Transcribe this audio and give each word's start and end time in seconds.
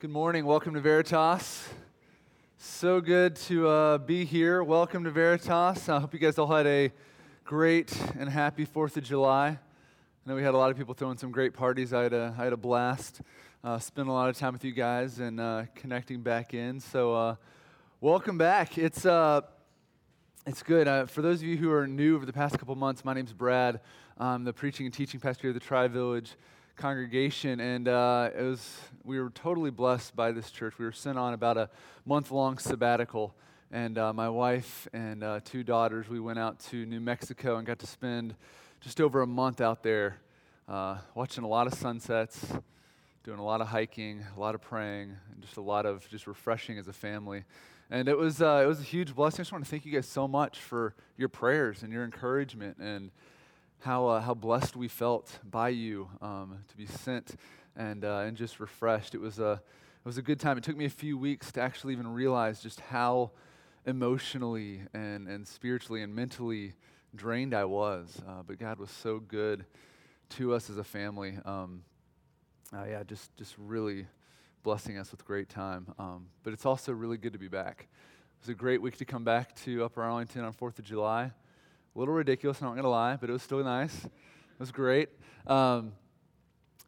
Good 0.00 0.10
morning. 0.10 0.44
Welcome 0.44 0.74
to 0.74 0.80
Veritas. 0.80 1.68
So 2.58 3.00
good 3.00 3.36
to 3.36 3.68
uh, 3.68 3.98
be 3.98 4.24
here. 4.24 4.62
Welcome 4.62 5.04
to 5.04 5.10
Veritas. 5.10 5.88
I 5.88 6.00
hope 6.00 6.12
you 6.12 6.18
guys 6.18 6.36
all 6.36 6.48
had 6.48 6.66
a 6.66 6.90
great 7.44 7.96
and 8.18 8.28
happy 8.28 8.66
4th 8.66 8.96
of 8.96 9.04
July. 9.04 9.50
I 9.50 9.58
know 10.26 10.34
we 10.34 10.42
had 10.42 10.52
a 10.52 10.58
lot 10.58 10.72
of 10.72 10.76
people 10.76 10.94
throwing 10.94 11.16
some 11.16 11.30
great 11.30 11.54
parties. 11.54 11.94
I 11.94 12.02
had 12.02 12.12
a, 12.12 12.34
I 12.36 12.44
had 12.44 12.52
a 12.52 12.56
blast. 12.56 13.22
Uh, 13.62 13.78
spent 13.78 14.08
a 14.08 14.12
lot 14.12 14.28
of 14.28 14.36
time 14.36 14.52
with 14.52 14.64
you 14.64 14.72
guys 14.72 15.20
and 15.20 15.40
uh, 15.40 15.64
connecting 15.76 16.22
back 16.22 16.52
in. 16.52 16.80
So, 16.80 17.14
uh, 17.14 17.36
welcome 18.00 18.36
back. 18.36 18.76
It's, 18.76 19.06
uh, 19.06 19.42
it's 20.44 20.64
good. 20.64 20.88
Uh, 20.88 21.06
for 21.06 21.22
those 21.22 21.40
of 21.40 21.46
you 21.46 21.56
who 21.56 21.70
are 21.70 21.86
new 21.86 22.16
over 22.16 22.26
the 22.26 22.32
past 22.32 22.58
couple 22.58 22.74
months, 22.74 23.04
my 23.04 23.14
name's 23.14 23.32
Brad. 23.32 23.80
I'm 24.18 24.42
the 24.42 24.52
preaching 24.52 24.86
and 24.86 24.94
teaching 24.94 25.20
pastor 25.20 25.42
here 25.42 25.50
at 25.50 25.54
the 25.54 25.66
Tri 25.66 25.86
Village 25.86 26.32
congregation, 26.76 27.60
and 27.60 27.88
uh, 27.88 28.30
it 28.36 28.42
was 28.42 28.78
we 29.04 29.20
were 29.20 29.30
totally 29.30 29.70
blessed 29.70 30.16
by 30.16 30.32
this 30.32 30.50
church. 30.50 30.74
We 30.78 30.84
were 30.84 30.92
sent 30.92 31.18
on 31.18 31.34
about 31.34 31.56
a 31.56 31.70
month 32.04 32.30
long 32.30 32.58
sabbatical, 32.58 33.34
and 33.70 33.96
uh, 33.96 34.12
my 34.12 34.28
wife 34.28 34.88
and 34.92 35.22
uh, 35.22 35.40
two 35.44 35.62
daughters 35.62 36.08
we 36.08 36.20
went 36.20 36.38
out 36.38 36.58
to 36.70 36.84
New 36.86 37.00
Mexico 37.00 37.56
and 37.56 37.66
got 37.66 37.78
to 37.80 37.86
spend 37.86 38.34
just 38.80 39.00
over 39.00 39.22
a 39.22 39.26
month 39.26 39.60
out 39.60 39.82
there, 39.82 40.18
uh, 40.68 40.98
watching 41.14 41.44
a 41.44 41.48
lot 41.48 41.66
of 41.66 41.74
sunsets, 41.74 42.44
doing 43.22 43.38
a 43.38 43.44
lot 43.44 43.60
of 43.60 43.68
hiking, 43.68 44.24
a 44.36 44.40
lot 44.40 44.54
of 44.54 44.60
praying, 44.60 45.14
and 45.32 45.42
just 45.42 45.56
a 45.56 45.62
lot 45.62 45.86
of 45.86 46.08
just 46.08 46.26
refreshing 46.26 46.78
as 46.78 46.88
a 46.88 46.92
family. 46.92 47.44
And 47.90 48.08
it 48.08 48.16
was 48.16 48.42
uh, 48.42 48.62
it 48.64 48.66
was 48.66 48.80
a 48.80 48.84
huge 48.84 49.14
blessing. 49.14 49.40
I 49.40 49.42
just 49.42 49.52
want 49.52 49.64
to 49.64 49.70
thank 49.70 49.86
you 49.86 49.92
guys 49.92 50.08
so 50.08 50.26
much 50.26 50.60
for 50.60 50.94
your 51.16 51.28
prayers 51.28 51.82
and 51.82 51.92
your 51.92 52.04
encouragement 52.04 52.78
and 52.78 53.10
how, 53.84 54.06
uh, 54.06 54.20
how 54.20 54.32
blessed 54.32 54.76
we 54.76 54.88
felt 54.88 55.38
by 55.44 55.68
you 55.68 56.08
um, 56.22 56.58
to 56.68 56.76
be 56.76 56.86
sent 56.86 57.36
and, 57.76 58.02
uh, 58.02 58.24
and 58.26 58.34
just 58.34 58.58
refreshed. 58.58 59.14
It 59.14 59.20
was, 59.20 59.38
a, 59.38 59.52
it 59.62 60.06
was 60.06 60.16
a 60.16 60.22
good 60.22 60.40
time. 60.40 60.56
It 60.56 60.64
took 60.64 60.76
me 60.76 60.86
a 60.86 60.90
few 60.90 61.18
weeks 61.18 61.52
to 61.52 61.60
actually 61.60 61.92
even 61.92 62.08
realize 62.08 62.62
just 62.62 62.80
how 62.80 63.32
emotionally 63.84 64.80
and, 64.94 65.28
and 65.28 65.46
spiritually 65.46 66.00
and 66.00 66.14
mentally 66.14 66.72
drained 67.14 67.52
I 67.52 67.66
was. 67.66 68.22
Uh, 68.26 68.42
but 68.46 68.58
God 68.58 68.78
was 68.78 68.90
so 68.90 69.18
good 69.18 69.66
to 70.30 70.54
us 70.54 70.70
as 70.70 70.78
a 70.78 70.84
family. 70.84 71.38
Um, 71.44 71.82
uh, 72.74 72.84
yeah, 72.88 73.02
just, 73.02 73.36
just 73.36 73.54
really 73.58 74.06
blessing 74.62 74.96
us 74.96 75.10
with 75.10 75.26
great 75.26 75.50
time. 75.50 75.92
Um, 75.98 76.28
but 76.42 76.54
it's 76.54 76.64
also 76.64 76.90
really 76.92 77.18
good 77.18 77.34
to 77.34 77.38
be 77.38 77.48
back. 77.48 77.80
It 77.82 78.46
was 78.46 78.48
a 78.48 78.54
great 78.54 78.80
week 78.80 78.96
to 78.96 79.04
come 79.04 79.24
back 79.24 79.54
to 79.56 79.84
Upper 79.84 80.02
Arlington 80.02 80.42
on 80.42 80.54
4th 80.54 80.78
of 80.78 80.86
July. 80.86 81.32
A 81.94 81.98
little 81.98 82.14
ridiculous, 82.14 82.60
I'm 82.60 82.66
not 82.66 82.72
going 82.72 82.82
to 82.82 82.88
lie, 82.88 83.16
but 83.16 83.30
it 83.30 83.32
was 83.32 83.42
still 83.42 83.62
nice. 83.62 84.04
It 84.04 84.10
was 84.58 84.72
great. 84.72 85.10
Um, 85.46 85.92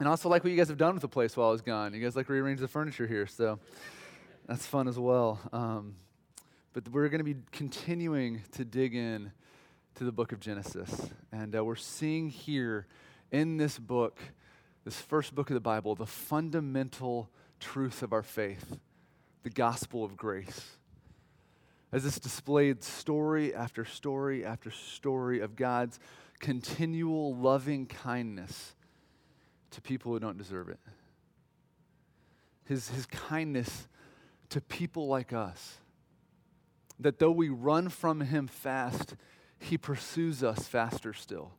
and 0.01 0.09
also 0.09 0.29
like 0.29 0.43
what 0.43 0.51
you 0.51 0.57
guys 0.57 0.69
have 0.69 0.79
done 0.79 0.95
with 0.95 1.03
the 1.03 1.09
place 1.09 1.37
while 1.37 1.49
I 1.49 1.53
was 1.53 1.62
gone. 1.62 1.95
You 1.95 2.01
guys 2.01 2.17
like 2.17 2.29
rearrange 2.29 2.59
the 2.59 2.67
furniture 2.67 3.07
here, 3.07 3.27
so 3.27 3.61
that's 4.47 4.67
fun 4.67 4.89
as 4.89 4.99
well. 4.99 5.41
Um, 5.53 5.95
but 6.73 6.89
we're 6.89 7.09
going 7.09 7.21
to 7.21 7.25
be 7.25 7.37
continuing 7.53 8.43
to 8.53 8.65
dig 8.65 8.97
in 8.97 9.31
to 9.95 10.05
the 10.05 10.12
book 10.12 10.33
of 10.33 10.41
Genesis. 10.41 11.09
And 11.31 11.57
uh, 11.57 11.65
we're 11.65 11.77
seeing 11.77 12.29
here 12.29 12.87
in 13.31 13.59
this 13.59 13.79
book, 13.79 14.19
this 14.84 15.01
first 15.01 15.34
book 15.34 15.51
of 15.51 15.55
the 15.55 15.61
Bible, 15.61 15.95
the 15.95 16.05
fundamental 16.05 17.31
truth 17.61 18.03
of 18.03 18.12
our 18.12 18.23
faith, 18.25 18.79
the 19.45 19.51
gospel 19.51 20.05
of 20.05 20.17
grace 20.17 20.77
as 21.92 22.05
this 22.05 22.19
displayed 22.19 22.83
story 22.83 23.55
after 23.55 23.84
story 23.84 24.45
after 24.45 24.70
story 24.70 25.41
of 25.41 25.56
God's 25.56 25.98
continual 26.41 27.34
loving 27.34 27.87
kindness 27.87 28.75
to 29.70 29.81
people 29.81 30.12
who 30.12 30.19
don't 30.19 30.39
deserve 30.39 30.69
it. 30.69 30.81
His, 32.65 32.89
his 32.89 33.06
kindness 33.06 33.87
to 34.51 34.61
people 34.61 35.06
like 35.06 35.33
us. 35.33 35.78
That 36.98 37.19
though 37.19 37.31
we 37.31 37.48
run 37.48 37.89
from 37.89 38.21
Him 38.21 38.47
fast, 38.47 39.17
He 39.59 39.77
pursues 39.77 40.43
us 40.43 40.66
faster 40.66 41.12
still. 41.12 41.53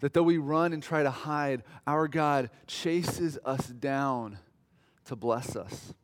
That 0.00 0.12
though 0.12 0.22
we 0.22 0.38
run 0.38 0.72
and 0.72 0.82
try 0.82 1.02
to 1.02 1.10
hide, 1.10 1.62
our 1.86 2.08
God 2.08 2.50
chases 2.66 3.38
us 3.44 3.66
down 3.66 4.38
to 5.06 5.16
bless 5.16 5.56
us. 5.56 5.94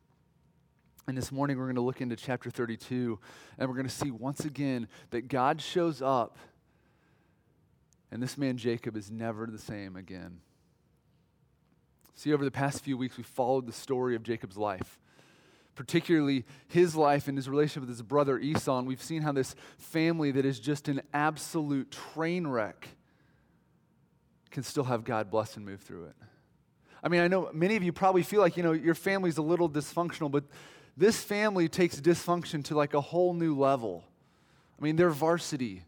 And 1.05 1.17
this 1.17 1.31
morning 1.31 1.57
we're 1.57 1.65
going 1.65 1.75
to 1.75 1.81
look 1.81 1.99
into 1.99 2.15
chapter 2.15 2.49
32 2.49 3.19
and 3.57 3.67
we're 3.67 3.75
going 3.75 3.87
to 3.87 3.93
see 3.93 4.09
once 4.09 4.45
again 4.45 4.87
that 5.09 5.27
God 5.27 5.61
shows 5.61 6.01
up 6.01 6.37
and 8.09 8.21
this 8.21 8.37
man 8.37 8.57
Jacob 8.57 8.95
is 8.95 9.11
never 9.11 9.47
the 9.47 9.57
same 9.57 9.95
again. 9.95 10.39
See, 12.15 12.31
over 12.31 12.45
the 12.45 12.51
past 12.51 12.83
few 12.83 12.95
weeks, 12.95 13.17
we 13.17 13.23
followed 13.23 13.65
the 13.65 13.73
story 13.73 14.15
of 14.15 14.21
Jacob's 14.21 14.55
life, 14.55 14.99
particularly 15.73 16.45
his 16.67 16.95
life 16.95 17.27
and 17.27 17.35
his 17.35 17.49
relationship 17.49 17.81
with 17.81 17.89
his 17.89 18.03
brother 18.03 18.37
Esau. 18.37 18.77
And 18.77 18.87
we've 18.87 19.01
seen 19.01 19.23
how 19.23 19.31
this 19.31 19.55
family 19.79 20.31
that 20.31 20.45
is 20.45 20.59
just 20.59 20.87
an 20.87 21.01
absolute 21.11 21.89
train 21.89 22.45
wreck 22.45 22.87
can 24.51 24.61
still 24.61 24.83
have 24.83 25.03
God 25.03 25.31
bless 25.31 25.57
and 25.57 25.65
move 25.65 25.81
through 25.81 26.05
it. 26.05 26.15
I 27.03 27.09
mean, 27.09 27.19
I 27.19 27.27
know 27.27 27.49
many 27.51 27.75
of 27.75 27.83
you 27.83 27.91
probably 27.91 28.21
feel 28.21 28.39
like, 28.39 28.55
you 28.55 28.63
know, 28.63 28.71
your 28.71 28.95
family's 28.95 29.37
a 29.37 29.41
little 29.41 29.69
dysfunctional, 29.69 30.31
but 30.31 30.45
this 30.95 31.23
family 31.23 31.67
takes 31.67 31.99
dysfunction 31.99 32.63
to 32.65 32.75
like 32.75 32.93
a 32.93 33.01
whole 33.01 33.33
new 33.33 33.57
level. 33.57 34.03
I 34.79 34.83
mean, 34.83 34.95
they're 34.95 35.09
varsity 35.09 35.83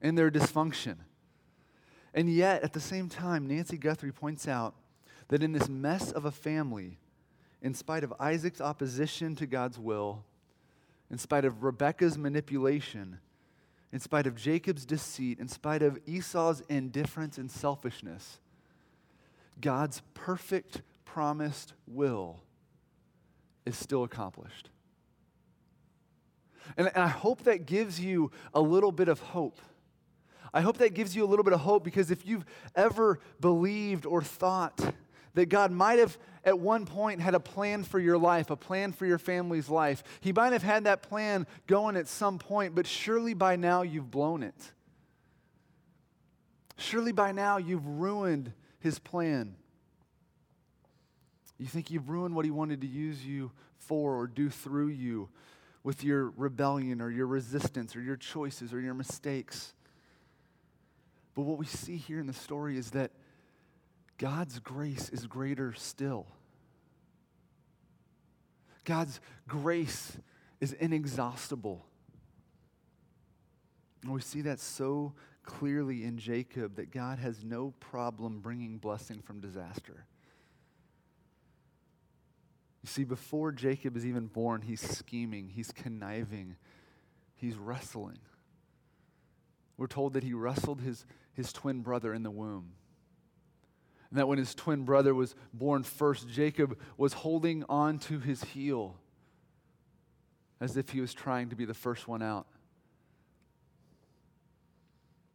in 0.00 0.16
their 0.16 0.30
dysfunction. 0.30 0.96
And 2.14 2.28
yet, 2.28 2.62
at 2.62 2.72
the 2.72 2.80
same 2.80 3.08
time, 3.08 3.46
Nancy 3.46 3.78
Guthrie 3.78 4.12
points 4.12 4.48
out 4.48 4.74
that 5.28 5.42
in 5.42 5.52
this 5.52 5.68
mess 5.68 6.12
of 6.12 6.24
a 6.24 6.30
family, 6.30 6.98
in 7.62 7.74
spite 7.74 8.04
of 8.04 8.12
Isaac's 8.18 8.60
opposition 8.60 9.34
to 9.36 9.46
God's 9.46 9.78
will, 9.78 10.24
in 11.10 11.16
spite 11.16 11.44
of 11.44 11.62
Rebekah's 11.62 12.18
manipulation, 12.18 13.18
in 13.92 14.00
spite 14.00 14.26
of 14.26 14.34
Jacob's 14.34 14.84
deceit, 14.84 15.38
in 15.38 15.48
spite 15.48 15.82
of 15.82 15.98
Esau's 16.06 16.62
indifference 16.68 17.38
and 17.38 17.50
selfishness, 17.50 18.40
God's 19.60 20.02
perfect 20.14 20.82
promised 21.04 21.74
will 21.86 22.41
is 23.64 23.76
still 23.76 24.04
accomplished. 24.04 24.70
And, 26.76 26.88
and 26.88 27.02
I 27.02 27.08
hope 27.08 27.44
that 27.44 27.66
gives 27.66 28.00
you 28.00 28.30
a 28.54 28.60
little 28.60 28.92
bit 28.92 29.08
of 29.08 29.20
hope. 29.20 29.60
I 30.54 30.60
hope 30.60 30.78
that 30.78 30.94
gives 30.94 31.16
you 31.16 31.24
a 31.24 31.26
little 31.26 31.44
bit 31.44 31.54
of 31.54 31.60
hope 31.60 31.82
because 31.82 32.10
if 32.10 32.26
you've 32.26 32.44
ever 32.74 33.20
believed 33.40 34.04
or 34.04 34.22
thought 34.22 34.94
that 35.34 35.46
God 35.46 35.72
might 35.72 35.98
have 35.98 36.18
at 36.44 36.58
one 36.58 36.84
point 36.84 37.20
had 37.20 37.34
a 37.34 37.40
plan 37.40 37.84
for 37.84 37.98
your 37.98 38.18
life, 38.18 38.50
a 38.50 38.56
plan 38.56 38.92
for 38.92 39.06
your 39.06 39.18
family's 39.18 39.68
life, 39.68 40.02
He 40.20 40.32
might 40.32 40.52
have 40.52 40.62
had 40.62 40.84
that 40.84 41.02
plan 41.02 41.46
going 41.66 41.96
at 41.96 42.08
some 42.08 42.38
point, 42.38 42.74
but 42.74 42.86
surely 42.86 43.32
by 43.32 43.56
now 43.56 43.82
you've 43.82 44.10
blown 44.10 44.42
it. 44.42 44.72
Surely 46.76 47.12
by 47.12 47.32
now 47.32 47.56
you've 47.56 47.86
ruined 47.86 48.52
His 48.78 48.98
plan. 48.98 49.54
You 51.62 51.68
think 51.68 51.92
you've 51.92 52.08
ruined 52.08 52.34
what 52.34 52.44
He 52.44 52.50
wanted 52.50 52.80
to 52.80 52.88
use 52.88 53.24
you 53.24 53.52
for 53.78 54.18
or 54.18 54.26
do 54.26 54.50
through 54.50 54.88
you 54.88 55.28
with 55.84 56.02
your 56.02 56.30
rebellion 56.36 57.00
or 57.00 57.08
your 57.08 57.28
resistance 57.28 57.94
or 57.94 58.02
your 58.02 58.16
choices 58.16 58.72
or 58.72 58.80
your 58.80 58.94
mistakes. 58.94 59.72
But 61.36 61.42
what 61.42 61.58
we 61.58 61.66
see 61.66 61.96
here 61.96 62.18
in 62.18 62.26
the 62.26 62.32
story 62.32 62.76
is 62.76 62.90
that 62.90 63.12
God's 64.18 64.58
grace 64.58 65.08
is 65.10 65.28
greater 65.28 65.72
still. 65.72 66.26
God's 68.84 69.20
grace 69.46 70.16
is 70.60 70.72
inexhaustible. 70.72 71.86
And 74.02 74.12
we 74.12 74.20
see 74.20 74.40
that 74.42 74.58
so 74.58 75.12
clearly 75.44 76.02
in 76.02 76.18
Jacob 76.18 76.74
that 76.74 76.90
God 76.90 77.20
has 77.20 77.44
no 77.44 77.72
problem 77.78 78.40
bringing 78.40 78.78
blessing 78.78 79.22
from 79.22 79.40
disaster. 79.40 80.06
You 82.82 82.88
see, 82.88 83.04
before 83.04 83.52
Jacob 83.52 83.96
is 83.96 84.04
even 84.04 84.26
born, 84.26 84.62
he's 84.62 84.80
scheming, 84.80 85.48
he's 85.48 85.70
conniving, 85.70 86.56
he's 87.36 87.56
wrestling. 87.56 88.18
We're 89.76 89.86
told 89.86 90.14
that 90.14 90.24
he 90.24 90.34
wrestled 90.34 90.80
his, 90.80 91.06
his 91.32 91.52
twin 91.52 91.80
brother 91.80 92.12
in 92.12 92.22
the 92.22 92.30
womb. 92.30 92.72
And 94.10 94.18
that 94.18 94.28
when 94.28 94.38
his 94.38 94.54
twin 94.54 94.84
brother 94.84 95.14
was 95.14 95.34
born 95.54 95.84
first, 95.84 96.28
Jacob 96.28 96.78
was 96.96 97.14
holding 97.14 97.64
on 97.68 97.98
to 98.00 98.18
his 98.18 98.44
heel 98.44 98.96
as 100.60 100.76
if 100.76 100.90
he 100.90 101.00
was 101.00 101.14
trying 101.14 101.48
to 101.48 101.56
be 101.56 101.64
the 101.64 101.74
first 101.74 102.06
one 102.06 102.22
out. 102.22 102.46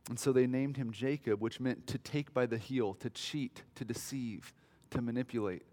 And 0.10 0.20
so 0.20 0.32
they 0.32 0.48
named 0.48 0.78
him 0.78 0.92
Jacob, 0.92 1.42
which 1.42 1.60
meant 1.60 1.88
to 1.88 1.98
take 1.98 2.34
by 2.34 2.46
the 2.46 2.58
heel, 2.58 2.94
to 2.96 3.10
cheat, 3.10 3.64
to 3.76 3.84
deceive, 3.84 4.54
to 4.92 5.02
manipulate. 5.02 5.64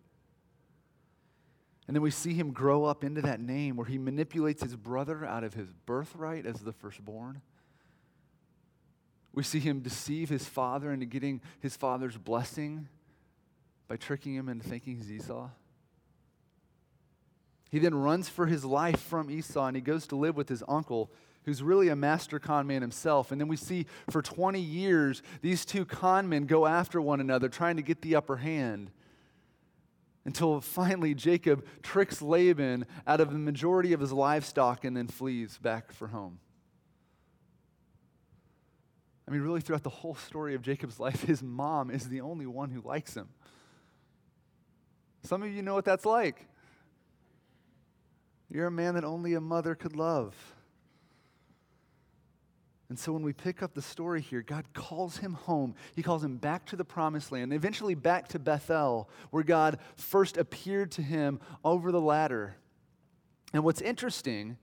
And 1.86 1.94
then 1.94 2.02
we 2.02 2.10
see 2.10 2.34
him 2.34 2.52
grow 2.52 2.84
up 2.84 3.04
into 3.04 3.20
that 3.22 3.40
name 3.40 3.76
where 3.76 3.86
he 3.86 3.98
manipulates 3.98 4.62
his 4.62 4.74
brother 4.74 5.24
out 5.24 5.44
of 5.44 5.54
his 5.54 5.68
birthright 5.84 6.46
as 6.46 6.60
the 6.60 6.72
firstborn. 6.72 7.42
We 9.34 9.42
see 9.42 9.58
him 9.58 9.80
deceive 9.80 10.28
his 10.28 10.46
father 10.46 10.92
into 10.92 11.06
getting 11.06 11.42
his 11.60 11.76
father's 11.76 12.16
blessing 12.16 12.88
by 13.88 13.96
tricking 13.96 14.34
him 14.34 14.48
into 14.48 14.66
thinking 14.66 14.96
he's 14.96 15.12
Esau. 15.12 15.50
He 17.70 17.80
then 17.80 17.94
runs 17.94 18.28
for 18.28 18.46
his 18.46 18.64
life 18.64 19.00
from 19.00 19.30
Esau 19.30 19.66
and 19.66 19.76
he 19.76 19.82
goes 19.82 20.06
to 20.06 20.16
live 20.16 20.36
with 20.36 20.48
his 20.48 20.62
uncle, 20.68 21.10
who's 21.44 21.62
really 21.62 21.88
a 21.88 21.96
master 21.96 22.38
con 22.38 22.66
man 22.66 22.80
himself. 22.80 23.32
And 23.32 23.40
then 23.40 23.48
we 23.48 23.56
see 23.56 23.86
for 24.08 24.22
20 24.22 24.60
years, 24.60 25.22
these 25.42 25.64
two 25.64 25.84
con 25.84 26.28
men 26.28 26.46
go 26.46 26.66
after 26.66 27.00
one 27.00 27.20
another, 27.20 27.48
trying 27.48 27.76
to 27.76 27.82
get 27.82 28.00
the 28.00 28.14
upper 28.14 28.36
hand. 28.36 28.90
Until 30.24 30.60
finally 30.60 31.14
Jacob 31.14 31.66
tricks 31.82 32.22
Laban 32.22 32.86
out 33.06 33.20
of 33.20 33.30
the 33.30 33.38
majority 33.38 33.92
of 33.92 34.00
his 34.00 34.12
livestock 34.12 34.84
and 34.84 34.96
then 34.96 35.06
flees 35.06 35.58
back 35.58 35.92
for 35.92 36.08
home. 36.08 36.38
I 39.26 39.30
mean, 39.30 39.40
really, 39.40 39.60
throughout 39.60 39.82
the 39.82 39.90
whole 39.90 40.14
story 40.14 40.54
of 40.54 40.62
Jacob's 40.62 41.00
life, 41.00 41.22
his 41.22 41.42
mom 41.42 41.90
is 41.90 42.08
the 42.08 42.20
only 42.20 42.46
one 42.46 42.70
who 42.70 42.80
likes 42.82 43.14
him. 43.14 43.28
Some 45.22 45.42
of 45.42 45.50
you 45.50 45.62
know 45.62 45.74
what 45.74 45.86
that's 45.86 46.04
like. 46.04 46.46
You're 48.50 48.66
a 48.66 48.70
man 48.70 48.94
that 48.94 49.04
only 49.04 49.34
a 49.34 49.40
mother 49.40 49.74
could 49.74 49.96
love. 49.96 50.34
And 52.94 52.98
so 53.00 53.12
when 53.12 53.24
we 53.24 53.32
pick 53.32 53.60
up 53.60 53.74
the 53.74 53.82
story 53.82 54.20
here, 54.20 54.40
God 54.40 54.66
calls 54.72 55.16
him 55.16 55.32
home. 55.32 55.74
He 55.96 56.02
calls 56.04 56.22
him 56.22 56.36
back 56.36 56.64
to 56.66 56.76
the 56.76 56.84
promised 56.84 57.32
land, 57.32 57.52
eventually 57.52 57.96
back 57.96 58.28
to 58.28 58.38
Bethel, 58.38 59.10
where 59.30 59.42
God 59.42 59.80
first 59.96 60.36
appeared 60.36 60.92
to 60.92 61.02
him 61.02 61.40
over 61.64 61.90
the 61.90 62.00
ladder. 62.00 62.54
And 63.52 63.64
what's 63.64 63.80
interesting 63.80 64.58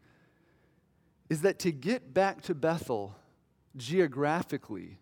is 1.29 1.41
that 1.41 1.59
to 1.59 1.73
get 1.73 2.13
back 2.13 2.41
to 2.43 2.55
Bethel 2.55 3.17
geographically, 3.75 4.99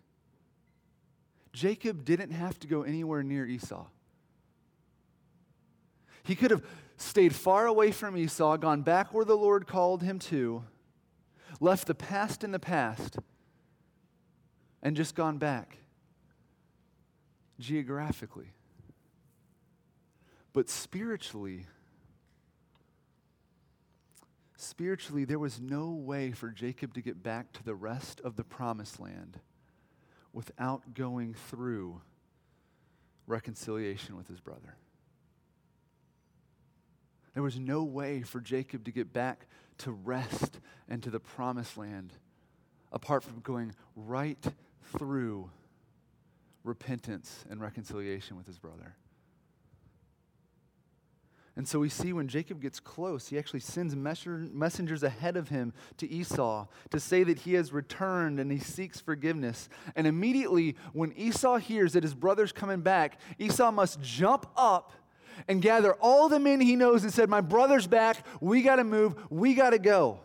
Jacob 1.52 2.04
didn't 2.04 2.32
have 2.32 2.58
to 2.58 2.66
go 2.66 2.82
anywhere 2.82 3.22
near 3.22 3.46
Esau. 3.46 3.86
He 6.24 6.34
could 6.34 6.50
have 6.50 6.64
stayed 6.96 7.32
far 7.32 7.68
away 7.68 7.92
from 7.92 8.16
Esau, 8.16 8.56
gone 8.56 8.82
back 8.82 9.14
where 9.14 9.24
the 9.24 9.36
Lord 9.36 9.68
called 9.68 10.02
him 10.02 10.18
to, 10.18 10.64
left 11.58 11.86
the 11.86 11.94
past 11.94 12.44
in 12.44 12.52
the 12.52 12.58
past, 12.58 13.18
and 14.82 14.96
just 14.96 15.14
gone 15.14 15.38
back 15.38 15.78
geographically. 17.58 18.52
But 20.52 20.68
spiritually, 20.68 21.66
spiritually, 24.56 25.24
there 25.24 25.38
was 25.38 25.60
no 25.60 25.90
way 25.90 26.32
for 26.32 26.50
Jacob 26.50 26.94
to 26.94 27.02
get 27.02 27.22
back 27.22 27.52
to 27.52 27.64
the 27.64 27.74
rest 27.74 28.20
of 28.20 28.36
the 28.36 28.44
promised 28.44 28.98
land 28.98 29.38
without 30.32 30.94
going 30.94 31.34
through 31.34 32.00
reconciliation 33.26 34.16
with 34.16 34.28
his 34.28 34.40
brother. 34.40 34.76
There 37.34 37.42
was 37.42 37.58
no 37.58 37.84
way 37.84 38.22
for 38.22 38.40
Jacob 38.40 38.84
to 38.84 38.90
get 38.90 39.12
back 39.12 39.46
to 39.78 39.92
rest 39.92 40.60
and 40.88 41.02
to 41.02 41.10
the 41.10 41.20
promised 41.20 41.76
land 41.76 42.12
apart 42.92 43.22
from 43.22 43.40
going 43.40 43.74
right 43.94 44.44
through 44.98 45.50
repentance 46.64 47.44
and 47.48 47.60
reconciliation 47.60 48.36
with 48.36 48.46
his 48.46 48.58
brother. 48.58 48.96
And 51.56 51.66
so 51.68 51.78
we 51.78 51.88
see 51.88 52.12
when 52.12 52.28
Jacob 52.28 52.62
gets 52.62 52.80
close, 52.80 53.28
he 53.28 53.38
actually 53.38 53.60
sends 53.60 53.94
messengers 53.94 55.02
ahead 55.02 55.36
of 55.36 55.48
him 55.48 55.72
to 55.98 56.10
Esau 56.10 56.66
to 56.90 57.00
say 57.00 57.22
that 57.24 57.40
he 57.40 57.54
has 57.54 57.72
returned 57.72 58.40
and 58.40 58.50
he 58.50 58.58
seeks 58.58 59.00
forgiveness. 59.00 59.68
And 59.94 60.06
immediately, 60.06 60.76
when 60.92 61.12
Esau 61.12 61.58
hears 61.58 61.92
that 61.92 62.02
his 62.02 62.14
brother's 62.14 62.52
coming 62.52 62.80
back, 62.80 63.18
Esau 63.38 63.72
must 63.72 64.00
jump 64.00 64.46
up 64.56 64.92
and 65.48 65.62
gather 65.62 65.94
all 65.94 66.28
the 66.28 66.38
men 66.38 66.60
he 66.60 66.76
knows 66.76 67.02
and 67.02 67.12
said, 67.12 67.28
My 67.28 67.40
brother's 67.40 67.86
back. 67.86 68.24
We 68.40 68.62
got 68.62 68.76
to 68.76 68.84
move. 68.84 69.14
We 69.30 69.54
got 69.54 69.70
to 69.70 69.78
go. 69.78 70.20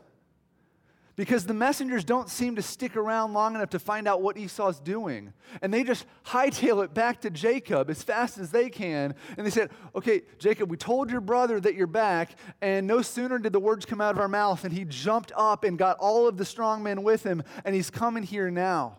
Because 1.15 1.45
the 1.45 1.53
messengers 1.53 2.03
don't 2.03 2.29
seem 2.29 2.57
to 2.57 2.61
stick 2.61 2.97
around 2.97 3.31
long 3.31 3.55
enough 3.55 3.69
to 3.69 3.79
find 3.79 4.05
out 4.05 4.21
what 4.21 4.37
Esau's 4.37 4.79
doing. 4.79 5.31
And 5.61 5.73
they 5.73 5.83
just 5.83 6.05
hightail 6.25 6.83
it 6.83 6.93
back 6.93 7.21
to 7.21 7.29
Jacob 7.29 7.89
as 7.89 8.03
fast 8.03 8.37
as 8.37 8.51
they 8.51 8.69
can. 8.69 9.15
And 9.37 9.45
they 9.45 9.51
said, 9.51 9.69
Okay, 9.95 10.23
Jacob, 10.39 10.69
we 10.69 10.75
told 10.75 11.09
your 11.09 11.21
brother 11.21 11.59
that 11.61 11.75
you're 11.75 11.87
back. 11.87 12.31
And 12.61 12.85
no 12.85 13.01
sooner 13.01 13.39
did 13.39 13.53
the 13.53 13.61
words 13.61 13.85
come 13.85 14.01
out 14.01 14.13
of 14.13 14.19
our 14.19 14.27
mouth, 14.27 14.65
and 14.65 14.73
he 14.73 14.83
jumped 14.83 15.31
up 15.37 15.63
and 15.63 15.77
got 15.77 15.97
all 15.99 16.27
of 16.27 16.35
the 16.35 16.45
strong 16.45 16.83
men 16.83 17.01
with 17.01 17.23
him, 17.23 17.43
and 17.63 17.73
he's 17.73 17.89
coming 17.89 18.23
here 18.23 18.51
now. 18.51 18.97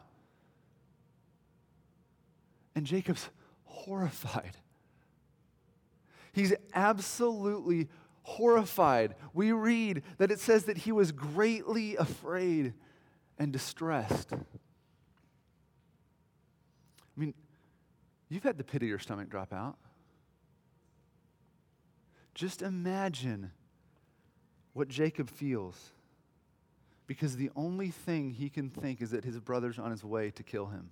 And 2.75 2.87
Jacob's 2.87 3.29
horrified. 3.65 4.57
He's 6.37 6.53
absolutely 6.75 7.89
horrified. 8.21 9.15
We 9.33 9.53
read 9.53 10.03
that 10.19 10.31
it 10.31 10.39
says 10.39 10.65
that 10.65 10.77
he 10.77 10.93
was 10.93 11.11
greatly 11.11 11.97
afraid 11.97 12.75
and 13.39 13.55
distressed. 13.55 14.35
I 14.35 14.39
mean, 17.17 17.33
you've 18.29 18.43
had 18.43 18.59
the 18.59 18.65
pit 18.65 18.83
of 18.83 18.89
your 18.89 18.99
stomach 18.99 19.31
drop 19.31 19.55
out. 19.55 19.79
Just 22.35 22.61
imagine 22.61 23.51
what 24.75 24.89
Jacob 24.89 25.31
feels 25.31 25.93
because 27.07 27.37
the 27.37 27.49
only 27.57 27.89
thing 27.89 28.33
he 28.33 28.51
can 28.51 28.69
think 28.69 29.01
is 29.01 29.13
that 29.13 29.25
his 29.25 29.41
brother's 29.41 29.79
on 29.79 29.91
his 29.91 30.05
way 30.05 30.31
to 30.33 30.43
kill 30.43 30.67
him. 30.67 30.91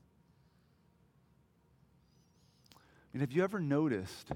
I 2.72 2.78
mean, 3.12 3.20
have 3.20 3.32
you 3.32 3.44
ever 3.44 3.60
noticed 3.60 4.32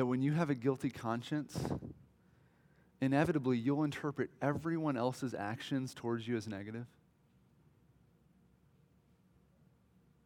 that 0.00 0.06
when 0.06 0.22
you 0.22 0.32
have 0.32 0.48
a 0.48 0.54
guilty 0.54 0.88
conscience, 0.88 1.62
inevitably 3.02 3.58
you'll 3.58 3.84
interpret 3.84 4.30
everyone 4.40 4.96
else's 4.96 5.34
actions 5.34 5.92
towards 5.92 6.26
you 6.26 6.38
as 6.38 6.48
negative? 6.48 6.86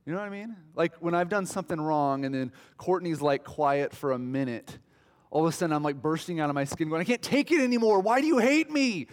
You 0.06 0.12
know 0.12 0.21
what 0.21 0.26
I 0.26 0.31
mean? 0.31 0.55
Like 0.76 0.94
when 1.00 1.12
I've 1.12 1.29
done 1.29 1.44
something 1.44 1.81
wrong 1.81 2.25
and 2.25 2.32
then 2.32 2.53
Courtney's 2.79 3.21
like 3.21 3.43
quiet 3.43 3.93
for 3.93 4.12
a 4.12 4.19
minute, 4.19 4.79
all 5.32 5.44
of 5.44 5.53
a 5.53 5.56
sudden 5.56 5.75
I'm 5.75 5.82
like 5.82 6.00
bursting 6.00 6.38
out 6.38 6.50
of 6.50 6.55
my 6.55 6.62
skin 6.62 6.88
going, 6.88 7.00
I 7.00 7.05
can't 7.05 7.20
take 7.20 7.50
it 7.50 7.61
anymore. 7.61 7.99
Why 7.99 8.20
do 8.20 8.29
you 8.29 8.38
hate 8.38 8.70
me? 8.70 9.09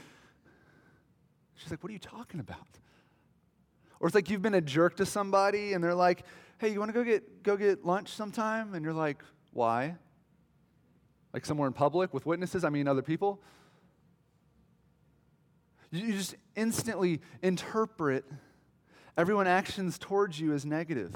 She's 1.56 1.72
like, 1.72 1.82
What 1.82 1.90
are 1.90 1.94
you 1.94 1.98
talking 1.98 2.40
about? 2.40 2.68
Or 4.00 4.06
it's 4.06 4.14
like 4.14 4.30
you've 4.30 4.44
been 4.44 4.54
a 4.54 4.62
jerk 4.62 4.98
to 4.98 5.08
somebody 5.08 5.74
and 5.74 5.84
they're 5.84 5.96
like, 5.96 6.24
Hey, 6.60 6.72
you 6.72 6.78
want 6.78 6.90
to 6.90 6.94
go 6.94 7.04
get 7.04 7.42
go 7.42 7.58
get 7.58 7.84
lunch 7.84 8.10
sometime? 8.10 8.76
And 8.76 8.86
you're 8.86 8.94
like, 8.94 9.24
Why? 9.54 9.96
Like 11.34 11.46
somewhere 11.46 11.68
in 11.68 11.74
public 11.74 12.14
with 12.14 12.26
witnesses, 12.26 12.64
I 12.64 12.70
mean 12.70 12.88
other 12.88 13.02
people. 13.02 13.42
You 15.92 16.14
just 16.14 16.36
instantly 16.56 17.22
interpret 17.42 18.26
everyone's 19.18 19.50
actions 19.50 19.98
towards 19.98 20.40
you 20.40 20.54
as 20.54 20.66
negative. 20.66 21.14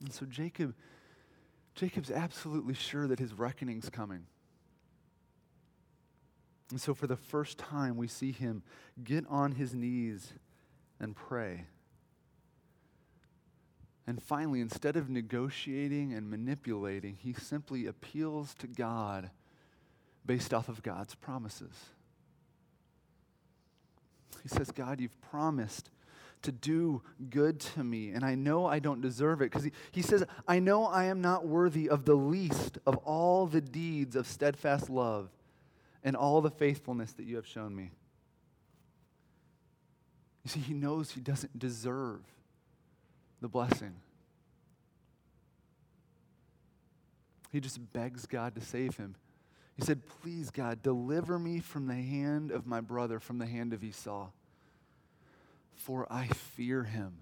And 0.00 0.12
so 0.12 0.26
Jacob, 0.26 0.74
Jacob's 1.74 2.10
absolutely 2.10 2.74
sure 2.74 3.06
that 3.08 3.18
his 3.18 3.32
reckoning's 3.32 3.90
coming. 3.90 4.26
And 6.70 6.80
so 6.80 6.94
for 6.94 7.08
the 7.08 7.16
first 7.16 7.58
time, 7.58 7.96
we 7.96 8.06
see 8.06 8.30
him 8.30 8.62
get 9.02 9.24
on 9.28 9.52
his 9.52 9.74
knees 9.74 10.32
and 11.00 11.16
pray. 11.16 11.66
And 14.10 14.20
finally, 14.20 14.60
instead 14.60 14.96
of 14.96 15.08
negotiating 15.08 16.14
and 16.14 16.28
manipulating, 16.28 17.16
he 17.22 17.32
simply 17.32 17.86
appeals 17.86 18.54
to 18.54 18.66
God 18.66 19.30
based 20.26 20.52
off 20.52 20.68
of 20.68 20.82
God's 20.82 21.14
promises. 21.14 21.70
He 24.42 24.48
says, 24.48 24.72
God, 24.72 24.98
you've 24.98 25.20
promised 25.30 25.90
to 26.42 26.50
do 26.50 27.02
good 27.30 27.60
to 27.60 27.84
me, 27.84 28.10
and 28.10 28.24
I 28.24 28.34
know 28.34 28.66
I 28.66 28.80
don't 28.80 29.00
deserve 29.00 29.42
it. 29.42 29.44
Because 29.44 29.62
he, 29.62 29.70
he 29.92 30.02
says, 30.02 30.24
I 30.48 30.58
know 30.58 30.86
I 30.86 31.04
am 31.04 31.20
not 31.20 31.46
worthy 31.46 31.88
of 31.88 32.04
the 32.04 32.16
least 32.16 32.78
of 32.84 32.96
all 33.04 33.46
the 33.46 33.60
deeds 33.60 34.16
of 34.16 34.26
steadfast 34.26 34.90
love 34.90 35.28
and 36.02 36.16
all 36.16 36.40
the 36.40 36.50
faithfulness 36.50 37.12
that 37.12 37.26
you 37.26 37.36
have 37.36 37.46
shown 37.46 37.76
me. 37.76 37.92
You 40.42 40.50
see, 40.50 40.58
he 40.58 40.74
knows 40.74 41.12
he 41.12 41.20
doesn't 41.20 41.56
deserve 41.56 42.22
the 43.40 43.48
blessing. 43.48 43.94
He 47.50 47.60
just 47.60 47.92
begs 47.92 48.26
God 48.26 48.54
to 48.54 48.60
save 48.60 48.96
him. 48.96 49.16
He 49.76 49.82
said, 49.82 50.02
Please, 50.22 50.50
God, 50.50 50.82
deliver 50.82 51.38
me 51.38 51.58
from 51.58 51.86
the 51.86 51.94
hand 51.94 52.50
of 52.50 52.66
my 52.66 52.80
brother, 52.80 53.18
from 53.18 53.38
the 53.38 53.46
hand 53.46 53.72
of 53.72 53.82
Esau, 53.82 54.28
for 55.74 56.06
I 56.10 56.26
fear 56.26 56.84
him. 56.84 57.18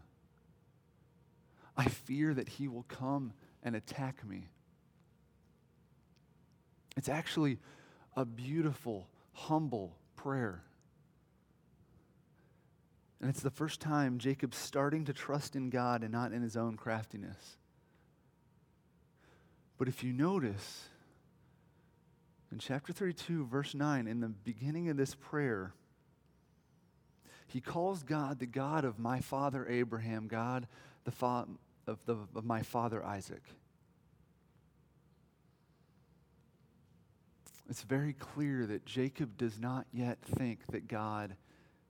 I 1.76 1.84
fear 1.84 2.34
that 2.34 2.48
he 2.48 2.66
will 2.68 2.84
come 2.88 3.32
and 3.62 3.76
attack 3.76 4.26
me. 4.26 4.48
It's 6.96 7.08
actually 7.08 7.58
a 8.16 8.25
beautiful, 8.25 9.06
humble 9.32 9.96
prayer. 10.16 10.64
And 13.20 13.28
it's 13.28 13.40
the 13.40 13.50
first 13.50 13.80
time 13.80 14.18
Jacob's 14.18 14.56
starting 14.56 15.04
to 15.06 15.12
trust 15.12 15.56
in 15.56 15.70
God 15.70 16.02
and 16.02 16.12
not 16.12 16.32
in 16.32 16.42
his 16.42 16.56
own 16.56 16.76
craftiness. 16.76 17.56
But 19.76 19.88
if 19.88 20.04
you 20.04 20.12
notice, 20.12 20.88
in 22.52 22.58
chapter 22.58 22.92
32, 22.92 23.46
verse 23.46 23.75
9, 23.75 24.06
in 24.06 24.20
the 24.20 24.28
beginning 24.28 24.88
of 24.88 24.96
this 24.96 25.14
prayer, 25.14 25.72
he 27.46 27.60
calls 27.60 28.02
God 28.02 28.38
the 28.38 28.46
God 28.46 28.84
of 28.84 28.98
my 28.98 29.20
father 29.20 29.66
Abraham, 29.68 30.28
God 30.28 30.68
the 31.04 31.10
fa- 31.10 31.46
of, 31.87 31.98
the, 32.04 32.16
of 32.34 32.44
my 32.44 32.62
father 32.62 33.04
Isaac. 33.04 33.42
It's 37.68 37.82
very 37.82 38.12
clear 38.12 38.66
that 38.66 38.87
Jacob 38.87 39.37
does 39.37 39.58
not 39.58 39.87
yet 39.92 40.18
think 40.22 40.60
that 40.70 40.88
God 40.88 41.37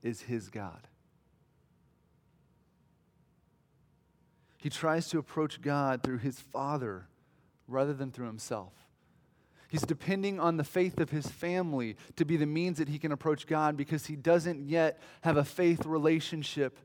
is 0.03 0.23
his 0.23 0.49
God. 0.49 0.87
He 4.59 4.69
tries 4.69 5.09
to 5.09 5.19
approach 5.19 5.61
God 5.61 6.03
through 6.03 6.19
his 6.19 6.39
father 6.39 7.07
rather 7.67 7.95
than 7.95 8.11
through 8.11 8.27
himself. 8.27 8.73
He's 9.69 9.83
depending 9.83 10.41
on 10.41 10.57
the 10.57 10.65
faith 10.65 10.99
of 10.99 11.11
his 11.11 11.27
family 11.27 11.97
to 12.17 12.25
be 12.25 12.37
the 12.37 12.47
means 12.47 12.79
that 12.79 12.89
he 12.89 12.99
can 12.99 13.13
approach 13.13 13.47
God 13.47 13.77
because 13.77 14.07
he 14.07 14.17
doesn't 14.17 14.67
yet 14.67 15.01
have 15.21 15.37
a 15.37 15.45
faith 15.45 15.85
relationship 15.87 16.79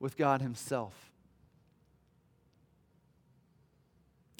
with 0.00 0.16
God 0.16 0.40
himself. 0.40 1.12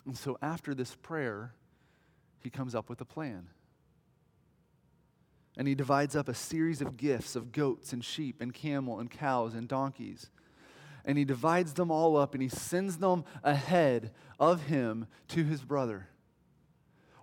And 0.06 0.16
so 0.16 0.38
after 0.40 0.74
this 0.74 0.96
prayer, 0.96 1.52
he 2.42 2.50
comes 2.50 2.74
up 2.74 2.88
with 2.88 3.00
a 3.02 3.04
plan. 3.04 3.48
And 5.58 5.68
he 5.68 5.74
divides 5.74 6.16
up 6.16 6.28
a 6.28 6.34
series 6.34 6.80
of 6.80 6.96
gifts 6.96 7.36
of 7.36 7.52
goats 7.52 7.92
and 7.92 8.02
sheep 8.02 8.40
and 8.40 8.54
camel 8.54 8.98
and 8.98 9.10
cows 9.10 9.54
and 9.54 9.68
donkeys. 9.68 10.30
And 11.04 11.18
he 11.18 11.24
divides 11.24 11.74
them 11.74 11.90
all 11.90 12.16
up 12.16 12.34
and 12.34 12.42
he 12.42 12.48
sends 12.48 12.98
them 12.98 13.24
ahead 13.42 14.12
of 14.38 14.64
him 14.64 15.06
to 15.28 15.44
his 15.44 15.62
brother 15.62 16.08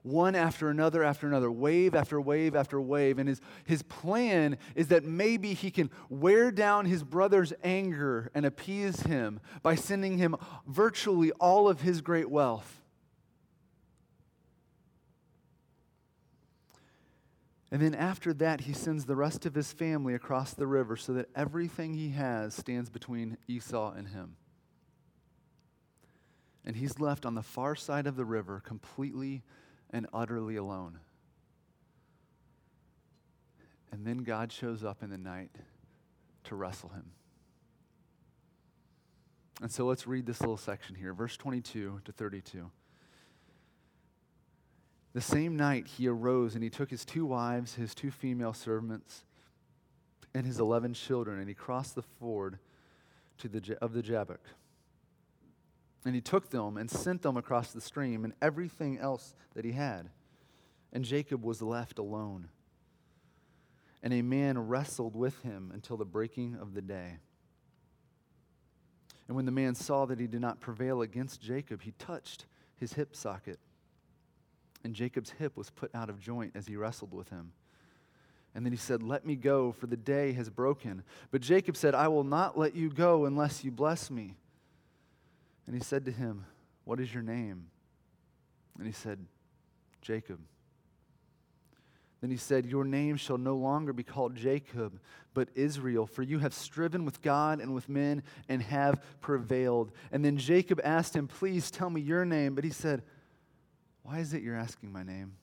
one 0.08 0.36
after 0.36 0.70
another 0.70 1.04
after 1.04 1.28
another, 1.28 1.52
wave 1.52 1.94
after 1.94 2.20
wave 2.20 2.56
after 2.56 2.80
wave. 2.82 3.20
And 3.20 3.28
his, 3.28 3.42
his 3.66 3.82
plan 3.84 4.58
is 4.76 4.88
that 4.88 5.04
maybe 5.04 5.54
he 5.54 5.70
can 5.70 5.92
wear 6.10 6.52
down 6.52 6.86
his 6.86 7.04
brother's 7.04 7.54
anger 7.64 8.32
and 8.34 8.46
appease 8.46 9.02
him 9.02 9.40
by 9.62 9.76
sending 9.76 10.18
him 10.18 10.36
virtually 10.66 11.32
all 11.34 11.68
of 11.68 11.82
his 11.82 12.02
great 12.02 12.30
wealth. 12.30 12.77
And 17.72 17.82
then 17.82 17.94
after 17.94 18.34
that, 18.36 18.62
he 18.62 18.74
sends 18.74 19.06
the 19.06 19.16
rest 19.16 19.46
of 19.46 19.54
his 19.54 19.74
family 19.74 20.14
across 20.14 20.54
the 20.54 20.68
river 20.68 20.96
so 20.96 21.14
that 21.14 21.30
everything 21.36 21.94
he 21.94 22.12
has 22.12 22.54
stands 22.54 22.90
between 22.90 23.38
Esau 23.48 23.92
and 23.92 24.08
him. 24.08 24.38
And 26.66 26.76
he's 26.76 27.00
left 27.00 27.26
on 27.26 27.36
the 27.36 27.42
far 27.42 27.76
side 27.76 28.08
of 28.08 28.16
the 28.16 28.26
river 28.26 28.62
completely 28.66 29.44
and 29.90 30.08
utterly 30.14 30.56
alone. 30.56 31.00
And 33.92 34.06
then 34.06 34.20
God 34.20 34.52
shows 34.52 34.84
up 34.84 35.04
in 35.04 35.10
the 35.10 35.18
night 35.18 35.52
to 36.46 36.56
wrestle 36.56 36.90
him. 36.90 37.12
And 39.62 39.72
so 39.72 39.86
let's 39.86 40.06
read 40.06 40.26
this 40.26 40.40
little 40.40 40.58
section 40.58 40.96
here, 40.96 41.14
verse 41.14 41.36
22 41.36 42.02
to 42.06 42.12
32. 42.12 42.70
The 45.18 45.22
same 45.22 45.56
night 45.56 45.88
he 45.88 46.08
arose 46.08 46.54
and 46.54 46.64
he 46.64 46.70
took 46.70 46.92
his 46.92 47.04
two 47.04 47.26
wives, 47.26 47.74
his 47.74 47.96
two 47.96 48.12
female 48.12 48.54
servants, 48.54 49.24
and 50.36 50.46
his 50.46 50.60
eleven 50.60 50.94
children, 50.94 51.40
and 51.40 51.48
he 51.48 51.56
crossed 51.56 51.96
the 51.96 52.04
ford 52.04 52.60
to 53.40 53.48
the, 53.48 53.80
of 53.82 53.94
the 53.94 54.04
Jabbok. 54.04 54.42
And 56.06 56.14
he 56.14 56.22
took 56.22 56.52
them 56.52 56.78
and 56.78 56.88
sent 56.88 57.24
them 57.24 57.36
across 57.36 57.72
the 57.72 57.82
stream 57.82 58.26
and 58.26 58.36
everything 58.44 59.00
else 59.00 59.34
that 59.56 59.66
he 59.66 59.72
had. 59.72 60.12
And 60.94 61.04
Jacob 61.04 61.44
was 61.44 61.64
left 61.64 61.98
alone. 61.98 62.50
And 64.04 64.14
a 64.14 64.22
man 64.22 64.68
wrestled 64.68 65.16
with 65.16 65.42
him 65.42 65.72
until 65.74 65.98
the 65.98 66.06
breaking 66.06 66.60
of 66.62 66.76
the 66.76 66.82
day. 66.84 67.18
And 69.28 69.36
when 69.36 69.46
the 69.46 69.52
man 69.52 69.74
saw 69.74 70.06
that 70.06 70.20
he 70.20 70.28
did 70.28 70.42
not 70.42 70.60
prevail 70.60 71.02
against 71.02 71.42
Jacob, 71.42 71.82
he 71.82 71.94
touched 71.94 72.46
his 72.76 72.94
hip 72.94 73.16
socket. 73.16 73.58
And 74.84 74.94
Jacob's 74.94 75.32
hip 75.32 75.58
was 75.58 75.70
put 75.70 75.94
out 75.94 76.10
of 76.10 76.20
joint 76.20 76.54
as 76.56 76.68
he 76.68 76.76
wrestled 76.76 77.14
with 77.14 77.30
him. 77.30 77.52
And 78.56 78.66
then 78.66 78.74
he 78.74 78.78
said, 78.78 79.04
Let 79.04 79.26
me 79.26 79.36
go, 79.36 79.72
for 79.72 79.88
the 79.88 79.98
day 79.98 80.32
has 80.34 80.50
broken. 80.50 81.04
But 81.32 81.42
Jacob 81.42 81.76
said, 81.78 81.94
I 81.94 82.08
will 82.08 82.24
not 82.24 82.58
let 82.58 82.76
you 82.76 82.90
go 82.90 83.26
unless 83.26 83.64
you 83.64 83.72
bless 83.72 84.10
me. 84.10 84.36
And 85.66 85.76
he 85.76 85.82
said 85.82 86.06
to 86.06 86.12
him, 86.12 86.46
What 86.86 87.00
is 87.00 87.14
your 87.14 87.24
name? 87.24 87.68
And 88.78 88.88
he 88.88 88.94
said, 88.94 89.20
Jacob. 90.02 90.40
Then 92.22 92.32
he 92.32 92.38
said, 92.38 92.66
Your 92.66 92.84
name 92.84 93.18
shall 93.18 93.38
no 93.38 93.56
longer 93.56 93.94
be 93.94 94.04
called 94.04 94.36
Jacob, 94.36 95.00
but 95.34 95.50
Israel, 95.54 96.08
for 96.08 96.24
you 96.24 96.40
have 96.40 96.54
striven 96.54 97.06
with 97.06 97.22
God 97.22 97.60
and 97.60 97.76
with 97.76 97.88
men 97.90 98.24
and 98.50 98.62
have 98.64 99.04
prevailed. 99.22 99.92
And 100.12 100.26
then 100.26 100.38
Jacob 100.38 100.82
asked 100.84 101.16
him, 101.16 101.28
Please 101.28 101.70
tell 101.70 101.90
me 101.90 102.02
your 102.02 102.26
name. 102.26 102.56
But 102.56 102.64
he 102.64 102.72
said, 102.72 103.04
Why 104.08 104.20
is 104.20 104.34
it 104.34 104.42
you're 104.42 104.56
asking 104.56 104.94
my 104.94 105.04
name? 105.04 105.34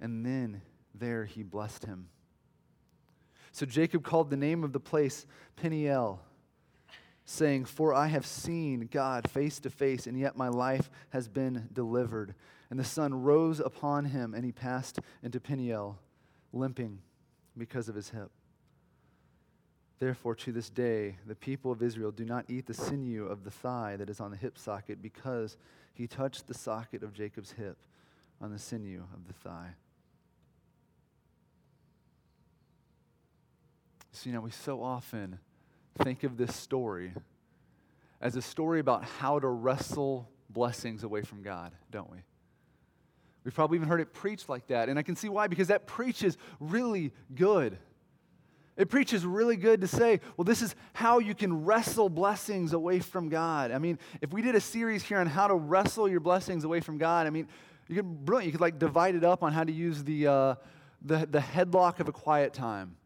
And 0.00 0.26
then 0.26 0.62
there 0.92 1.26
he 1.26 1.44
blessed 1.44 1.84
him. 1.84 2.08
So 3.52 3.64
Jacob 3.64 4.02
called 4.02 4.30
the 4.30 4.36
name 4.36 4.64
of 4.64 4.72
the 4.72 4.80
place 4.80 5.26
Peniel 5.54 6.20
saying, 7.24 7.66
For 7.66 7.94
I 7.94 8.08
have 8.08 8.26
seen 8.26 8.88
God 8.90 9.30
face 9.30 9.60
to 9.60 9.70
face, 9.70 10.08
and 10.08 10.18
yet 10.18 10.36
my 10.36 10.48
life 10.48 10.90
has 11.10 11.28
been 11.28 11.68
delivered. 11.72 12.34
And 12.68 12.80
the 12.80 12.84
sun 12.84 13.14
rose 13.14 13.60
upon 13.60 14.06
him, 14.06 14.34
and 14.34 14.44
he 14.44 14.50
passed 14.50 14.98
into 15.22 15.38
Peniel, 15.38 16.00
limping 16.52 16.98
because 17.56 17.88
of 17.88 17.94
his 17.94 18.10
hip. 18.10 18.32
Therefore, 20.00 20.34
to 20.34 20.52
this 20.52 20.68
day, 20.70 21.16
the 21.26 21.34
people 21.34 21.70
of 21.70 21.82
Israel 21.82 22.10
do 22.10 22.24
not 22.24 22.44
eat 22.48 22.66
the 22.66 22.74
sinew 22.74 23.26
of 23.26 23.44
the 23.44 23.50
thigh 23.50 23.96
that 23.96 24.10
is 24.10 24.20
on 24.20 24.30
the 24.30 24.36
hip 24.36 24.58
socket, 24.58 25.00
because 25.00 25.56
he 25.94 26.06
touched 26.06 26.46
the 26.46 26.54
socket 26.54 27.02
of 27.02 27.12
Jacob's 27.14 27.52
hip 27.52 27.78
on 28.40 28.50
the 28.50 28.58
sinew 28.58 29.04
of 29.14 29.26
the 29.26 29.32
thigh. 29.32 29.70
See, 34.12 34.30
now 34.30 34.40
we 34.40 34.50
so 34.50 34.82
often 34.82 35.38
think 36.02 36.24
of 36.24 36.36
this 36.36 36.54
story 36.54 37.12
as 38.20 38.36
a 38.36 38.42
story 38.42 38.80
about 38.80 39.04
how 39.04 39.38
to 39.38 39.48
wrestle 39.48 40.28
blessings 40.50 41.04
away 41.04 41.22
from 41.22 41.42
God, 41.42 41.72
don't 41.90 42.10
we? 42.10 42.18
We've 43.44 43.54
probably 43.54 43.76
even 43.76 43.88
heard 43.88 44.00
it 44.00 44.12
preached 44.12 44.48
like 44.48 44.68
that. 44.68 44.88
And 44.88 44.98
I 44.98 45.02
can 45.02 45.16
see 45.16 45.28
why, 45.28 45.46
because 45.48 45.68
that 45.68 45.86
preaches 45.86 46.38
really 46.58 47.12
good. 47.34 47.76
It 48.76 48.88
preaches 48.88 49.24
really 49.24 49.56
good 49.56 49.82
to 49.82 49.86
say, 49.86 50.20
well, 50.36 50.44
this 50.44 50.60
is 50.60 50.74
how 50.94 51.20
you 51.20 51.34
can 51.34 51.64
wrestle 51.64 52.08
blessings 52.08 52.72
away 52.72 52.98
from 52.98 53.28
God. 53.28 53.70
I 53.70 53.78
mean, 53.78 53.98
if 54.20 54.32
we 54.32 54.42
did 54.42 54.56
a 54.56 54.60
series 54.60 55.02
here 55.02 55.18
on 55.18 55.28
how 55.28 55.46
to 55.46 55.54
wrestle 55.54 56.08
your 56.08 56.20
blessings 56.20 56.64
away 56.64 56.80
from 56.80 56.98
God, 56.98 57.26
I 57.26 57.30
mean, 57.30 57.46
you 57.88 57.96
could 57.96 58.24
brilliant. 58.24 58.46
You 58.46 58.52
could 58.52 58.60
like 58.60 58.78
divide 58.78 59.14
it 59.14 59.24
up 59.24 59.42
on 59.42 59.52
how 59.52 59.62
to 59.62 59.72
use 59.72 60.02
the, 60.02 60.26
uh, 60.26 60.54
the, 61.02 61.26
the 61.30 61.38
headlock 61.38 62.00
of 62.00 62.08
a 62.08 62.12
quiet 62.12 62.52
time 62.52 62.96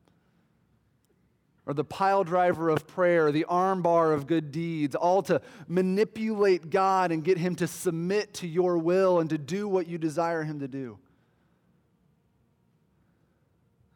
or 1.68 1.74
the 1.74 1.84
pile 1.84 2.24
driver 2.24 2.70
of 2.70 2.86
prayer, 2.86 3.30
the 3.30 3.44
armbar 3.46 4.14
of 4.14 4.26
good 4.26 4.50
deeds, 4.50 4.94
all 4.94 5.20
to 5.20 5.38
manipulate 5.68 6.70
God 6.70 7.12
and 7.12 7.22
get 7.22 7.36
him 7.36 7.54
to 7.56 7.66
submit 7.66 8.32
to 8.34 8.48
your 8.48 8.78
will 8.78 9.20
and 9.20 9.28
to 9.28 9.36
do 9.36 9.68
what 9.68 9.86
you 9.86 9.98
desire 9.98 10.42
him 10.44 10.60
to 10.60 10.66
do. 10.66 10.98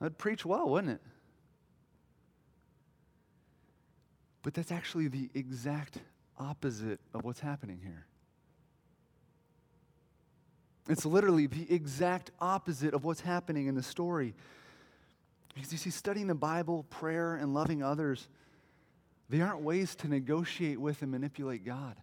That'd 0.01 0.19
preach 0.19 0.45
well, 0.45 0.69
wouldn't 0.69 0.93
it? 0.93 1.12
But 4.43 4.55
that's 4.55 4.73
actually 4.73 5.09
the 5.09 5.31
exact 5.35 5.99
opposite 6.39 7.01
of 7.15 7.25
what's 7.25 7.41
happening 7.41 7.81
here. 7.83 8.07
It's 10.89 11.07
literally 11.07 11.47
the 11.47 11.73
exact 11.73 12.33
opposite 12.41 12.93
of 12.93 13.05
what's 13.05 13.21
happening 13.21 13.67
in 13.69 13.75
the 13.75 13.83
story. 13.83 14.35
Because 15.55 15.71
you 15.71 15.79
see, 15.79 15.91
studying 15.91 16.27
the 16.27 16.35
Bible, 16.35 16.85
prayer, 16.91 17.37
and 17.37 17.55
loving 17.55 17.83
others, 17.83 18.29
they 19.29 19.41
aren't 19.41 19.61
ways 19.61 19.95
to 19.97 20.09
negotiate 20.09 20.81
with 20.81 21.03
and 21.03 21.11
manipulate 21.11 21.65
God. 21.65 21.97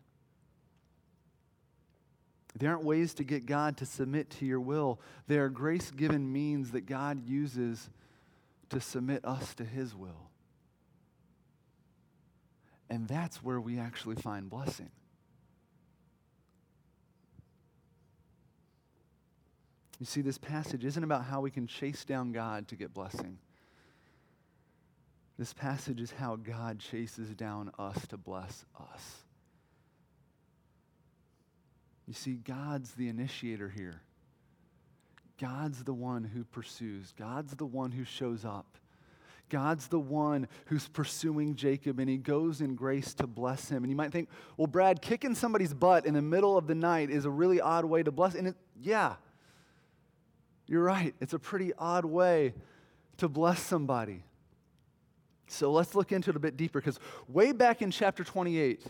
They 2.58 2.68
aren't 2.68 2.84
ways 2.84 3.14
to 3.16 3.24
get 3.24 3.46
God 3.46 3.78
to 3.78 3.86
submit 3.86 4.30
to 4.32 4.46
your 4.46 4.60
will. 4.60 5.00
They 5.28 5.38
are 5.38 5.50
grace 5.50 5.92
given 5.92 6.32
means 6.32 6.72
that 6.72 6.86
God 6.86 7.28
uses 7.28 7.90
to 8.70 8.80
submit 8.80 9.26
us 9.26 9.54
to 9.56 9.66
His 9.66 9.96
will. 9.96 10.29
And 12.90 13.08
that's 13.08 13.44
where 13.44 13.62
we 13.62 13.78
actually 13.78 14.16
find 14.16 14.50
blessing. 14.50 14.90
You 20.00 20.06
see, 20.06 20.22
this 20.22 20.38
passage 20.38 20.86
isn't 20.86 21.04
about 21.04 21.26
how 21.26 21.42
we 21.42 21.52
can 21.52 21.68
chase 21.68 22.06
down 22.06 22.32
God 22.32 22.70
to 22.70 22.76
get 22.76 22.94
blessing. 22.94 23.38
This 25.38 25.54
passage 25.54 26.02
is 26.02 26.12
how 26.12 26.36
God 26.36 26.80
chases 26.80 27.36
down 27.36 27.72
us 27.78 28.08
to 28.08 28.18
bless 28.18 28.66
us. 28.80 29.18
You 32.08 32.14
see, 32.14 32.34
God's 32.34 32.92
the 32.94 33.08
initiator 33.08 33.70
here. 33.70 34.02
God's 35.40 35.84
the 35.84 35.94
one 35.94 36.24
who 36.24 36.44
pursues, 36.44 37.14
God's 37.18 37.56
the 37.56 37.66
one 37.66 37.92
who 37.92 38.04
shows 38.04 38.44
up. 38.44 38.79
God's 39.50 39.88
the 39.88 40.00
one 40.00 40.48
who's 40.66 40.88
pursuing 40.88 41.56
Jacob, 41.56 42.00
and 42.00 42.10
he 42.10 42.18
goes 42.18 42.62
in 42.62 42.76
grace 42.76 43.14
to 43.16 43.28
bless 43.28 43.70
him. 43.70 43.84
And 43.84 43.92
you 43.92 43.96
might 43.96 44.12
think, 44.12 44.30
well, 44.58 44.68
Brad, 44.68 45.02
kicking 45.02 45.36
somebody's 45.36 45.74
butt 45.74 46.06
in 46.06 46.14
the 46.14 46.22
middle 46.22 46.58
of 46.58 46.68
the 46.68 46.76
night 46.76 47.10
is 47.10 47.26
a 47.26 47.30
really 47.30 47.60
odd 47.60 47.86
way 47.86 48.04
to 48.04 48.12
bless. 48.12 48.36
And 48.36 48.50
it, 48.50 48.56
yeah, 48.80 49.16
you're 50.68 50.84
right. 50.84 51.16
It's 51.20 51.34
a 51.34 51.40
pretty 51.40 51.74
odd 51.78 52.06
way 52.06 52.54
to 53.18 53.28
bless 53.28 53.60
somebody. 53.62 54.24
So 55.48 55.72
let's 55.72 55.96
look 55.96 56.12
into 56.12 56.30
it 56.30 56.36
a 56.36 56.40
bit 56.40 56.58
deeper 56.58 56.80
because 56.80 57.00
way 57.28 57.52
back 57.52 57.82
in 57.82 57.90
chapter 57.90 58.24
28, 58.24 58.86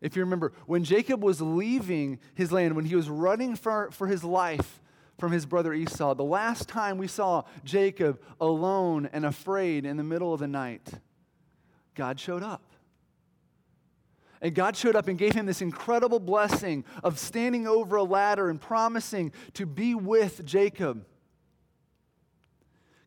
if 0.00 0.16
you 0.16 0.22
remember, 0.22 0.52
when 0.66 0.82
Jacob 0.82 1.22
was 1.22 1.42
leaving 1.42 2.18
his 2.34 2.50
land, 2.50 2.74
when 2.74 2.86
he 2.86 2.96
was 2.96 3.10
running 3.10 3.54
for, 3.54 3.90
for 3.90 4.06
his 4.06 4.24
life 4.24 4.79
from 5.20 5.32
his 5.32 5.44
brother 5.46 5.74
Esau, 5.74 6.14
the 6.14 6.24
last 6.24 6.66
time 6.66 6.96
we 6.96 7.06
saw 7.06 7.44
Jacob 7.62 8.20
alone 8.40 9.08
and 9.12 9.26
afraid 9.26 9.84
in 9.84 9.98
the 9.98 10.02
middle 10.02 10.32
of 10.32 10.40
the 10.40 10.48
night, 10.48 10.88
God 11.94 12.18
showed 12.18 12.42
up. 12.42 12.62
And 14.40 14.54
God 14.54 14.74
showed 14.74 14.96
up 14.96 15.06
and 15.06 15.18
gave 15.18 15.34
him 15.34 15.44
this 15.44 15.60
incredible 15.60 16.18
blessing 16.18 16.84
of 17.04 17.18
standing 17.18 17.66
over 17.66 17.96
a 17.96 18.02
ladder 18.02 18.48
and 18.48 18.58
promising 18.58 19.32
to 19.52 19.66
be 19.66 19.94
with 19.94 20.44
Jacob. 20.46 21.04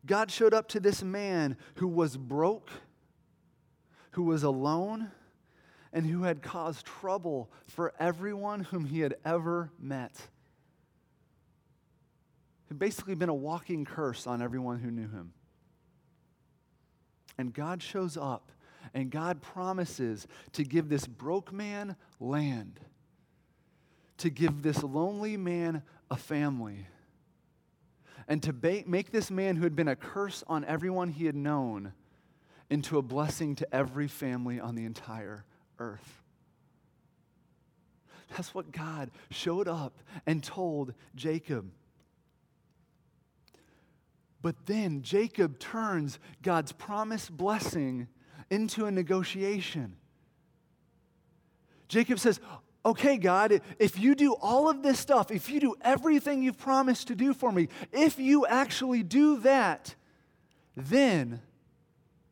God 0.06 0.30
showed 0.30 0.54
up 0.54 0.68
to 0.68 0.80
this 0.80 1.02
man 1.02 1.56
who 1.76 1.88
was 1.88 2.16
broke, 2.16 2.70
who 4.12 4.22
was 4.22 4.44
alone, 4.44 5.10
and 5.92 6.06
who 6.06 6.22
had 6.22 6.42
caused 6.42 6.86
trouble 6.86 7.50
for 7.66 7.92
everyone 7.98 8.60
whom 8.60 8.84
he 8.84 9.00
had 9.00 9.16
ever 9.24 9.72
met. 9.80 10.28
Had 12.68 12.78
basically 12.78 13.14
been 13.14 13.28
a 13.28 13.34
walking 13.34 13.84
curse 13.84 14.26
on 14.26 14.40
everyone 14.40 14.78
who 14.78 14.90
knew 14.90 15.08
him. 15.08 15.32
And 17.36 17.52
God 17.52 17.82
shows 17.82 18.16
up 18.16 18.50
and 18.92 19.10
God 19.10 19.40
promises 19.40 20.26
to 20.52 20.64
give 20.64 20.88
this 20.88 21.06
broke 21.06 21.52
man 21.52 21.96
land, 22.20 22.80
to 24.18 24.30
give 24.30 24.62
this 24.62 24.82
lonely 24.82 25.36
man 25.36 25.82
a 26.10 26.16
family, 26.16 26.86
and 28.28 28.42
to 28.42 28.52
ba- 28.52 28.84
make 28.86 29.10
this 29.10 29.30
man 29.30 29.56
who 29.56 29.64
had 29.64 29.76
been 29.76 29.88
a 29.88 29.96
curse 29.96 30.44
on 30.46 30.64
everyone 30.64 31.08
he 31.08 31.26
had 31.26 31.34
known 31.34 31.92
into 32.70 32.98
a 32.98 33.02
blessing 33.02 33.54
to 33.56 33.74
every 33.74 34.08
family 34.08 34.60
on 34.60 34.74
the 34.74 34.84
entire 34.84 35.44
earth. 35.78 36.22
That's 38.30 38.54
what 38.54 38.72
God 38.72 39.10
showed 39.30 39.68
up 39.68 39.98
and 40.26 40.42
told 40.42 40.94
Jacob. 41.14 41.70
But 44.44 44.66
then 44.66 45.00
Jacob 45.00 45.58
turns 45.58 46.18
God's 46.42 46.70
promised 46.70 47.34
blessing 47.34 48.08
into 48.50 48.84
a 48.84 48.90
negotiation. 48.90 49.96
Jacob 51.88 52.18
says, 52.18 52.40
Okay, 52.84 53.16
God, 53.16 53.62
if 53.78 53.98
you 53.98 54.14
do 54.14 54.34
all 54.34 54.68
of 54.68 54.82
this 54.82 55.00
stuff, 55.00 55.30
if 55.30 55.48
you 55.48 55.60
do 55.60 55.74
everything 55.80 56.42
you've 56.42 56.58
promised 56.58 57.08
to 57.08 57.14
do 57.14 57.32
for 57.32 57.50
me, 57.50 57.70
if 57.90 58.18
you 58.18 58.44
actually 58.44 59.02
do 59.02 59.38
that, 59.40 59.94
then 60.76 61.40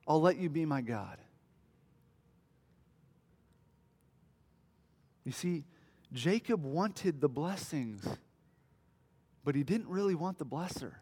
I'll 0.07 0.21
let 0.21 0.37
you 0.37 0.51
be 0.51 0.67
my 0.67 0.83
God. 0.83 1.17
You 5.25 5.33
see, 5.33 5.65
Jacob 6.13 6.63
wanted 6.63 7.23
the 7.23 7.31
blessings, 7.31 8.07
but 9.47 9.55
he 9.55 9.63
didn't 9.63 9.89
really 9.89 10.15
want 10.15 10.37
the 10.37 10.45
blesser. 10.45 10.97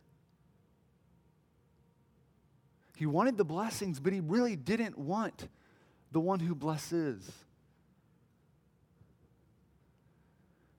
He 3.01 3.07
wanted 3.07 3.39
the 3.39 3.47
blessings, 3.47 3.99
but 3.99 4.13
he 4.13 4.21
really 4.21 4.57
didn't 4.57 4.99
want 4.99 5.49
the 6.13 6.21
one 6.21 6.39
who 6.39 6.55
blesses. 6.55 7.33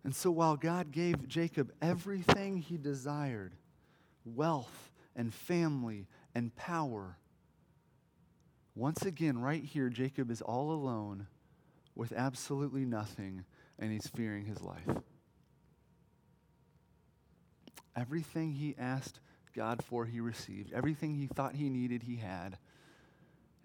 And 0.03 0.15
so 0.15 0.29
while 0.29 0.55
God 0.55 0.91
gave 0.91 1.27
Jacob 1.27 1.71
everything 1.81 2.57
he 2.57 2.77
desired 2.77 3.55
wealth 4.23 4.91
and 5.15 5.34
family 5.34 6.05
and 6.36 6.55
power 6.55 7.17
once 8.75 9.03
again, 9.03 9.39
right 9.39 9.63
here, 9.63 9.89
Jacob 9.89 10.29
is 10.29 10.43
all 10.43 10.73
alone 10.73 11.25
with 11.95 12.13
absolutely 12.13 12.86
nothing, 12.86 13.45
and 13.79 13.91
he's 13.91 14.05
fearing 14.05 14.45
his 14.45 14.62
life. 14.62 15.01
Everything 17.95 18.51
he 18.51 18.75
asked 18.77 19.19
God 19.54 19.84
for, 19.84 20.06
he 20.06 20.20
received. 20.20 20.74
Everything 20.74 21.16
he 21.16 21.28
thought 21.28 21.56
he 21.56 21.70
needed, 21.70 22.04
he 22.04 22.18
had. 22.18 22.58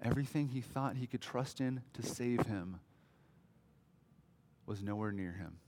Everything 0.03 0.49
he 0.49 0.61
thought 0.61 0.97
he 0.97 1.07
could 1.07 1.23
trust 1.23 1.61
in 1.61 1.83
to 1.95 2.03
save 2.03 2.47
him 2.47 2.81
was 4.67 4.83
nowhere 4.83 5.13
near 5.13 5.33
him. 5.33 5.59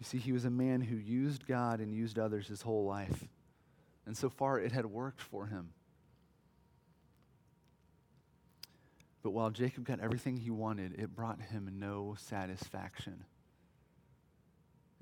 You 0.00 0.04
see, 0.04 0.18
he 0.18 0.32
was 0.32 0.44
a 0.44 0.50
man 0.50 0.80
who 0.80 0.96
used 0.96 1.46
God 1.46 1.78
and 1.78 1.94
used 1.94 2.18
others 2.18 2.48
his 2.48 2.62
whole 2.62 2.84
life. 2.84 3.28
And 4.04 4.16
so 4.16 4.28
far, 4.28 4.58
it 4.58 4.72
had 4.72 4.86
worked 4.86 5.20
for 5.20 5.46
him. 5.46 5.70
But 9.22 9.30
while 9.30 9.50
Jacob 9.50 9.84
got 9.84 10.00
everything 10.00 10.36
he 10.36 10.50
wanted, 10.50 10.98
it 10.98 11.14
brought 11.14 11.40
him 11.40 11.70
no 11.78 12.16
satisfaction. 12.18 13.24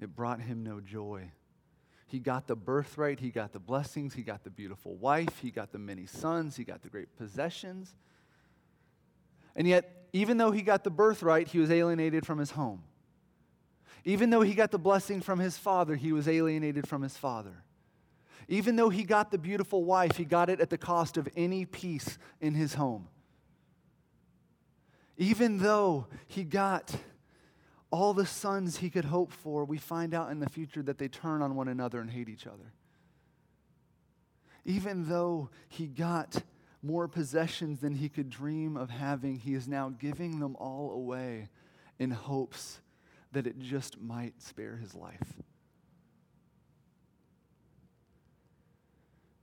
It 0.00 0.16
brought 0.16 0.40
him 0.40 0.64
no 0.64 0.80
joy. 0.80 1.30
He 2.06 2.18
got 2.18 2.46
the 2.46 2.56
birthright, 2.56 3.20
he 3.20 3.30
got 3.30 3.52
the 3.52 3.60
blessings, 3.60 4.14
he 4.14 4.22
got 4.22 4.42
the 4.42 4.50
beautiful 4.50 4.96
wife, 4.96 5.38
he 5.40 5.50
got 5.50 5.70
the 5.70 5.78
many 5.78 6.06
sons, 6.06 6.56
he 6.56 6.64
got 6.64 6.82
the 6.82 6.88
great 6.88 7.16
possessions. 7.16 7.94
And 9.54 9.68
yet, 9.68 10.08
even 10.12 10.36
though 10.38 10.50
he 10.50 10.62
got 10.62 10.82
the 10.82 10.90
birthright, 10.90 11.48
he 11.48 11.58
was 11.58 11.70
alienated 11.70 12.26
from 12.26 12.38
his 12.38 12.52
home. 12.52 12.82
Even 14.04 14.30
though 14.30 14.40
he 14.40 14.54
got 14.54 14.70
the 14.70 14.78
blessing 14.78 15.20
from 15.20 15.38
his 15.38 15.56
father, 15.56 15.94
he 15.94 16.12
was 16.12 16.26
alienated 16.26 16.88
from 16.88 17.02
his 17.02 17.16
father. 17.16 17.62
Even 18.48 18.74
though 18.74 18.88
he 18.88 19.04
got 19.04 19.30
the 19.30 19.38
beautiful 19.38 19.84
wife, 19.84 20.16
he 20.16 20.24
got 20.24 20.48
it 20.50 20.60
at 20.60 20.70
the 20.70 20.78
cost 20.78 21.16
of 21.16 21.28
any 21.36 21.64
peace 21.64 22.18
in 22.40 22.54
his 22.54 22.74
home. 22.74 23.06
Even 25.16 25.58
though 25.58 26.06
he 26.26 26.42
got 26.42 26.92
all 27.90 28.14
the 28.14 28.26
sons 28.26 28.76
he 28.78 28.90
could 28.90 29.04
hope 29.04 29.32
for, 29.32 29.64
we 29.64 29.78
find 29.78 30.14
out 30.14 30.30
in 30.30 30.38
the 30.38 30.48
future 30.48 30.82
that 30.82 30.98
they 30.98 31.08
turn 31.08 31.42
on 31.42 31.56
one 31.56 31.68
another 31.68 32.00
and 32.00 32.10
hate 32.10 32.28
each 32.28 32.46
other. 32.46 32.72
Even 34.64 35.08
though 35.08 35.50
he 35.68 35.86
got 35.86 36.42
more 36.82 37.08
possessions 37.08 37.80
than 37.80 37.94
he 37.94 38.08
could 38.08 38.30
dream 38.30 38.76
of 38.76 38.90
having, 38.90 39.38
he 39.38 39.54
is 39.54 39.66
now 39.66 39.88
giving 39.88 40.38
them 40.38 40.56
all 40.56 40.92
away 40.92 41.48
in 41.98 42.10
hopes 42.10 42.80
that 43.32 43.46
it 43.46 43.58
just 43.58 44.00
might 44.00 44.40
spare 44.40 44.76
his 44.76 44.94
life. 44.94 45.34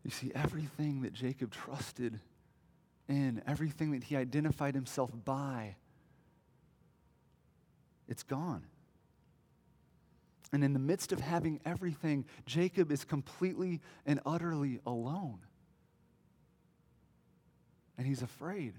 You 0.04 0.12
see, 0.12 0.32
everything 0.34 1.02
that 1.02 1.12
Jacob 1.12 1.52
trusted 1.52 2.20
in, 3.10 3.42
everything 3.46 3.92
that 3.92 4.06
he 4.06 4.16
identified 4.16 4.74
himself 4.74 5.12
by, 5.26 5.76
it's 8.08 8.24
gone. 8.24 8.64
And 10.54 10.64
in 10.64 10.74
the 10.74 10.80
midst 10.80 11.12
of 11.12 11.20
having 11.20 11.60
everything, 11.66 12.26
Jacob 12.46 12.92
is 12.92 13.04
completely 13.04 13.82
and 14.06 14.20
utterly 14.26 14.80
alone. 14.86 15.40
And 17.98 18.08
he's 18.08 18.22
afraid. 18.22 18.74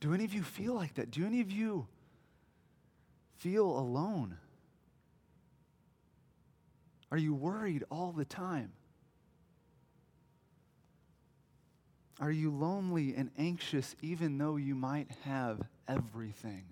Do 0.00 0.14
any 0.14 0.24
of 0.24 0.32
you 0.32 0.42
feel 0.42 0.74
like 0.74 0.94
that? 0.94 1.10
Do 1.10 1.26
any 1.26 1.40
of 1.40 1.50
you 1.50 1.86
feel 3.36 3.64
alone? 3.64 4.38
Are 7.10 7.18
you 7.18 7.34
worried 7.34 7.84
all 7.90 8.12
the 8.12 8.24
time? 8.24 8.72
Are 12.20 12.30
you 12.30 12.50
lonely 12.50 13.14
and 13.14 13.30
anxious 13.38 13.94
even 14.02 14.38
though 14.38 14.56
you 14.56 14.74
might 14.74 15.08
have 15.24 15.60
everything? 15.88 16.64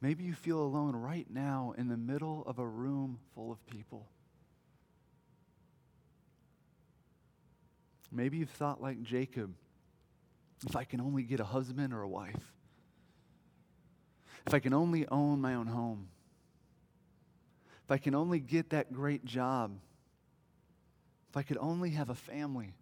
Maybe 0.00 0.24
you 0.24 0.34
feel 0.34 0.60
alone 0.60 0.94
right 0.94 1.26
now 1.30 1.74
in 1.78 1.88
the 1.88 1.96
middle 1.96 2.44
of 2.46 2.58
a 2.58 2.66
room 2.66 3.18
full 3.34 3.50
of 3.50 3.66
people. 3.66 4.06
Maybe 8.12 8.36
you've 8.36 8.50
thought 8.50 8.80
like 8.80 9.02
Jacob 9.02 9.54
if 10.66 10.76
I 10.76 10.84
can 10.84 11.00
only 11.00 11.22
get 11.22 11.40
a 11.40 11.44
husband 11.44 11.92
or 11.92 12.02
a 12.02 12.08
wife. 12.08 12.52
If 14.46 14.54
I 14.54 14.58
can 14.58 14.74
only 14.74 15.08
own 15.08 15.40
my 15.40 15.54
own 15.54 15.66
home, 15.66 16.08
if 17.84 17.90
I 17.90 17.98
can 17.98 18.14
only 18.14 18.40
get 18.40 18.70
that 18.70 18.92
great 18.92 19.24
job, 19.24 19.72
if 21.30 21.36
I 21.36 21.42
could 21.42 21.58
only 21.58 21.90
have 21.90 22.10
a 22.10 22.14
family. 22.14 22.74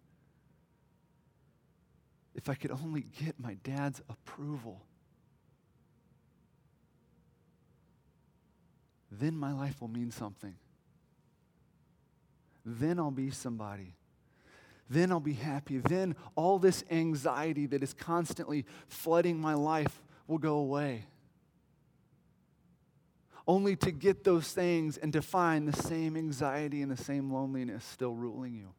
If 2.43 2.49
I 2.49 2.55
could 2.55 2.71
only 2.71 3.05
get 3.23 3.39
my 3.39 3.53
dad's 3.63 4.01
approval, 4.09 4.81
then 9.09 9.37
my 9.37 9.53
life 9.53 9.79
will 9.79 9.87
mean 9.87 10.11
something. 10.11 10.53
Then 12.65 12.99
I'll 12.99 13.11
be 13.11 13.29
somebody. 13.29 13.95
Then 14.89 15.09
I'll 15.09 15.21
be 15.21 15.33
happy. 15.33 15.77
Then 15.77 16.17
all 16.35 16.59
this 16.59 16.83
anxiety 16.91 17.65
that 17.67 17.81
is 17.81 17.93
constantly 17.93 18.65
flooding 18.87 19.39
my 19.39 19.53
life 19.53 20.03
will 20.27 20.37
go 20.37 20.57
away. 20.57 21.05
Only 23.47 23.77
to 23.77 23.91
get 23.91 24.25
those 24.25 24.51
things 24.51 24.97
and 24.97 25.13
to 25.13 25.21
find 25.21 25.65
the 25.65 25.81
same 25.81 26.17
anxiety 26.17 26.81
and 26.81 26.91
the 26.91 27.01
same 27.01 27.31
loneliness 27.31 27.85
still 27.85 28.15
ruling 28.15 28.53
you. 28.53 28.73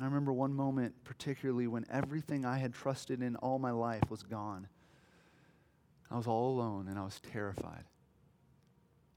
I 0.00 0.04
remember 0.04 0.32
one 0.32 0.54
moment, 0.54 0.94
particularly 1.04 1.66
when 1.66 1.84
everything 1.90 2.44
I 2.44 2.58
had 2.58 2.72
trusted 2.72 3.20
in 3.20 3.34
all 3.36 3.58
my 3.58 3.72
life 3.72 4.08
was 4.08 4.22
gone. 4.22 4.68
I 6.10 6.16
was 6.16 6.26
all 6.26 6.50
alone 6.50 6.86
and 6.88 6.98
I 6.98 7.04
was 7.04 7.20
terrified. 7.32 7.84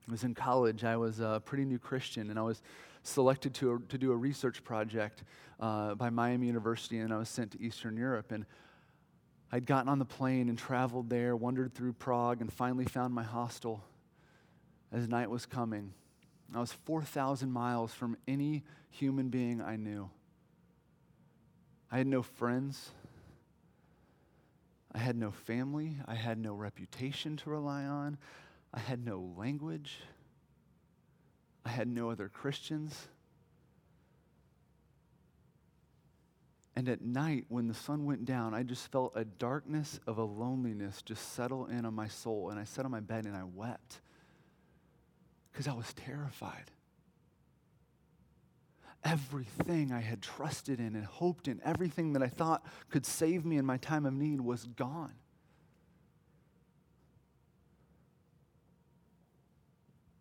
I 0.08 0.12
was 0.12 0.24
in 0.24 0.34
college. 0.34 0.84
I 0.84 0.98
was 0.98 1.20
a 1.20 1.41
pretty 1.46 1.65
new 1.65 1.78
Christian 1.78 2.32
and 2.32 2.39
I 2.39 2.41
was 2.41 2.63
selected 3.04 3.54
to, 3.56 3.84
to 3.89 3.98
do 3.98 4.12
a 4.12 4.15
research 4.15 4.63
project 4.63 5.24
uh, 5.60 5.94
by 5.96 6.10
Miami 6.10 6.48
University 6.48 6.98
and 6.98 7.13
I 7.13 7.17
was 7.17 7.30
sent 7.30 7.52
to 7.52 7.62
Eastern 7.62 7.96
Europe. 7.96 8.32
And 8.32 8.46
I'd 9.52 9.67
gotten 9.67 9.88
on 9.88 10.00
the 10.00 10.06
plane 10.06 10.50
and 10.50 10.58
traveled 10.58 11.10
there, 11.10 11.36
wandered 11.36 11.76
through 11.76 11.94
Prague, 11.94 12.41
and 12.41 12.52
finally 12.52 12.86
found 12.86 13.13
my 13.13 13.24
hostel 13.24 13.84
as 14.91 15.08
night 15.08 15.30
was 15.30 15.46
coming. 15.46 15.94
I 16.56 16.60
was 16.60 16.74
4,000 16.74 17.52
miles 17.52 17.94
from 17.94 18.17
any 18.28 18.63
human 18.89 19.30
being 19.30 19.62
I 19.62 19.76
knew. 19.76 20.10
I 21.92 21.98
had 21.98 22.08
no 22.08 22.22
friends. 22.24 22.92
I 24.94 25.00
had 25.00 25.18
no 25.18 25.32
family. 25.32 25.98
I 26.06 26.16
had 26.16 26.38
no 26.38 26.54
reputation 26.54 27.36
to 27.38 27.50
rely 27.50 27.84
on. 27.84 28.18
I 28.74 28.80
had 28.80 29.06
no 29.06 29.34
language. 29.38 30.00
I 31.66 31.70
had 31.70 31.88
no 31.88 32.10
other 32.10 32.30
Christians. 32.30 33.10
And 36.76 36.88
at 36.88 37.02
night, 37.02 37.46
when 37.50 37.68
the 37.68 37.74
sun 37.74 38.06
went 38.06 38.24
down, 38.24 38.54
I 38.54 38.64
just 38.64 38.90
felt 38.92 39.12
a 39.16 39.26
darkness 39.26 40.00
of 40.08 40.18
a 40.18 40.24
loneliness 40.24 41.02
just 41.02 41.34
settle 41.34 41.66
in 41.66 41.86
on 41.86 41.94
my 41.94 42.08
soul. 42.08 42.50
And 42.50 42.60
I 42.60 42.64
sat 42.64 42.86
on 42.86 42.92
my 42.92 43.02
bed 43.02 43.26
and 43.26 43.36
I 43.36 43.44
wept 43.44 44.00
because 45.52 45.68
I 45.68 45.74
was 45.74 45.94
terrified 45.94 46.72
everything 49.04 49.92
I 49.92 50.02
had 50.02 50.22
trusted 50.22 50.80
in 50.80 50.96
and 50.96 51.06
hoped 51.06 51.48
in, 51.48 51.60
everything 51.64 52.14
that 52.14 52.22
I 52.22 52.28
thought 52.28 52.66
could 52.90 53.06
save 53.06 53.46
me 53.46 53.58
in 53.58 53.66
my 53.66 53.78
time 53.78 54.06
of 54.06 54.14
need 54.14 54.42
was 54.42 54.66
gone. 54.66 55.14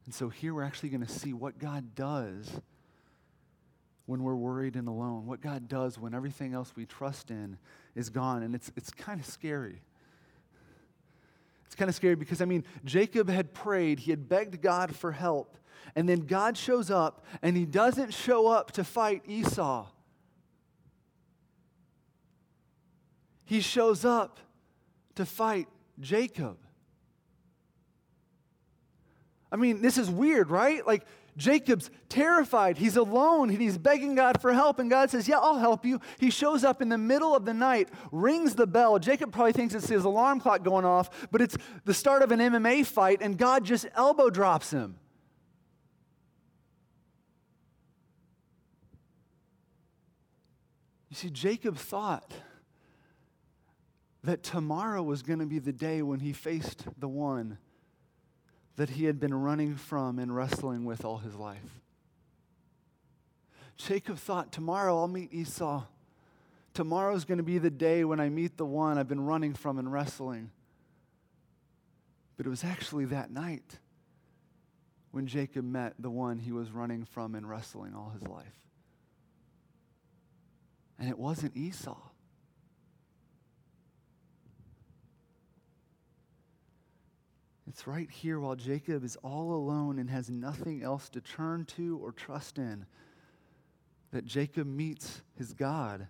And 0.07 0.15
so 0.15 0.29
here 0.29 0.55
we're 0.55 0.65
actually 0.65 0.89
going 0.89 1.07
to 1.07 1.13
see 1.13 1.33
what 1.33 1.59
God 1.59 1.95
does 1.95 2.61
when 4.07 4.25
we're 4.25 4.35
worried 4.35 4.75
and 4.75 4.89
alone, 4.89 5.25
what 5.25 5.41
God 5.41 5.69
does 5.69 5.97
when 5.97 6.15
everything 6.15 6.53
else 6.53 6.73
we 6.75 6.85
trust 6.85 7.31
in 7.31 7.57
is 7.95 8.11
gone. 8.11 8.43
And 8.43 8.57
it's, 8.57 8.73
it's 8.77 8.91
kind 8.91 9.21
of 9.21 9.27
scary. 9.27 9.83
It's 11.67 11.77
kind 11.77 11.89
of 11.89 11.95
scary 11.95 12.17
because, 12.17 12.43
I 12.43 12.45
mean, 12.45 12.65
Jacob 12.85 13.29
had 13.29 13.55
prayed, 13.55 14.01
he 14.01 14.11
had 14.11 14.29
begged 14.29 14.61
God 14.61 14.97
for 14.97 15.13
help, 15.13 15.57
and 15.95 16.09
then 16.09 16.21
God 16.21 16.57
shows 16.57 16.91
up, 16.91 17.25
and 17.43 17.57
he 17.57 17.65
doesn't 17.65 18.15
show 18.15 18.49
up 18.49 18.73
to 18.73 18.85
fight 18.85 19.23
Esau. 19.27 19.87
He 23.45 23.61
shows 23.61 24.05
up 24.05 24.39
to 25.17 25.27
fight 25.27 25.69
Jacob. 25.99 26.57
I 29.53 29.57
mean, 29.57 29.83
this 29.83 29.99
is 29.99 30.09
weird, 30.09 30.51
right? 30.51 30.87
Like, 30.87 31.05
Jacob's 31.37 31.91
terrified. 32.09 32.77
He's 32.77 32.97
alone 32.97 33.51
and 33.51 33.61
he's 33.61 33.79
begging 33.79 34.15
God 34.15 34.41
for 34.41 34.53
help. 34.53 34.79
And 34.79 34.91
God 34.91 35.11
says, 35.11 35.27
Yeah, 35.27 35.39
I'll 35.39 35.59
help 35.59 35.85
you. 35.85 36.01
He 36.19 36.31
shows 36.31 36.65
up 36.65 36.83
in 36.83 36.89
the 36.89 36.99
middle 36.99 37.35
of 37.35 37.45
the 37.45 37.55
night, 37.55 37.89
rings 38.13 38.55
the 38.55 38.67
bell. 38.67 38.99
Jacob 38.99 39.33
probably 39.33 39.53
thinks 39.53 39.75
it's 39.75 39.89
his 39.89 40.05
alarm 40.05 40.41
clock 40.41 40.63
going 40.63 40.85
off, 40.85 41.29
but 41.31 41.41
it's 41.41 41.57
the 41.85 41.95
start 41.95 42.23
of 42.23 42.31
an 42.33 42.41
MMA 42.41 42.85
fight, 42.85 43.19
and 43.23 43.39
God 43.39 43.65
just 43.65 43.87
elbow 43.95 44.31
drops 44.31 44.71
him. 44.71 44.97
You 51.11 51.17
see, 51.17 51.31
Jacob 51.31 51.77
thought 51.77 52.33
that 54.23 54.43
tomorrow 54.43 55.03
was 55.03 55.23
going 55.23 55.41
to 55.41 55.47
be 55.47 55.59
the 55.59 55.73
day 55.73 56.03
when 56.03 56.21
he 56.21 56.33
faced 56.33 56.85
the 56.99 57.09
one 57.09 57.59
that 58.77 58.91
he 58.91 59.05
had 59.05 59.19
been 59.19 59.35
running 59.35 59.75
from 59.75 60.19
and 60.19 60.35
wrestling 60.35 60.85
with 60.85 61.05
all 61.05 61.19
his 61.19 61.35
life. 61.35 61.81
Jacob 63.77 64.19
thought, 64.19 64.53
tomorrow 64.53 64.97
I'll 64.97 65.09
meet 65.09 65.33
Esau. 65.33 65.83
Tomorrow's 66.75 67.25
going 67.25 67.39
to 67.39 67.45
be 67.45 67.59
the 67.59 67.71
day 67.71 68.05
when 68.05 68.21
I 68.21 68.29
meet 68.29 68.57
the 68.57 68.67
one 68.67 68.97
I've 68.97 69.09
been 69.09 69.25
running 69.25 69.55
from 69.55 69.79
and 69.79 69.93
wrestling. 69.93 70.51
But 72.37 72.47
it 72.47 72.51
was 72.51 72.63
actually 72.63 73.07
that 73.07 73.31
night 73.31 73.79
when 75.11 75.27
Jacob 75.27 75.65
met 75.65 75.95
the 75.99 76.11
one 76.11 76.39
he 76.39 76.53
was 76.53 76.71
running 76.71 77.05
from 77.05 77.35
and 77.35 77.49
wrestling 77.49 77.95
all 77.95 78.11
his 78.11 78.27
life. 78.29 78.70
And 81.01 81.09
it 81.09 81.19
wasn't 81.19 81.57
Esau. 81.57 81.97
It's 87.67 87.87
right 87.87 88.11
here 88.11 88.39
while 88.39 88.57
Jacob 88.57 89.03
is 89.03 89.17
all 89.23 89.55
alone 89.55 89.99
and 89.99 90.11
has 90.11 90.29
nothing 90.29 90.83
else 90.83 91.09
to 91.11 91.21
turn 91.21 91.65
to 91.77 91.99
or 92.03 92.13
trust 92.13 92.59
in 92.59 92.85
that 94.11 94.27
Jacob 94.27 94.67
meets 94.67 95.23
his 95.39 95.55
God. 95.55 96.07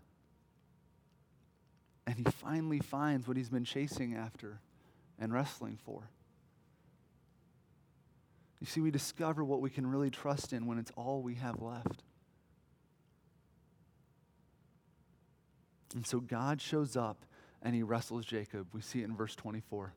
And 2.07 2.17
he 2.17 2.25
finally 2.25 2.81
finds 2.81 3.29
what 3.29 3.37
he's 3.37 3.51
been 3.51 3.65
chasing 3.65 4.17
after 4.17 4.61
and 5.19 5.33
wrestling 5.33 5.79
for. 5.85 6.11
You 8.59 8.67
see, 8.67 8.81
we 8.81 8.91
discover 8.91 9.45
what 9.45 9.61
we 9.61 9.71
can 9.71 9.87
really 9.87 10.11
trust 10.11 10.53
in 10.53 10.67
when 10.67 10.79
it's 10.79 10.93
all 10.97 11.23
we 11.23 11.37
have 11.37 11.63
left. 11.63 12.03
And 15.95 16.07
so 16.07 16.21
God 16.21 16.61
shows 16.61 16.97
up 16.97 17.25
and 17.63 17.75
he 17.75 17.83
wrestles 17.83 18.25
Jacob. 18.25 18.69
We 18.73 18.81
see 18.81 19.01
it 19.01 19.05
in 19.05 19.17
verse 19.17 19.35
24. 19.35 19.93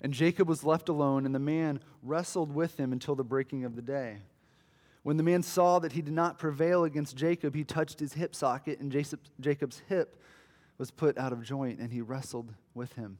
And 0.00 0.12
Jacob 0.12 0.48
was 0.48 0.64
left 0.64 0.88
alone, 0.88 1.26
and 1.26 1.34
the 1.34 1.38
man 1.38 1.80
wrestled 2.02 2.52
with 2.52 2.76
him 2.76 2.92
until 2.92 3.14
the 3.14 3.22
breaking 3.22 3.64
of 3.64 3.76
the 3.76 3.82
day. 3.82 4.18
When 5.04 5.16
the 5.16 5.22
man 5.22 5.42
saw 5.42 5.78
that 5.78 5.92
he 5.92 6.02
did 6.02 6.14
not 6.14 6.38
prevail 6.38 6.84
against 6.84 7.16
Jacob, 7.16 7.54
he 7.54 7.64
touched 7.64 8.00
his 8.00 8.14
hip 8.14 8.34
socket, 8.34 8.80
and 8.80 8.90
Jacob's 9.40 9.82
hip 9.88 10.20
was 10.78 10.90
put 10.90 11.18
out 11.18 11.32
of 11.32 11.42
joint, 11.42 11.78
and 11.78 11.92
he 11.92 12.00
wrestled 12.00 12.52
with 12.74 12.94
him. 12.94 13.18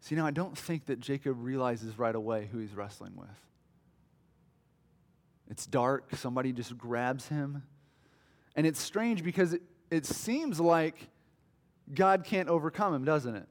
See, 0.00 0.14
now 0.14 0.26
I 0.26 0.30
don't 0.30 0.56
think 0.56 0.86
that 0.86 1.00
Jacob 1.00 1.36
realizes 1.42 1.98
right 1.98 2.14
away 2.14 2.48
who 2.50 2.58
he's 2.58 2.74
wrestling 2.74 3.16
with. 3.16 3.28
It's 5.50 5.66
dark, 5.66 6.14
somebody 6.16 6.52
just 6.52 6.76
grabs 6.76 7.28
him 7.28 7.62
and 8.58 8.66
it's 8.66 8.82
strange 8.82 9.22
because 9.22 9.52
it, 9.52 9.62
it 9.88 10.04
seems 10.04 10.58
like 10.58 10.96
God 11.94 12.24
can't 12.24 12.48
overcome 12.48 12.92
him, 12.92 13.04
doesn't 13.04 13.36
it? 13.36 13.46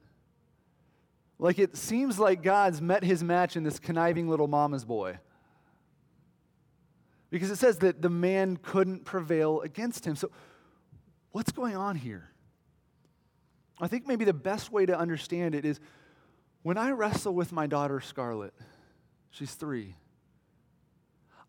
Like 1.38 1.58
it 1.58 1.78
seems 1.78 2.18
like 2.18 2.42
God's 2.42 2.82
met 2.82 3.02
his 3.02 3.24
match 3.24 3.56
in 3.56 3.62
this 3.62 3.78
conniving 3.78 4.28
little 4.28 4.48
mama's 4.48 4.84
boy. 4.84 5.18
Because 7.30 7.50
it 7.50 7.56
says 7.56 7.78
that 7.78 8.02
the 8.02 8.10
man 8.10 8.58
couldn't 8.58 9.06
prevail 9.06 9.62
against 9.62 10.06
him. 10.06 10.14
So, 10.14 10.30
what's 11.30 11.52
going 11.52 11.74
on 11.74 11.96
here? 11.96 12.28
I 13.80 13.88
think 13.88 14.06
maybe 14.06 14.26
the 14.26 14.34
best 14.34 14.70
way 14.70 14.84
to 14.84 14.98
understand 14.98 15.54
it 15.54 15.64
is 15.64 15.80
when 16.60 16.76
I 16.76 16.90
wrestle 16.90 17.32
with 17.32 17.50
my 17.50 17.66
daughter 17.66 18.02
Scarlett, 18.02 18.52
she's 19.30 19.54
three, 19.54 19.94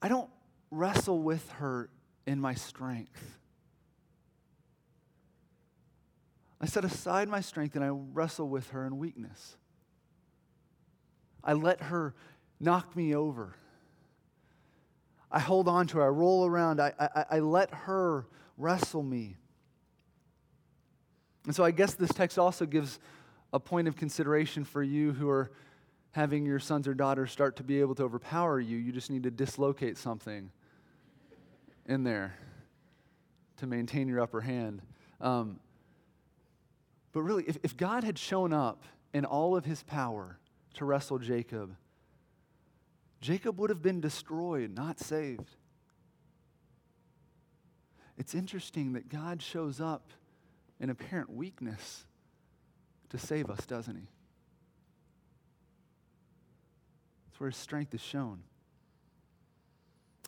I 0.01 0.07
don't 0.07 0.29
wrestle 0.71 1.21
with 1.21 1.49
her 1.57 1.89
in 2.25 2.39
my 2.39 2.53
strength. 2.53 3.35
I 6.61 6.65
set 6.65 6.83
aside 6.83 7.29
my 7.29 7.41
strength 7.41 7.75
and 7.75 7.83
I 7.83 7.89
wrestle 7.89 8.49
with 8.49 8.69
her 8.71 8.85
in 8.85 8.97
weakness. 8.97 9.57
I 11.43 11.53
let 11.53 11.81
her 11.83 12.13
knock 12.59 12.95
me 12.95 13.15
over. 13.15 13.55
I 15.31 15.39
hold 15.39 15.67
on 15.67 15.87
to 15.87 15.99
her. 15.99 16.03
I 16.03 16.09
roll 16.09 16.45
around. 16.45 16.81
I, 16.81 16.93
I, 16.99 17.25
I 17.31 17.39
let 17.39 17.71
her 17.71 18.25
wrestle 18.57 19.03
me. 19.03 19.37
And 21.45 21.55
so 21.55 21.63
I 21.63 21.71
guess 21.71 21.93
this 21.93 22.11
text 22.11 22.37
also 22.37 22.65
gives 22.65 22.99
a 23.53 23.59
point 23.59 23.87
of 23.87 23.95
consideration 23.95 24.63
for 24.63 24.83
you 24.83 25.13
who 25.13 25.29
are 25.29 25.51
having 26.11 26.45
your 26.45 26.59
sons 26.59 26.87
or 26.87 26.93
daughters 26.93 27.31
start 27.31 27.55
to 27.55 27.63
be 27.63 27.79
able 27.79 27.95
to 27.95 28.03
overpower 28.03 28.59
you. 28.59 28.77
You 28.77 28.91
just 28.91 29.09
need 29.09 29.23
to 29.23 29.31
dislocate 29.31 29.97
something 29.97 30.51
in 31.85 32.03
there 32.03 32.35
to 33.57 33.67
maintain 33.67 34.07
your 34.07 34.19
upper 34.19 34.41
hand. 34.41 34.81
Um, 35.21 35.59
but 37.19 37.23
really, 37.23 37.43
if, 37.47 37.57
if 37.63 37.75
God 37.75 38.05
had 38.05 38.17
shown 38.17 38.53
up 38.53 38.85
in 39.13 39.25
all 39.25 39.57
of 39.57 39.65
his 39.65 39.83
power 39.83 40.39
to 40.75 40.85
wrestle 40.85 41.19
Jacob, 41.19 41.75
Jacob 43.19 43.59
would 43.59 43.69
have 43.69 43.81
been 43.81 43.99
destroyed, 43.99 44.73
not 44.73 45.01
saved. 45.01 45.57
It's 48.17 48.33
interesting 48.33 48.93
that 48.93 49.09
God 49.09 49.41
shows 49.41 49.81
up 49.81 50.13
in 50.79 50.89
apparent 50.89 51.29
weakness 51.29 52.05
to 53.09 53.17
save 53.17 53.49
us, 53.49 53.65
doesn't 53.65 53.97
he? 53.97 54.07
It's 57.31 57.39
where 57.41 57.49
his 57.49 57.57
strength 57.57 57.93
is 57.93 57.99
shown. 57.99 58.43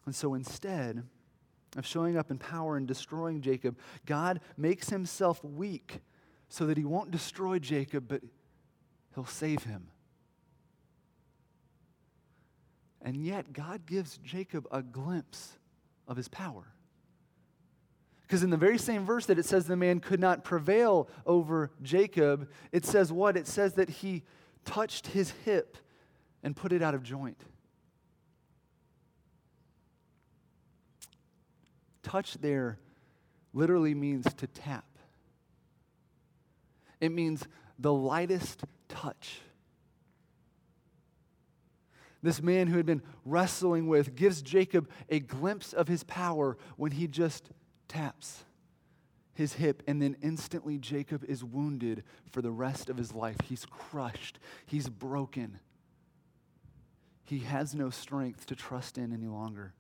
And 0.06 0.14
so 0.14 0.34
instead 0.34 1.04
of 1.78 1.86
showing 1.86 2.18
up 2.18 2.32
in 2.32 2.38
power 2.38 2.76
and 2.76 2.86
destroying 2.86 3.40
Jacob, 3.40 3.78
God 4.06 4.42
makes 4.58 4.90
himself 4.90 5.42
weak 5.42 6.02
so 6.52 6.66
that 6.66 6.78
he 6.78 6.84
won't 6.84 7.12
destroy 7.12 7.60
Jacob, 7.60 8.10
but 8.10 8.22
he'll 9.16 9.26
save 9.26 9.64
him. 9.64 9.88
And 13.02 13.16
yet, 13.16 13.54
God 13.54 13.86
gives 13.86 14.18
Jacob 14.18 14.68
a 14.70 14.82
glimpse 14.82 15.58
of 16.10 16.18
his 16.18 16.28
power. 16.28 16.66
Because 18.24 18.44
in 18.44 18.50
the 18.50 18.58
very 18.58 18.78
same 18.78 19.06
verse 19.06 19.26
that 19.28 19.40
it 19.40 19.46
says 19.46 19.66
the 19.66 19.78
man 19.78 20.02
could 20.02 20.20
not 20.20 20.44
prevail 20.44 21.08
over 21.26 21.72
Jacob, 21.82 22.50
it 22.74 22.86
says 22.86 23.14
what? 23.14 23.38
It 23.38 23.48
says 23.48 23.74
that 23.76 23.90
he 23.90 24.24
touched 24.66 25.08
his 25.08 25.32
hip 25.46 25.78
and 26.44 26.54
put 26.54 26.74
it 26.74 26.82
out 26.82 26.94
of 26.94 27.02
joint. 27.02 27.42
Touch 32.04 32.34
there 32.42 32.78
literally 33.54 33.96
means 33.96 34.26
to 34.34 34.48
tap, 34.48 34.86
it 37.02 37.12
means 37.12 37.46
the 37.78 37.92
lightest 37.92 38.64
touch. 38.88 39.42
This 42.24 42.42
man 42.42 42.68
who 42.68 42.78
had 42.78 42.86
been 42.86 43.02
wrestling 43.26 43.88
with 43.88 44.16
gives 44.16 44.42
Jacob 44.44 44.88
a 45.10 45.20
glimpse 45.20 45.74
of 45.74 45.88
his 45.88 46.04
power 46.04 46.56
when 46.78 46.92
he 46.92 47.08
just 47.08 47.50
taps 47.88 48.44
his 49.34 49.54
hip, 49.54 49.82
and 49.88 50.02
then 50.02 50.16
instantly 50.22 50.78
Jacob 50.78 51.24
is 51.28 51.44
wounded 51.44 52.04
for 52.30 52.44
the 52.44 52.52
rest 52.52 52.90
of 52.90 52.98
his 52.98 53.14
life. 53.14 53.38
He's 53.46 53.66
crushed, 53.66 54.38
he's 54.68 54.88
broken. 54.88 55.60
He 57.24 57.40
has 57.40 57.74
no 57.74 57.90
strength 57.90 58.46
to 58.48 58.56
trust 58.56 58.98
in 58.98 59.14
any 59.14 59.28
longer. 59.28 59.74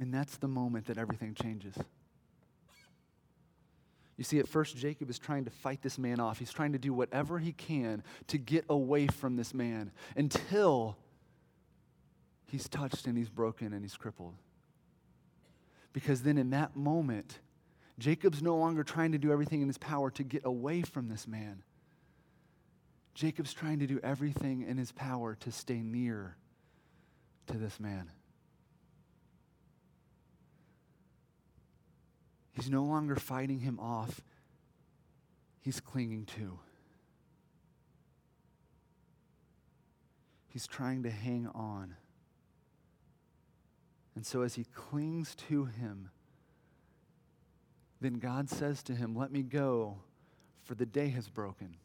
And 0.00 0.14
that's 0.14 0.38
the 0.38 0.48
moment 0.48 0.86
that 0.86 0.96
everything 0.96 1.34
changes. 1.34 1.76
You 4.20 4.24
see, 4.24 4.38
at 4.38 4.46
first, 4.46 4.76
Jacob 4.76 5.08
is 5.08 5.18
trying 5.18 5.46
to 5.46 5.50
fight 5.50 5.80
this 5.80 5.96
man 5.96 6.20
off. 6.20 6.38
He's 6.38 6.52
trying 6.52 6.72
to 6.72 6.78
do 6.78 6.92
whatever 6.92 7.38
he 7.38 7.52
can 7.52 8.02
to 8.26 8.36
get 8.36 8.66
away 8.68 9.06
from 9.06 9.36
this 9.36 9.54
man 9.54 9.92
until 10.14 10.98
he's 12.44 12.68
touched 12.68 13.06
and 13.06 13.16
he's 13.16 13.30
broken 13.30 13.72
and 13.72 13.82
he's 13.82 13.96
crippled. 13.96 14.34
Because 15.94 16.22
then, 16.22 16.36
in 16.36 16.50
that 16.50 16.76
moment, 16.76 17.38
Jacob's 17.98 18.42
no 18.42 18.58
longer 18.58 18.84
trying 18.84 19.12
to 19.12 19.18
do 19.18 19.32
everything 19.32 19.62
in 19.62 19.68
his 19.68 19.78
power 19.78 20.10
to 20.10 20.22
get 20.22 20.44
away 20.44 20.82
from 20.82 21.08
this 21.08 21.26
man. 21.26 21.62
Jacob's 23.14 23.54
trying 23.54 23.78
to 23.78 23.86
do 23.86 24.00
everything 24.02 24.66
in 24.68 24.76
his 24.76 24.92
power 24.92 25.34
to 25.36 25.50
stay 25.50 25.80
near 25.80 26.36
to 27.46 27.56
this 27.56 27.80
man. 27.80 28.10
He's 32.52 32.70
no 32.70 32.84
longer 32.84 33.16
fighting 33.16 33.60
him 33.60 33.78
off, 33.78 34.20
he's 35.60 35.80
clinging 35.80 36.26
to. 36.38 36.58
He's 40.48 40.66
trying 40.66 41.04
to 41.04 41.10
hang 41.10 41.46
on. 41.54 41.94
And 44.16 44.26
so, 44.26 44.42
as 44.42 44.54
he 44.54 44.64
clings 44.74 45.36
to 45.48 45.66
him, 45.66 46.10
then 48.00 48.14
God 48.14 48.50
says 48.50 48.82
to 48.84 48.94
him, 48.94 49.14
Let 49.14 49.30
me 49.30 49.42
go, 49.42 49.98
for 50.64 50.74
the 50.74 50.86
day 50.86 51.08
has 51.10 51.28
broken. 51.28 51.76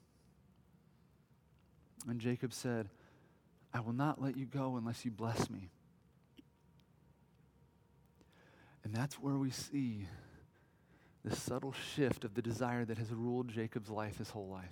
And 2.08 2.19
Jacob 2.19 2.54
said, 2.54 2.89
I 3.73 3.82
will 3.82 3.93
not 3.93 4.21
let 4.21 4.36
you 4.36 4.45
go 4.45 4.78
unless 4.78 5.06
you 5.06 5.12
bless 5.12 5.49
me. 5.49 5.69
And 8.84 8.93
that's 8.93 9.15
where 9.15 9.36
we 9.36 9.51
see 9.51 10.08
the 11.26 11.36
subtle 11.36 11.74
shift 11.74 12.24
of 12.24 12.36
the 12.36 12.42
desire 12.42 12.86
that 12.86 13.00
has 13.00 13.12
ruled 13.12 13.48
Jacob's 13.50 13.90
life 13.90 14.20
his 14.20 14.30
whole 14.30 14.48
life. 14.48 14.70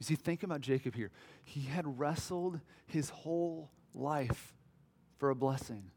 You 0.00 0.06
see, 0.06 0.14
think 0.14 0.42
about 0.42 0.62
Jacob 0.62 0.94
here. 0.94 1.10
He 1.44 1.60
had 1.60 1.98
wrestled 1.98 2.60
his 2.86 3.10
whole 3.10 3.70
life 3.94 4.54
for 5.18 5.30
a 5.30 5.34
blessing. 5.34 5.90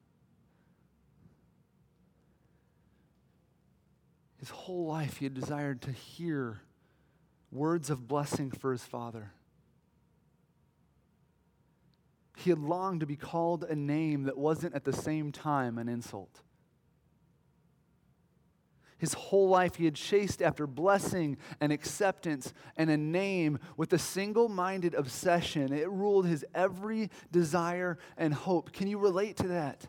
His 4.37 4.49
whole 4.49 4.85
life, 4.85 5.17
he 5.17 5.25
had 5.25 5.33
desired 5.33 5.81
to 5.83 5.91
hear 5.91 6.61
words 7.51 7.89
of 7.89 8.07
blessing 8.07 8.51
for 8.51 8.73
his 8.73 8.83
father. 8.83 9.31
He 12.35 12.49
had 12.49 12.59
longed 12.59 12.99
to 12.99 13.05
be 13.05 13.15
called 13.15 13.63
a 13.63 13.75
name 13.75 14.23
that 14.23 14.37
wasn't 14.37 14.75
at 14.75 14.83
the 14.83 14.93
same 14.93 15.31
time 15.31 15.77
an 15.77 15.87
insult. 15.87 16.41
His 18.97 19.13
whole 19.13 19.49
life, 19.49 19.75
he 19.75 19.85
had 19.85 19.95
chased 19.95 20.41
after 20.41 20.65
blessing 20.65 21.37
and 21.59 21.71
acceptance 21.71 22.53
and 22.77 22.89
a 22.89 22.97
name 22.97 23.59
with 23.75 23.91
a 23.91 23.99
single 23.99 24.47
minded 24.47 24.93
obsession. 24.93 25.73
It 25.73 25.89
ruled 25.89 26.25
his 26.25 26.45
every 26.55 27.09
desire 27.31 27.97
and 28.17 28.33
hope. 28.33 28.71
Can 28.71 28.87
you 28.87 28.97
relate 28.97 29.35
to 29.37 29.49
that? 29.49 29.85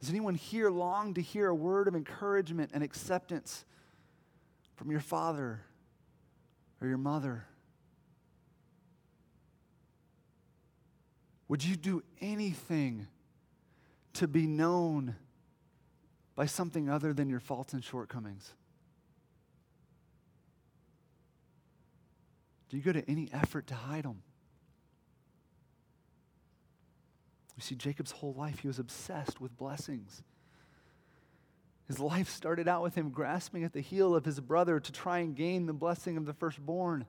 Does 0.00 0.08
anyone 0.08 0.36
here 0.36 0.70
long 0.70 1.14
to 1.14 1.20
hear 1.20 1.48
a 1.48 1.54
word 1.54 1.86
of 1.88 1.94
encouragement 1.94 2.70
and 2.72 2.82
acceptance 2.82 3.64
from 4.76 4.90
your 4.90 5.00
father 5.00 5.60
or 6.80 6.88
your 6.88 6.98
mother? 6.98 7.44
Would 11.48 11.64
you 11.64 11.76
do 11.76 12.02
anything 12.20 13.08
to 14.14 14.28
be 14.28 14.46
known 14.46 15.16
by 16.38 16.46
something 16.46 16.88
other 16.88 17.12
than 17.12 17.28
your 17.28 17.40
faults 17.40 17.72
and 17.72 17.82
shortcomings? 17.82 18.54
Do 22.68 22.76
you 22.76 22.82
go 22.84 22.92
to 22.92 23.10
any 23.10 23.28
effort 23.32 23.66
to 23.66 23.74
hide 23.74 24.04
them? 24.04 24.22
You 27.56 27.62
see, 27.62 27.74
Jacob's 27.74 28.12
whole 28.12 28.34
life, 28.34 28.60
he 28.60 28.68
was 28.68 28.78
obsessed 28.78 29.40
with 29.40 29.56
blessings. 29.56 30.22
His 31.88 31.98
life 31.98 32.30
started 32.30 32.68
out 32.68 32.84
with 32.84 32.94
him 32.94 33.10
grasping 33.10 33.64
at 33.64 33.72
the 33.72 33.80
heel 33.80 34.14
of 34.14 34.24
his 34.24 34.38
brother 34.38 34.78
to 34.78 34.92
try 34.92 35.18
and 35.18 35.34
gain 35.34 35.66
the 35.66 35.72
blessing 35.72 36.16
of 36.16 36.24
the 36.24 36.34
firstborn. 36.34 37.04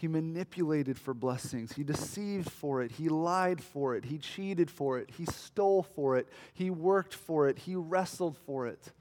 He 0.00 0.08
manipulated 0.08 0.98
for 0.98 1.12
blessings. 1.12 1.74
He 1.74 1.84
deceived 1.84 2.50
for 2.50 2.80
it. 2.80 2.92
He 2.92 3.10
lied 3.10 3.62
for 3.62 3.94
it. 3.94 4.06
He 4.06 4.16
cheated 4.16 4.70
for 4.70 4.98
it. 4.98 5.10
He 5.10 5.26
stole 5.26 5.82
for 5.82 6.16
it. 6.16 6.26
He 6.54 6.70
worked 6.70 7.12
for 7.12 7.48
it. 7.48 7.58
He 7.58 7.74
wrestled 7.74 8.38
for 8.46 8.66
it. 8.66 8.92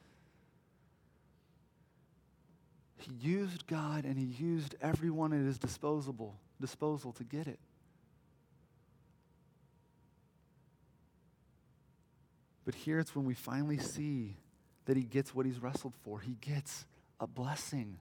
He 2.97 3.13
used 3.13 3.65
God 3.65 4.03
and 4.03 4.17
he 4.17 4.25
used 4.25 4.75
everyone 4.81 5.31
at 5.31 5.39
his 5.39 5.57
disposable 5.57 6.35
disposal 6.59 7.13
to 7.13 7.23
get 7.23 7.47
it. 7.47 7.59
But 12.65 12.75
here 12.75 12.99
it's 12.99 13.15
when 13.15 13.23
we 13.23 13.35
finally 13.35 13.77
see 13.77 14.35
that 14.83 14.97
he 14.97 15.03
gets 15.03 15.33
what 15.33 15.45
he's 15.45 15.61
wrestled 15.61 15.93
for. 16.03 16.19
He 16.19 16.35
gets 16.41 16.85
a 17.21 17.25
blessing. 17.25 17.99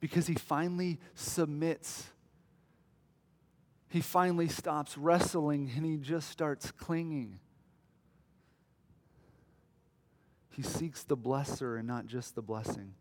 Because 0.00 0.26
he 0.26 0.34
finally 0.34 0.98
submits. 1.14 2.06
He 3.88 4.00
finally 4.00 4.48
stops 4.48 4.98
wrestling 4.98 5.70
and 5.74 5.84
he 5.84 5.96
just 5.96 6.28
starts 6.30 6.70
clinging. 6.70 7.38
He 10.50 10.62
seeks 10.62 11.02
the 11.02 11.16
blesser 11.16 11.78
and 11.78 11.86
not 11.86 12.06
just 12.06 12.34
the 12.34 12.42
blessing. 12.42 12.94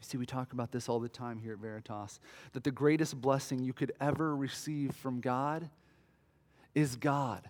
You 0.00 0.06
see, 0.06 0.18
we 0.18 0.26
talk 0.26 0.52
about 0.52 0.72
this 0.72 0.88
all 0.88 1.00
the 1.00 1.08
time 1.08 1.38
here 1.38 1.54
at 1.54 1.60
Veritas 1.60 2.20
that 2.52 2.64
the 2.64 2.70
greatest 2.70 3.20
blessing 3.20 3.62
you 3.62 3.72
could 3.72 3.92
ever 4.00 4.36
receive 4.36 4.94
from 4.96 5.20
God 5.20 5.70
is 6.74 6.96
God. 6.96 7.48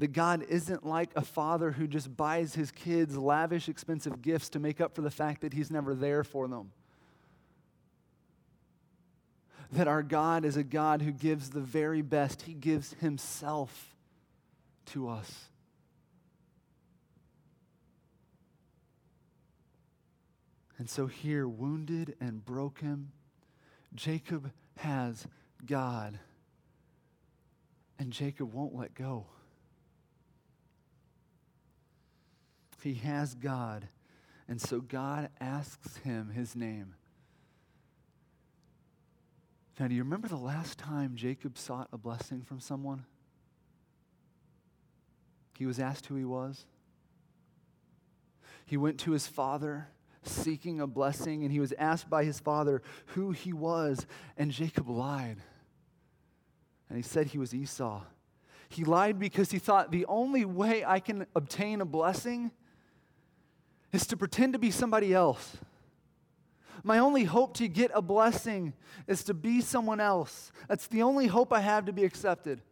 That 0.00 0.14
God 0.14 0.46
isn't 0.48 0.86
like 0.86 1.10
a 1.14 1.20
father 1.20 1.72
who 1.72 1.86
just 1.86 2.16
buys 2.16 2.54
his 2.54 2.70
kids 2.70 3.18
lavish, 3.18 3.68
expensive 3.68 4.22
gifts 4.22 4.48
to 4.50 4.58
make 4.58 4.80
up 4.80 4.94
for 4.94 5.02
the 5.02 5.10
fact 5.10 5.42
that 5.42 5.52
he's 5.52 5.70
never 5.70 5.94
there 5.94 6.24
for 6.24 6.48
them. 6.48 6.72
That 9.72 9.88
our 9.88 10.02
God 10.02 10.46
is 10.46 10.56
a 10.56 10.64
God 10.64 11.02
who 11.02 11.12
gives 11.12 11.50
the 11.50 11.60
very 11.60 12.00
best, 12.00 12.42
he 12.42 12.54
gives 12.54 12.94
himself 12.94 13.94
to 14.86 15.10
us. 15.10 15.50
And 20.78 20.88
so, 20.88 21.08
here, 21.08 21.46
wounded 21.46 22.16
and 22.22 22.42
broken, 22.42 23.12
Jacob 23.94 24.50
has 24.78 25.26
God. 25.66 26.18
And 27.98 28.10
Jacob 28.10 28.54
won't 28.54 28.74
let 28.74 28.94
go. 28.94 29.26
He 32.82 32.94
has 32.94 33.34
God. 33.34 33.88
And 34.48 34.60
so 34.60 34.80
God 34.80 35.28
asks 35.40 35.98
him 35.98 36.30
his 36.30 36.56
name. 36.56 36.94
Now, 39.78 39.88
do 39.88 39.94
you 39.94 40.02
remember 40.02 40.28
the 40.28 40.36
last 40.36 40.78
time 40.78 41.14
Jacob 41.14 41.56
sought 41.56 41.88
a 41.92 41.96
blessing 41.96 42.42
from 42.42 42.60
someone? 42.60 43.06
He 45.56 45.66
was 45.66 45.78
asked 45.78 46.06
who 46.06 46.16
he 46.16 46.24
was. 46.24 46.66
He 48.66 48.76
went 48.76 48.98
to 49.00 49.12
his 49.12 49.26
father 49.26 49.88
seeking 50.22 50.80
a 50.80 50.86
blessing, 50.86 51.44
and 51.44 51.52
he 51.52 51.60
was 51.60 51.72
asked 51.78 52.10
by 52.10 52.24
his 52.24 52.40
father 52.40 52.82
who 53.06 53.30
he 53.30 53.52
was, 53.52 54.06
and 54.36 54.50
Jacob 54.50 54.88
lied. 54.88 55.38
And 56.88 56.96
he 56.96 57.02
said 57.02 57.28
he 57.28 57.38
was 57.38 57.54
Esau. 57.54 58.02
He 58.68 58.84
lied 58.84 59.18
because 59.18 59.50
he 59.50 59.58
thought 59.58 59.90
the 59.90 60.06
only 60.06 60.44
way 60.44 60.84
I 60.84 61.00
can 61.00 61.26
obtain 61.34 61.80
a 61.80 61.86
blessing 61.86 62.50
is 63.92 64.06
to 64.06 64.16
pretend 64.16 64.52
to 64.52 64.58
be 64.58 64.70
somebody 64.70 65.12
else. 65.14 65.56
My 66.82 66.98
only 66.98 67.24
hope 67.24 67.54
to 67.54 67.68
get 67.68 67.90
a 67.94 68.00
blessing 68.00 68.72
is 69.06 69.24
to 69.24 69.34
be 69.34 69.60
someone 69.60 70.00
else. 70.00 70.52
That's 70.68 70.86
the 70.86 71.02
only 71.02 71.26
hope 71.26 71.52
I 71.52 71.60
have 71.60 71.86
to 71.86 71.92
be 71.92 72.04
accepted. 72.04 72.62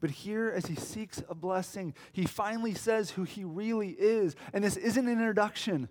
But 0.00 0.10
here, 0.10 0.52
as 0.54 0.66
he 0.66 0.76
seeks 0.76 1.22
a 1.28 1.34
blessing, 1.34 1.92
he 2.12 2.24
finally 2.24 2.74
says 2.74 3.10
who 3.10 3.24
he 3.24 3.42
really 3.42 3.90
is. 3.90 4.36
And 4.52 4.62
this 4.62 4.76
isn't 4.76 5.06
an 5.06 5.12
introduction. 5.12 5.88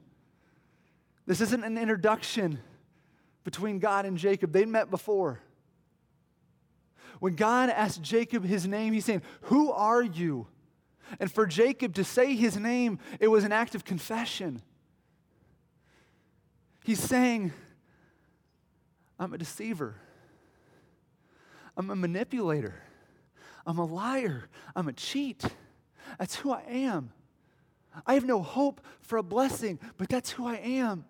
This 1.25 1.41
isn't 1.41 1.63
an 1.63 1.77
introduction 1.77 2.59
between 3.43 3.79
God 3.79 4.05
and 4.05 4.17
Jacob. 4.17 4.53
They'd 4.53 4.67
met 4.67 4.89
before. 4.89 5.41
When 7.19 7.35
God 7.35 7.69
asked 7.69 8.01
Jacob 8.01 8.45
his 8.45 8.65
name, 8.65 8.93
he's 8.93 9.03
saying, 9.03 9.23
Who 9.41 9.71
are 9.71 10.03
you? 10.03 10.47
And 11.19 11.31
for 11.31 11.45
Jacob 11.45 11.95
to 11.95 12.03
say 12.03 12.35
his 12.35 12.57
name, 12.57 12.99
it 13.19 13.27
was 13.27 13.43
an 13.43 13.51
act 13.51 13.75
of 13.75 13.85
confession. 13.85 14.61
He's 16.83 16.99
saying, 16.99 17.53
I'm 19.19 19.33
a 19.33 19.37
deceiver, 19.37 19.95
I'm 21.75 21.89
a 21.89 21.95
manipulator. 21.95 22.75
I'm 23.67 23.77
a 23.77 23.85
liar. 23.85 24.47
I'm 24.75 24.87
a 24.87 24.93
cheat. 24.93 25.43
That's 26.17 26.35
who 26.35 26.51
I 26.51 26.63
am. 26.67 27.11
I 28.05 28.13
have 28.13 28.25
no 28.25 28.41
hope 28.41 28.79
for 29.01 29.17
a 29.17 29.23
blessing, 29.23 29.77
but 29.97 30.07
that's 30.07 30.31
who 30.31 30.47
I 30.47 30.55
am. 30.55 31.03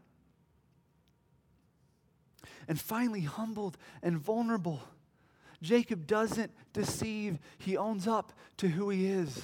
And 2.68 2.80
finally, 2.80 3.22
humbled 3.22 3.78
and 4.02 4.18
vulnerable, 4.18 4.82
Jacob 5.62 6.08
doesn't 6.08 6.52
deceive, 6.74 7.38
he 7.58 7.78
owns 7.78 8.08
up 8.08 8.34
to 8.58 8.70
who 8.70 8.90
he 8.90 9.06
is. 9.06 9.44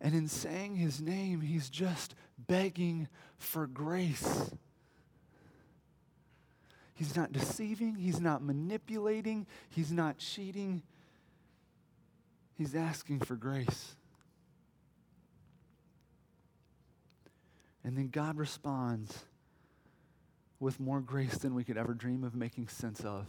And 0.00 0.14
in 0.14 0.28
saying 0.28 0.76
his 0.76 1.00
name, 1.00 1.40
he's 1.40 1.68
just 1.68 2.14
begging 2.38 3.08
for 3.38 3.66
grace. 3.66 4.50
He's 6.94 7.16
not 7.16 7.32
deceiving, 7.32 7.94
he's 7.94 8.20
not 8.20 8.42
manipulating, 8.42 9.46
he's 9.70 9.90
not 9.90 10.18
cheating. 10.18 10.82
He's 12.56 12.74
asking 12.74 13.20
for 13.20 13.36
grace. 13.36 13.96
And 17.82 17.96
then 17.96 18.08
God 18.08 18.36
responds 18.36 19.24
with 20.58 20.78
more 20.78 21.00
grace 21.00 21.38
than 21.38 21.54
we 21.54 21.64
could 21.64 21.78
ever 21.78 21.94
dream 21.94 22.22
of 22.22 22.34
making 22.34 22.68
sense 22.68 23.00
of. 23.00 23.26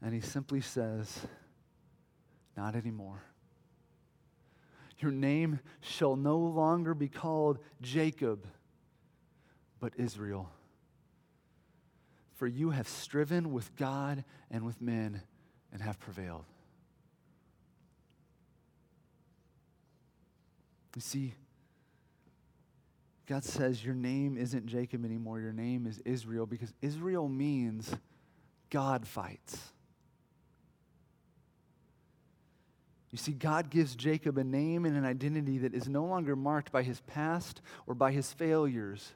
And 0.00 0.14
he 0.14 0.20
simply 0.20 0.60
says, 0.60 1.26
Not 2.56 2.76
anymore. 2.76 3.22
Your 5.04 5.12
name 5.12 5.60
shall 5.80 6.16
no 6.16 6.38
longer 6.38 6.94
be 6.94 7.08
called 7.08 7.60
Jacob, 7.80 8.44
but 9.78 9.92
Israel 9.96 10.50
for 12.34 12.46
you 12.48 12.70
have 12.70 12.88
striven 12.88 13.52
with 13.52 13.74
God 13.76 14.24
and 14.50 14.64
with 14.64 14.80
men 14.80 15.22
and 15.72 15.80
have 15.80 15.98
prevailed. 15.98 16.44
You 20.94 21.00
see, 21.00 21.34
God 23.26 23.44
says 23.44 23.84
your 23.84 23.94
name 23.94 24.36
isn't 24.36 24.66
Jacob 24.66 25.04
anymore, 25.04 25.40
your 25.40 25.52
name 25.52 25.86
is 25.86 26.00
Israel 26.04 26.46
because 26.46 26.72
Israel 26.82 27.28
means 27.28 27.90
God 28.70 29.06
fights. 29.06 29.72
You 33.14 33.18
see, 33.18 33.30
God 33.30 33.70
gives 33.70 33.94
Jacob 33.94 34.38
a 34.38 34.42
name 34.44 34.84
and 34.84 34.96
an 34.96 35.04
identity 35.04 35.58
that 35.58 35.72
is 35.72 35.88
no 35.88 36.04
longer 36.04 36.34
marked 36.34 36.72
by 36.72 36.82
his 36.82 37.00
past 37.02 37.62
or 37.86 37.94
by 37.94 38.10
his 38.10 38.32
failures 38.32 39.14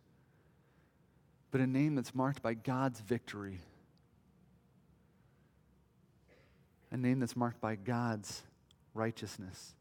but 1.51 1.61
a 1.61 1.67
name 1.67 1.95
that's 1.95 2.15
marked 2.15 2.43
by 2.43 2.55
God's 2.55 3.01
victory. 3.01 3.61
A 6.91 6.97
name 6.97 7.21
that's 7.21 7.37
marked 7.37 7.61
by 7.61 7.75
God's 7.75 8.43
righteousness. 8.95 9.75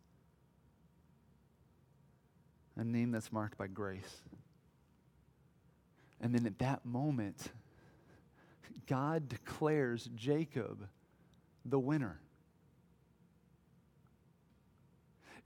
A 2.75 2.83
name 2.83 3.11
that's 3.11 3.31
marked 3.31 3.57
by 3.57 3.67
grace. 3.67 4.21
And 6.21 6.33
then 6.33 6.45
at 6.45 6.59
that 6.59 6.85
moment, 6.85 7.51
God 8.87 9.29
declares 9.29 10.09
Jacob 10.15 10.87
the 11.65 11.79
winner. 11.79 12.19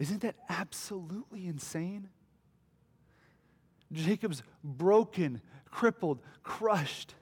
Isn't 0.02 0.22
that 0.22 0.36
absolutely 0.50 1.46
insane? 1.46 2.10
Jacob's 3.92 4.42
broken, 4.64 5.42
crippled, 5.70 6.24
crushed. 6.42 7.14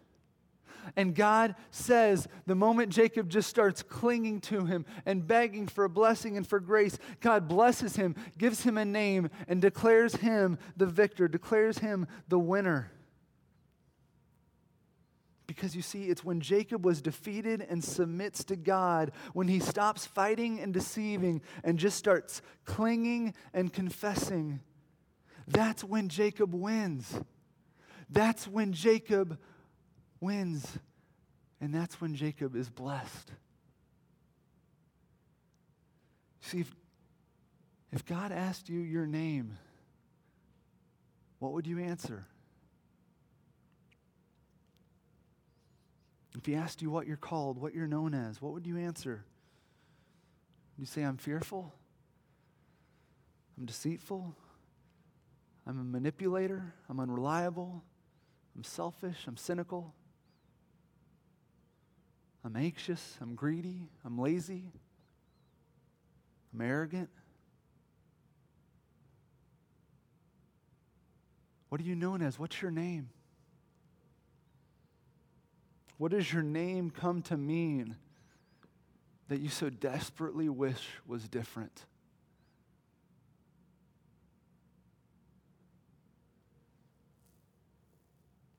And 0.96 1.14
God 1.14 1.56
says, 1.72 2.30
the 2.46 2.56
moment 2.56 2.94
Jacob 2.94 3.28
just 3.28 3.50
starts 3.50 3.84
clinging 3.84 4.40
to 4.42 4.64
him 4.64 4.86
and 5.06 5.28
begging 5.28 5.68
for 5.68 5.84
a 5.84 5.90
blessing 5.90 6.38
and 6.38 6.48
for 6.48 6.62
grace, 6.62 6.98
God 7.20 7.50
blesses 7.50 7.98
him, 7.98 8.16
gives 8.38 8.64
him 8.64 8.78
a 8.78 8.86
name, 8.86 9.30
and 9.50 9.62
declares 9.62 10.16
him 10.16 10.58
the 10.78 10.86
victor, 10.86 11.28
declares 11.28 11.80
him 11.80 12.08
the 12.30 12.40
winner. 12.40 12.94
Because 15.50 15.76
you 15.76 15.82
see, 15.82 16.04
it's 16.04 16.24
when 16.24 16.42
Jacob 16.42 16.86
was 16.86 17.02
defeated 17.02 17.66
and 17.68 17.84
submits 17.84 18.44
to 18.44 18.56
God, 18.56 19.12
when 19.34 19.48
he 19.48 19.60
stops 19.60 20.06
fighting 20.06 20.60
and 20.60 20.72
deceiving 20.72 21.42
and 21.64 21.80
just 21.80 21.98
starts 21.98 22.44
clinging 22.66 23.34
and 23.52 23.74
confessing, 23.74 24.60
that's 25.48 25.84
when 25.84 26.08
Jacob 26.08 26.54
wins. 26.54 27.20
That's 28.12 28.48
when 28.48 28.74
Jacob 28.74 29.40
wins. 30.22 30.68
And 31.60 31.74
that's 31.74 32.00
when 32.00 32.14
Jacob 32.14 32.56
is 32.56 32.70
blessed. 32.70 33.32
See, 36.42 36.60
if, 36.60 36.76
if 37.92 38.06
God 38.06 38.32
asked 38.32 38.70
you 38.70 38.82
your 38.82 39.08
name, 39.08 39.58
what 41.40 41.54
would 41.54 41.66
you 41.66 41.80
answer? 41.80 42.28
If 46.40 46.46
he 46.46 46.56
asked 46.56 46.82
you 46.82 46.90
what 46.90 47.06
you're 47.06 47.18
called, 47.18 47.60
what 47.60 47.76
you're 47.76 47.86
known 47.86 48.16
as, 48.16 48.42
what 48.42 48.54
would 48.54 48.66
you 48.66 48.78
answer? 48.78 49.26
Would 50.76 50.82
you 50.82 50.86
say, 50.86 51.04
I'm 51.04 51.18
fearful? 51.18 51.72
I'm 53.58 53.66
deceitful? 53.66 54.34
I'm 55.68 55.80
a 55.80 55.84
manipulator? 55.84 56.74
I'm 56.90 57.00
unreliable? 57.00 57.84
I'm 58.60 58.64
selfish, 58.66 59.26
I'm 59.26 59.38
cynical, 59.38 59.94
I'm 62.44 62.58
anxious, 62.58 63.18
I'm 63.22 63.36
greedy, 63.36 63.88
I'm 64.04 64.18
lazy, 64.20 64.66
I'm 66.54 66.60
arrogant. 66.60 67.10
What 71.70 71.80
are 71.80 71.86
you 71.86 71.96
known 71.96 72.22
as? 72.22 72.38
What's 72.38 72.62
your 72.62 72.72
name? 72.72 73.12
What 76.00 76.12
does 76.12 76.32
your 76.32 76.44
name 76.44 76.92
come 76.92 77.22
to 77.24 77.36
mean 77.36 77.98
that 79.28 79.42
you 79.42 79.50
so 79.50 79.70
desperately 79.70 80.48
wish 80.48 80.88
was 81.06 81.28
different? 81.28 81.84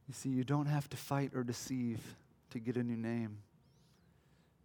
You 0.07 0.12
see, 0.12 0.28
you 0.28 0.45
don't 0.45 0.66
have 0.66 0.91
to 0.91 0.99
fight 0.99 1.30
or 1.34 1.43
deceive 1.43 2.01
to 2.51 2.59
get 2.59 2.76
a 2.76 2.82
new 2.82 2.97
name 2.97 3.38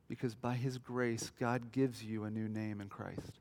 because 0.10 0.36
by 0.36 0.56
His 0.56 0.78
grace, 0.78 1.32
God 1.40 1.72
gives 1.72 2.04
you 2.04 2.26
a 2.26 2.30
new 2.30 2.50
name 2.50 2.82
in 2.82 2.90
Christ. 2.90 3.40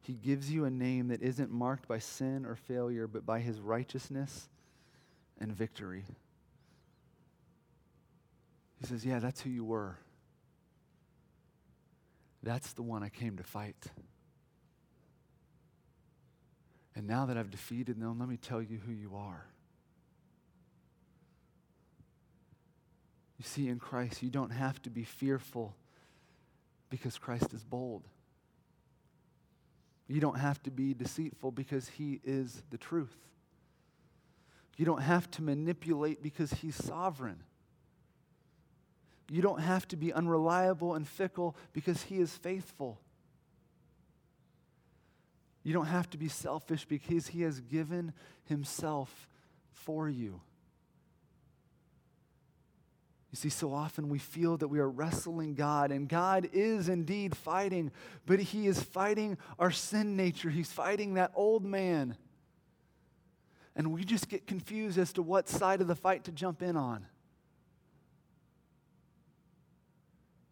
He 0.00 0.14
gives 0.14 0.50
you 0.50 0.64
a 0.64 0.70
name 0.70 1.08
that 1.08 1.22
isn't 1.22 1.52
marked 1.52 1.86
by 1.86 2.00
sin 2.00 2.44
or 2.44 2.56
failure, 2.56 3.06
but 3.06 3.24
by 3.24 3.38
His 3.38 3.60
righteousness 3.60 4.48
and 5.38 5.52
victory. 5.52 6.06
He 8.82 8.88
says, 8.88 9.04
Yeah, 9.06 9.20
that's 9.20 9.40
who 9.40 9.50
you 9.50 9.64
were. 9.64 9.96
That's 12.42 12.72
the 12.72 12.82
one 12.82 13.04
I 13.04 13.08
came 13.08 13.36
to 13.36 13.44
fight. 13.44 13.86
And 16.96 17.06
now 17.06 17.26
that 17.26 17.36
I've 17.36 17.50
defeated 17.50 18.00
them, 18.00 18.18
let 18.18 18.28
me 18.28 18.36
tell 18.36 18.60
you 18.60 18.80
who 18.84 18.92
you 18.92 19.12
are. 19.16 19.46
You 23.38 23.44
see, 23.44 23.68
in 23.68 23.78
Christ, 23.78 24.22
you 24.22 24.30
don't 24.30 24.50
have 24.50 24.82
to 24.82 24.90
be 24.90 25.04
fearful 25.04 25.74
because 26.90 27.18
Christ 27.18 27.54
is 27.54 27.64
bold. 27.64 28.02
You 30.08 30.20
don't 30.20 30.38
have 30.38 30.62
to 30.64 30.70
be 30.70 30.92
deceitful 30.92 31.52
because 31.52 31.88
He 31.88 32.20
is 32.24 32.62
the 32.70 32.78
truth. 32.78 33.16
You 34.76 34.84
don't 34.84 35.02
have 35.02 35.30
to 35.32 35.42
manipulate 35.42 36.22
because 36.22 36.52
He's 36.52 36.76
sovereign. 36.76 37.38
You 39.32 39.40
don't 39.40 39.60
have 39.60 39.88
to 39.88 39.96
be 39.96 40.12
unreliable 40.12 40.92
and 40.92 41.08
fickle 41.08 41.56
because 41.72 42.02
He 42.02 42.18
is 42.18 42.36
faithful. 42.36 43.00
You 45.62 45.72
don't 45.72 45.86
have 45.86 46.10
to 46.10 46.18
be 46.18 46.28
selfish 46.28 46.84
because 46.84 47.28
He 47.28 47.40
has 47.40 47.58
given 47.58 48.12
Himself 48.44 49.30
for 49.70 50.06
you. 50.06 50.42
You 53.30 53.36
see, 53.36 53.48
so 53.48 53.72
often 53.72 54.10
we 54.10 54.18
feel 54.18 54.58
that 54.58 54.68
we 54.68 54.80
are 54.80 54.90
wrestling 54.90 55.54
God, 55.54 55.92
and 55.92 56.10
God 56.10 56.50
is 56.52 56.90
indeed 56.90 57.34
fighting, 57.34 57.90
but 58.26 58.38
He 58.38 58.66
is 58.66 58.82
fighting 58.82 59.38
our 59.58 59.70
sin 59.70 60.14
nature. 60.14 60.50
He's 60.50 60.70
fighting 60.70 61.14
that 61.14 61.32
old 61.34 61.64
man. 61.64 62.18
And 63.74 63.92
we 63.92 64.04
just 64.04 64.28
get 64.28 64.46
confused 64.46 64.98
as 64.98 65.14
to 65.14 65.22
what 65.22 65.48
side 65.48 65.80
of 65.80 65.88
the 65.88 65.96
fight 65.96 66.24
to 66.24 66.32
jump 66.32 66.60
in 66.60 66.76
on. 66.76 67.06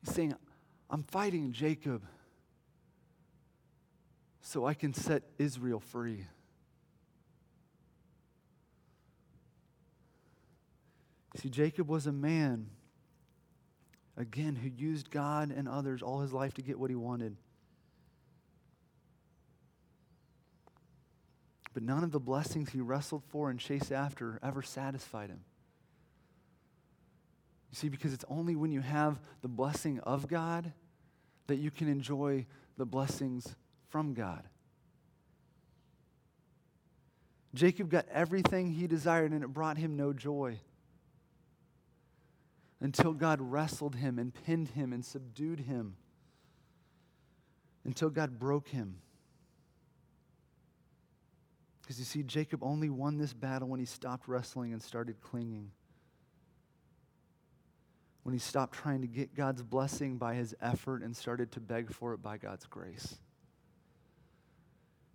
He's 0.04 0.14
saying, 0.14 0.34
I'm 0.88 1.02
fighting 1.02 1.52
Jacob 1.52 2.02
so 4.40 4.66
I 4.66 4.74
can 4.74 4.94
set 4.94 5.22
Israel 5.38 5.80
free. 5.80 6.26
See, 11.36 11.48
Jacob 11.48 11.88
was 11.88 12.06
a 12.06 12.12
man, 12.12 12.70
again, 14.16 14.56
who 14.56 14.68
used 14.68 15.10
God 15.10 15.52
and 15.56 15.68
others 15.68 16.02
all 16.02 16.20
his 16.20 16.32
life 16.32 16.54
to 16.54 16.62
get 16.62 16.78
what 16.78 16.90
he 16.90 16.96
wanted. 16.96 17.36
But 21.72 21.84
none 21.84 22.02
of 22.02 22.10
the 22.10 22.18
blessings 22.18 22.70
he 22.70 22.80
wrestled 22.80 23.22
for 23.28 23.48
and 23.48 23.60
chased 23.60 23.92
after 23.92 24.40
ever 24.42 24.62
satisfied 24.62 25.30
him. 25.30 25.44
You 27.70 27.76
see, 27.76 27.88
because 27.88 28.12
it's 28.12 28.24
only 28.28 28.56
when 28.56 28.72
you 28.72 28.80
have 28.80 29.20
the 29.42 29.48
blessing 29.48 30.00
of 30.00 30.26
God 30.26 30.72
that 31.46 31.56
you 31.56 31.70
can 31.70 31.88
enjoy 31.88 32.46
the 32.76 32.84
blessings 32.84 33.54
from 33.88 34.14
God. 34.14 34.42
Jacob 37.54 37.90
got 37.90 38.06
everything 38.12 38.70
he 38.70 38.86
desired, 38.86 39.32
and 39.32 39.42
it 39.42 39.48
brought 39.48 39.76
him 39.76 39.96
no 39.96 40.12
joy 40.12 40.58
until 42.80 43.12
God 43.12 43.40
wrestled 43.40 43.96
him 43.96 44.18
and 44.18 44.32
pinned 44.32 44.68
him 44.68 44.92
and 44.92 45.04
subdued 45.04 45.60
him, 45.60 45.96
until 47.84 48.08
God 48.08 48.38
broke 48.38 48.68
him. 48.68 48.96
Because 51.82 51.98
you 51.98 52.04
see, 52.04 52.22
Jacob 52.22 52.62
only 52.62 52.88
won 52.88 53.18
this 53.18 53.32
battle 53.32 53.68
when 53.68 53.80
he 53.80 53.86
stopped 53.86 54.28
wrestling 54.28 54.72
and 54.72 54.82
started 54.82 55.20
clinging. 55.20 55.72
When 58.30 58.38
he 58.38 58.44
stopped 58.44 58.74
trying 58.74 59.00
to 59.00 59.08
get 59.08 59.34
God's 59.34 59.60
blessing 59.60 60.16
by 60.16 60.34
his 60.34 60.54
effort 60.62 61.02
and 61.02 61.16
started 61.16 61.50
to 61.50 61.58
beg 61.58 61.92
for 61.92 62.14
it 62.14 62.22
by 62.22 62.38
God's 62.38 62.64
grace. 62.64 63.16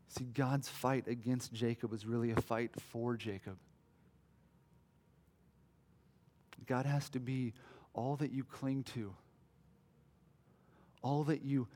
See, 0.09 0.25
God's 0.25 0.67
fight 0.67 1.07
against 1.07 1.53
Jacob 1.53 1.91
was 1.91 2.05
really 2.05 2.31
a 2.31 2.41
fight 2.41 2.71
for 2.91 3.15
Jacob. 3.15 3.55
God 6.67 6.85
has 6.85 7.09
to 7.11 7.21
be 7.21 7.53
all 7.93 8.17
that 8.17 8.33
you 8.33 8.43
cling 8.43 8.83
to, 8.95 9.13
all 11.01 11.23
that 11.23 11.41
you 11.41 11.69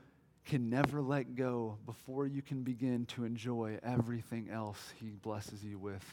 can 0.44 0.68
never 0.68 1.00
let 1.00 1.36
go 1.36 1.78
before 1.86 2.26
you 2.26 2.42
can 2.42 2.64
begin 2.64 3.06
to 3.06 3.24
enjoy 3.24 3.78
everything 3.82 4.50
else 4.50 4.92
He 5.00 5.06
blesses 5.06 5.64
you 5.64 5.78
with 5.78 6.04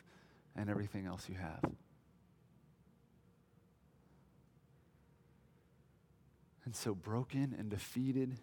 and 0.55 0.69
everything 0.69 1.05
else 1.05 1.27
you 1.27 1.35
have. 1.35 1.69
And 6.67 6.75
so, 6.75 6.93
broken 6.93 7.55
and 7.57 7.69
defeated, 7.69 8.35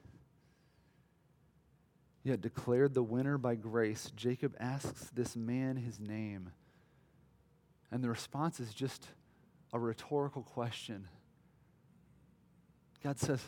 yet 2.23 2.41
declared 2.41 2.95
the 2.95 3.03
winner 3.03 3.37
by 3.37 3.55
grace, 3.55 4.11
Jacob 4.17 4.57
asks 4.59 5.11
this 5.13 5.37
man 5.37 5.77
his 5.77 6.01
name. 6.01 6.49
And 7.93 8.03
the 8.03 8.09
response 8.09 8.61
is 8.61 8.73
just 8.73 9.09
a 9.75 9.79
rhetorical 9.79 10.43
question. 10.43 11.07
God 13.03 13.19
says, 13.19 13.43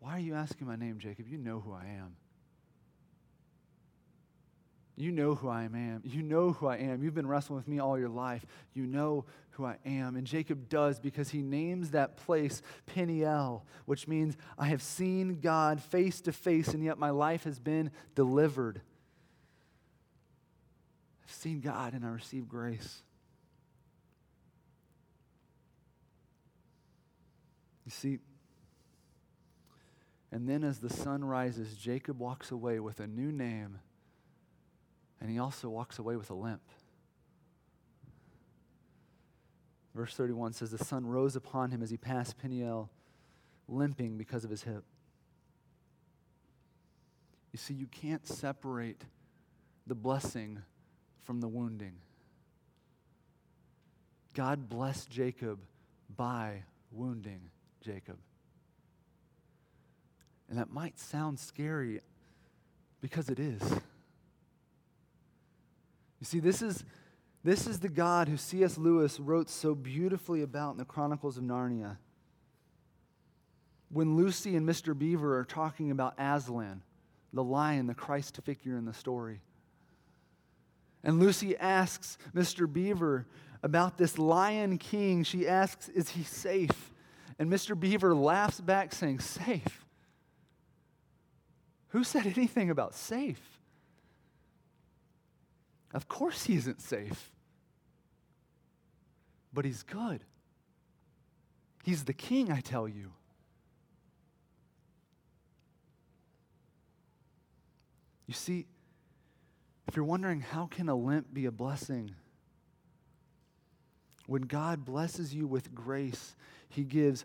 Why 0.00 0.10
are 0.10 0.20
you 0.20 0.34
asking 0.34 0.66
my 0.66 0.76
name, 0.76 0.98
Jacob? 0.98 1.26
You 1.26 1.38
know 1.38 1.60
who 1.60 1.72
I 1.72 1.96
am. 1.96 2.16
You 4.96 5.10
know 5.10 5.34
who 5.34 5.48
I 5.48 5.64
am. 5.64 6.02
You 6.04 6.22
know 6.22 6.52
who 6.52 6.66
I 6.68 6.76
am. 6.76 7.02
You've 7.02 7.14
been 7.14 7.26
wrestling 7.26 7.56
with 7.56 7.66
me 7.66 7.80
all 7.80 7.98
your 7.98 8.08
life. 8.08 8.46
You 8.74 8.86
know 8.86 9.24
who 9.52 9.64
I 9.64 9.78
am. 9.84 10.14
And 10.14 10.26
Jacob 10.26 10.68
does 10.68 11.00
because 11.00 11.30
he 11.30 11.42
names 11.42 11.90
that 11.90 12.16
place 12.16 12.62
Peniel, 12.86 13.64
which 13.86 14.06
means 14.06 14.36
I 14.56 14.66
have 14.66 14.82
seen 14.82 15.40
God 15.40 15.82
face 15.82 16.20
to 16.22 16.32
face, 16.32 16.68
and 16.68 16.84
yet 16.84 16.98
my 16.98 17.10
life 17.10 17.42
has 17.44 17.58
been 17.58 17.90
delivered. 18.14 18.82
I've 21.24 21.34
seen 21.34 21.60
God 21.60 21.94
and 21.94 22.04
I 22.04 22.10
receive 22.10 22.48
grace. 22.48 23.02
You 27.84 27.90
see, 27.90 28.18
and 30.32 30.48
then 30.48 30.64
as 30.64 30.78
the 30.78 30.90
sun 30.90 31.24
rises, 31.24 31.76
Jacob 31.76 32.18
walks 32.18 32.50
away 32.50 32.80
with 32.80 32.98
a 32.98 33.06
new 33.06 33.30
name, 33.30 33.78
and 35.20 35.30
he 35.30 35.38
also 35.38 35.68
walks 35.68 35.98
away 35.98 36.16
with 36.16 36.30
a 36.30 36.34
limp. 36.34 36.62
Verse 39.94 40.14
31 40.14 40.52
says, 40.52 40.70
The 40.70 40.84
sun 40.84 41.06
rose 41.06 41.36
upon 41.36 41.70
him 41.70 41.82
as 41.82 41.90
he 41.90 41.96
passed 41.96 42.36
Peniel, 42.38 42.90
limping 43.68 44.18
because 44.18 44.44
of 44.44 44.50
his 44.50 44.64
hip. 44.64 44.84
You 47.52 47.58
see, 47.58 47.74
you 47.74 47.86
can't 47.86 48.26
separate 48.26 49.02
the 49.86 49.94
blessing 49.94 50.62
from 51.22 51.40
the 51.40 51.48
wounding. 51.48 51.94
God 54.34 54.68
blessed 54.68 55.08
Jacob 55.08 55.60
by 56.16 56.64
wounding 56.90 57.50
Jacob. 57.80 58.18
And 60.48 60.58
that 60.58 60.72
might 60.72 60.98
sound 60.98 61.38
scary 61.38 62.00
because 63.00 63.28
it 63.28 63.38
is. 63.38 63.62
You 66.24 66.26
see, 66.26 66.40
this 66.40 66.62
is, 66.62 66.84
this 67.44 67.66
is 67.66 67.80
the 67.80 67.90
God 67.90 68.30
who 68.30 68.38
C.S. 68.38 68.78
Lewis 68.78 69.20
wrote 69.20 69.50
so 69.50 69.74
beautifully 69.74 70.40
about 70.40 70.70
in 70.70 70.78
the 70.78 70.86
Chronicles 70.86 71.36
of 71.36 71.44
Narnia. 71.44 71.98
When 73.90 74.16
Lucy 74.16 74.56
and 74.56 74.66
Mr. 74.66 74.98
Beaver 74.98 75.38
are 75.38 75.44
talking 75.44 75.90
about 75.90 76.14
Aslan, 76.16 76.80
the 77.34 77.44
lion, 77.44 77.86
the 77.86 77.94
Christ 77.94 78.40
figure 78.42 78.78
in 78.78 78.86
the 78.86 78.94
story. 78.94 79.42
And 81.02 81.20
Lucy 81.20 81.58
asks 81.58 82.16
Mr. 82.34 82.72
Beaver 82.72 83.26
about 83.62 83.98
this 83.98 84.16
lion 84.16 84.78
king. 84.78 85.24
She 85.24 85.46
asks, 85.46 85.90
Is 85.90 86.08
he 86.08 86.22
safe? 86.22 86.90
And 87.38 87.52
Mr. 87.52 87.78
Beaver 87.78 88.14
laughs 88.14 88.62
back, 88.62 88.94
saying, 88.94 89.20
Safe? 89.20 89.84
Who 91.88 92.02
said 92.02 92.26
anything 92.26 92.70
about 92.70 92.94
safe? 92.94 93.53
Of 95.94 96.08
course 96.08 96.44
he 96.44 96.56
isn't 96.56 96.82
safe. 96.82 97.30
but 99.52 99.64
He's 99.64 99.84
good. 99.84 100.24
He's 101.84 102.04
the 102.04 102.12
king, 102.12 102.50
I 102.50 102.60
tell 102.60 102.88
you. 102.88 103.12
You 108.26 108.34
see, 108.34 108.66
if 109.86 109.94
you're 109.94 110.04
wondering 110.04 110.40
how 110.40 110.66
can 110.66 110.88
a 110.88 110.96
limp 110.96 111.32
be 111.32 111.46
a 111.46 111.52
blessing, 111.52 112.16
when 114.26 114.42
God 114.42 114.84
blesses 114.84 115.34
you 115.34 115.46
with 115.46 115.74
grace, 115.74 116.34
He 116.68 116.82
gives 116.82 117.24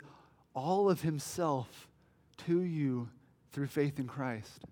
all 0.54 0.90
of 0.90 1.02
Himself 1.02 1.88
to 2.46 2.62
you 2.62 3.10
through 3.52 3.68
faith 3.68 3.98
in 3.98 4.06
Christ. 4.06 4.66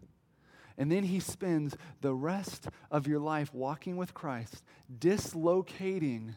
And 0.77 0.91
then 0.91 1.03
He 1.03 1.19
spends 1.19 1.75
the 2.01 2.13
rest 2.13 2.67
of 2.91 3.07
your 3.07 3.19
life 3.19 3.53
walking 3.53 3.97
with 3.97 4.13
Christ, 4.13 4.63
dislocating 4.99 6.35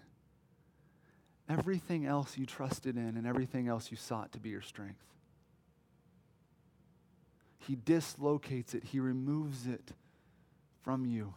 everything 1.48 2.06
else 2.06 2.38
you 2.38 2.46
trusted 2.46 2.96
in 2.96 3.16
and 3.16 3.26
everything 3.26 3.68
else 3.68 3.90
you 3.90 3.96
sought 3.96 4.32
to 4.32 4.40
be 4.40 4.50
your 4.50 4.62
strength. 4.62 5.04
He 7.58 7.76
dislocates 7.76 8.74
it, 8.74 8.84
He 8.84 9.00
removes 9.00 9.66
it 9.66 9.92
from 10.82 11.04
you. 11.04 11.34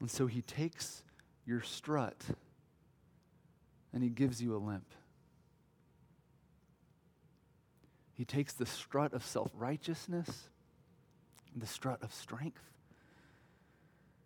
And 0.00 0.10
so 0.10 0.26
he 0.26 0.42
takes 0.42 1.02
your 1.46 1.62
strut 1.62 2.22
and 3.92 4.02
he 4.02 4.10
gives 4.10 4.42
you 4.42 4.54
a 4.54 4.58
limp. 4.58 4.86
He 8.16 8.24
takes 8.24 8.54
the 8.54 8.66
strut 8.66 9.12
of 9.12 9.24
self 9.24 9.50
righteousness, 9.54 10.48
the 11.54 11.66
strut 11.66 12.02
of 12.02 12.12
strength, 12.12 12.62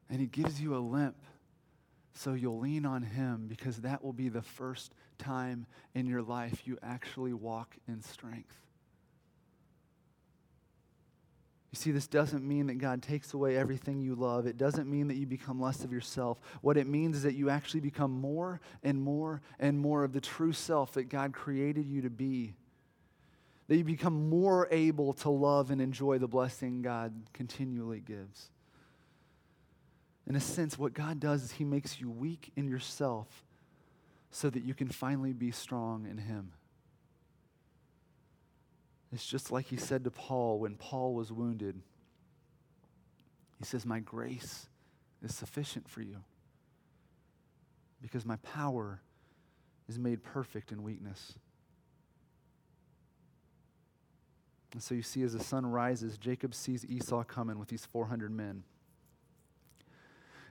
and 0.08 0.20
he 0.20 0.26
gives 0.26 0.60
you 0.60 0.76
a 0.76 0.78
limp 0.78 1.16
so 2.14 2.34
you'll 2.34 2.58
lean 2.58 2.86
on 2.86 3.02
him 3.02 3.46
because 3.48 3.78
that 3.78 4.04
will 4.04 4.12
be 4.12 4.28
the 4.28 4.42
first 4.42 4.94
time 5.18 5.66
in 5.94 6.06
your 6.06 6.22
life 6.22 6.62
you 6.66 6.78
actually 6.82 7.32
walk 7.32 7.76
in 7.88 8.02
strength. 8.02 8.56
You 11.72 11.76
see, 11.76 11.92
this 11.92 12.08
doesn't 12.08 12.46
mean 12.46 12.66
that 12.66 12.78
God 12.78 13.00
takes 13.00 13.32
away 13.32 13.56
everything 13.56 14.00
you 14.00 14.16
love. 14.16 14.46
It 14.46 14.58
doesn't 14.58 14.90
mean 14.90 15.06
that 15.06 15.14
you 15.14 15.26
become 15.26 15.60
less 15.60 15.84
of 15.84 15.92
yourself. 15.92 16.40
What 16.62 16.76
it 16.76 16.88
means 16.88 17.18
is 17.18 17.22
that 17.22 17.34
you 17.34 17.48
actually 17.48 17.80
become 17.80 18.10
more 18.10 18.60
and 18.82 19.00
more 19.00 19.40
and 19.60 19.78
more 19.78 20.02
of 20.02 20.12
the 20.12 20.20
true 20.20 20.52
self 20.52 20.92
that 20.94 21.08
God 21.08 21.32
created 21.32 21.86
you 21.86 22.02
to 22.02 22.10
be. 22.10 22.54
That 23.70 23.76
you 23.76 23.84
become 23.84 24.28
more 24.28 24.66
able 24.72 25.12
to 25.12 25.30
love 25.30 25.70
and 25.70 25.80
enjoy 25.80 26.18
the 26.18 26.26
blessing 26.26 26.82
God 26.82 27.14
continually 27.32 28.00
gives. 28.00 28.50
In 30.26 30.34
a 30.34 30.40
sense, 30.40 30.76
what 30.76 30.92
God 30.92 31.20
does 31.20 31.44
is 31.44 31.52
He 31.52 31.62
makes 31.62 32.00
you 32.00 32.10
weak 32.10 32.50
in 32.56 32.68
yourself 32.68 33.44
so 34.32 34.50
that 34.50 34.64
you 34.64 34.74
can 34.74 34.88
finally 34.88 35.32
be 35.32 35.52
strong 35.52 36.08
in 36.10 36.18
Him. 36.18 36.50
It's 39.12 39.24
just 39.24 39.52
like 39.52 39.66
he 39.66 39.76
said 39.76 40.02
to 40.02 40.10
Paul 40.10 40.58
when 40.58 40.74
Paul 40.74 41.14
was 41.14 41.30
wounded. 41.30 41.80
He 43.60 43.64
says, 43.64 43.86
My 43.86 44.00
grace 44.00 44.66
is 45.22 45.32
sufficient 45.32 45.88
for 45.88 46.02
you 46.02 46.24
because 48.02 48.26
my 48.26 48.36
power 48.36 49.00
is 49.88 49.96
made 49.96 50.24
perfect 50.24 50.72
in 50.72 50.82
weakness. 50.82 51.34
And 54.72 54.82
so 54.82 54.94
you 54.94 55.02
see, 55.02 55.22
as 55.22 55.32
the 55.32 55.42
sun 55.42 55.66
rises, 55.66 56.16
Jacob 56.16 56.54
sees 56.54 56.84
Esau 56.84 57.24
coming 57.24 57.58
with 57.58 57.68
these 57.68 57.84
400 57.86 58.30
men. 58.30 58.64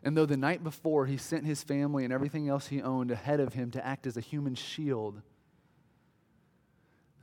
And 0.03 0.15
though 0.15 0.25
the 0.25 0.37
night 0.37 0.63
before 0.63 1.05
he 1.05 1.17
sent 1.17 1.45
his 1.45 1.63
family 1.63 2.03
and 2.03 2.13
everything 2.13 2.47
else 2.47 2.67
he 2.67 2.81
owned 2.81 3.11
ahead 3.11 3.39
of 3.39 3.53
him 3.53 3.71
to 3.71 3.85
act 3.85 4.07
as 4.07 4.17
a 4.17 4.21
human 4.21 4.55
shield, 4.55 5.21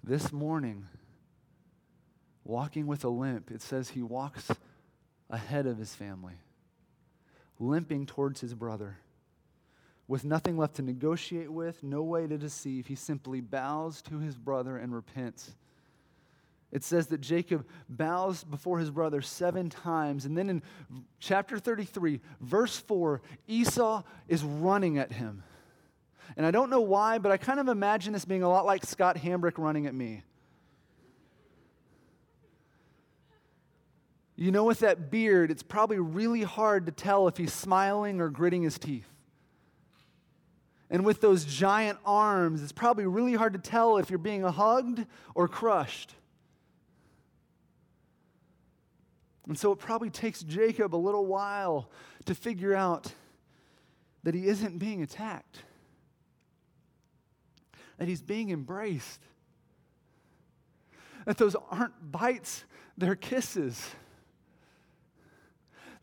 this 0.05 0.33
morning, 0.33 0.87
walking 2.45 2.87
with 2.87 3.05
a 3.05 3.09
limp, 3.09 3.51
it 3.51 3.61
says 3.61 3.91
he 3.91 4.03
walks 4.03 4.51
ahead 5.29 5.67
of 5.67 5.79
his 5.79 5.95
family, 5.95 6.35
limping 7.59 8.07
towards 8.07 8.41
his 8.41 8.55
brother. 8.55 8.99
With 10.07 10.25
nothing 10.25 10.57
left 10.57 10.77
to 10.77 10.83
negotiate 10.83 11.51
with, 11.51 11.83
no 11.83 12.03
way 12.03 12.29
to 12.29 12.39
deceive, 12.39 12.87
he 12.87 12.95
simply 12.95 13.41
bows 13.41 14.01
to 14.03 14.21
his 14.21 14.37
brother 14.37 14.77
and 14.77 14.95
repents. 14.95 15.57
It 16.77 16.85
says 16.85 17.07
that 17.07 17.23
Jacob 17.23 17.67
bows 17.89 18.45
before 18.45 18.79
his 18.79 18.91
brother 18.91 19.23
seven 19.23 19.71
times. 19.71 20.27
And 20.27 20.37
then 20.37 20.51
in 20.51 20.63
chapter 21.21 21.59
33, 21.59 22.21
verse 22.43 22.77
4, 22.77 23.23
Esau 23.49 24.03
is 24.29 24.45
running 24.45 24.99
at 24.99 25.11
him. 25.11 25.43
And 26.37 26.45
I 26.45 26.51
don't 26.51 26.69
know 26.69 26.83
why, 26.83 27.17
but 27.17 27.33
I 27.33 27.39
kind 27.39 27.61
of 27.61 27.69
imagine 27.69 28.13
this 28.13 28.27
being 28.27 28.43
a 28.43 28.49
lot 28.51 28.67
like 28.67 28.85
Scott 28.85 29.17
Hambrick 29.17 29.57
running 29.57 29.87
at 29.87 29.95
me. 29.95 30.23
You 34.37 34.51
know, 34.51 34.65
with 34.65 34.81
that 34.81 35.11
beard, 35.11 35.51
it's 35.51 35.63
probably 35.63 35.99
really 35.99 36.43
hard 36.43 36.85
to 36.85 36.93
tell 36.93 37.27
if 37.27 37.39
he's 37.39 37.55
smiling 37.55 38.21
or 38.21 38.29
gritting 38.29 38.65
his 38.65 38.79
teeth. 38.79 39.09
And 40.91 41.07
with 41.07 41.23
those 41.23 41.47
giant 41.47 41.99
arms, 42.05 42.63
it's 42.63 42.71
probably 42.71 43.07
really 43.07 43.33
hard 43.33 43.55
to 43.55 43.59
tell 43.59 43.97
if 43.97 44.11
you're 44.11 44.19
being 44.19 44.43
hugged 44.43 45.07
or 45.35 45.49
crushed. 45.49 46.13
And 49.49 49.59
so 49.59 49.73
it 49.73 49.79
probably 49.79 50.11
takes 50.11 50.43
Jacob 50.43 50.95
a 50.95 50.97
little 50.97 51.27
while 51.27 51.91
to 52.25 52.35
figure 52.35 52.75
out 52.75 53.13
that 54.25 54.35
he 54.35 54.47
isn't 54.49 54.79
being 54.79 55.03
attacked, 55.03 55.63
that 57.99 58.09
he's 58.09 58.23
being 58.23 58.51
embraced, 58.51 59.21
that 61.25 61.39
those 61.39 61.55
aren't 61.71 62.11
bites, 62.11 62.65
they're 62.99 63.15
kisses 63.15 63.91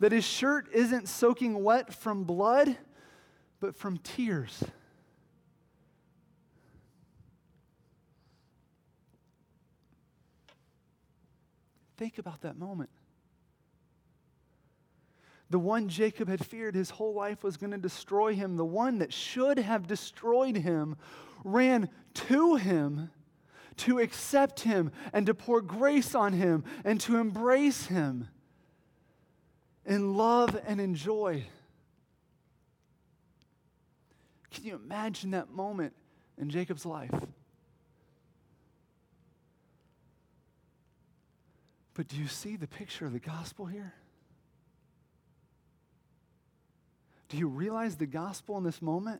that 0.04 0.12
his 0.12 0.26
shirt 0.26 0.68
isn't 0.74 1.08
soaking 1.08 1.64
wet 1.64 1.94
from 1.94 2.26
blood, 2.26 2.78
but 3.62 3.74
from 3.74 3.98
tears. 4.00 4.62
Think 11.96 12.18
about 12.18 12.42
that 12.42 12.58
moment. 12.58 12.90
The 15.54 15.60
one 15.60 15.88
Jacob 15.88 16.30
had 16.30 16.44
feared 16.44 16.74
his 16.74 16.90
whole 16.90 17.14
life 17.14 17.44
was 17.44 17.58
going 17.58 17.74
to 17.74 17.78
destroy 17.78 18.34
him, 18.34 18.58
the 18.58 18.66
one 18.66 18.98
that 18.98 19.14
should 19.14 19.60
have 19.60 19.86
destroyed 19.86 20.56
him, 20.56 20.98
ran 21.44 21.90
to 22.16 22.56
him 22.56 23.12
to 23.78 24.00
accept 24.00 24.62
him 24.62 24.92
and 25.14 25.28
to 25.28 25.36
pour 25.36 25.62
grace 25.62 26.16
on 26.16 26.34
him 26.34 26.64
and 26.84 27.00
to 27.02 27.18
embrace 27.18 27.86
him 27.86 28.30
in 29.86 30.18
love 30.18 30.60
and 30.66 30.82
in 30.82 30.96
joy. 30.96 31.46
Can 34.50 34.64
you 34.64 34.74
imagine 34.74 35.30
that 35.32 35.52
moment 35.52 35.94
in 36.40 36.50
Jacob's 36.50 36.84
life? 36.84 37.14
But 41.94 42.08
do 42.08 42.18
you 42.18 42.28
see 42.28 42.56
the 42.56 42.66
picture 42.66 43.06
of 43.06 43.14
the 43.14 43.20
gospel 43.20 43.68
here? 43.68 43.94
Do 47.34 47.40
you 47.40 47.48
realize 47.48 47.96
the 47.96 48.06
gospel 48.06 48.60
in 48.60 48.64
this 48.64 48.80
moment? 48.80 49.20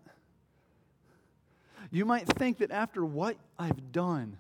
You 1.90 2.06
might 2.06 2.28
think 2.28 2.60
that 2.60 2.70
after 2.70 3.04
what 3.04 3.38
I've 3.58 3.92
done, 3.92 4.38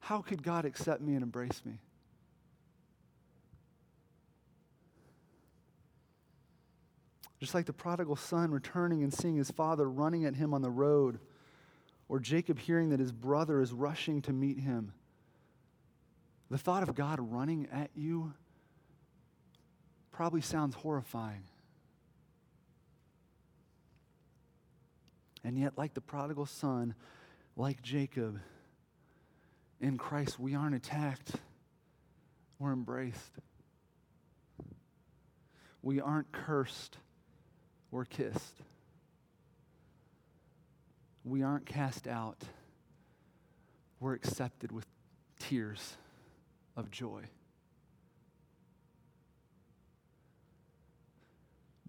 how 0.00 0.20
could 0.20 0.42
God 0.42 0.64
accept 0.64 1.00
me 1.00 1.14
and 1.14 1.22
embrace 1.22 1.62
me? 1.64 1.74
Just 7.38 7.54
like 7.54 7.66
the 7.66 7.72
prodigal 7.72 8.16
son 8.16 8.50
returning 8.50 9.04
and 9.04 9.14
seeing 9.14 9.36
his 9.36 9.52
father 9.52 9.88
running 9.88 10.24
at 10.24 10.34
him 10.34 10.54
on 10.54 10.60
the 10.60 10.72
road, 10.72 11.20
or 12.08 12.18
Jacob 12.18 12.58
hearing 12.58 12.90
that 12.90 12.98
his 12.98 13.12
brother 13.12 13.60
is 13.60 13.72
rushing 13.72 14.20
to 14.22 14.32
meet 14.32 14.58
him. 14.58 14.92
The 16.50 16.58
thought 16.58 16.82
of 16.82 16.96
God 16.96 17.20
running 17.20 17.68
at 17.70 17.90
you 17.94 18.32
probably 20.14 20.40
sounds 20.40 20.76
horrifying. 20.76 21.42
And 25.42 25.58
yet, 25.58 25.72
like 25.76 25.92
the 25.92 26.00
prodigal 26.00 26.46
son, 26.46 26.94
like 27.56 27.82
Jacob, 27.82 28.38
in 29.80 29.98
Christ, 29.98 30.38
we 30.38 30.54
aren't 30.54 30.76
attacked, 30.76 31.32
we're 32.60 32.72
embraced. 32.72 33.32
We 35.82 36.00
aren't 36.00 36.30
cursed, 36.30 36.96
we're 37.90 38.06
kissed. 38.06 38.62
We 41.24 41.42
aren't 41.42 41.66
cast 41.66 42.06
out, 42.06 42.40
we're 43.98 44.14
accepted 44.14 44.70
with 44.70 44.86
tears 45.40 45.96
of 46.76 46.90
joy. 46.92 47.24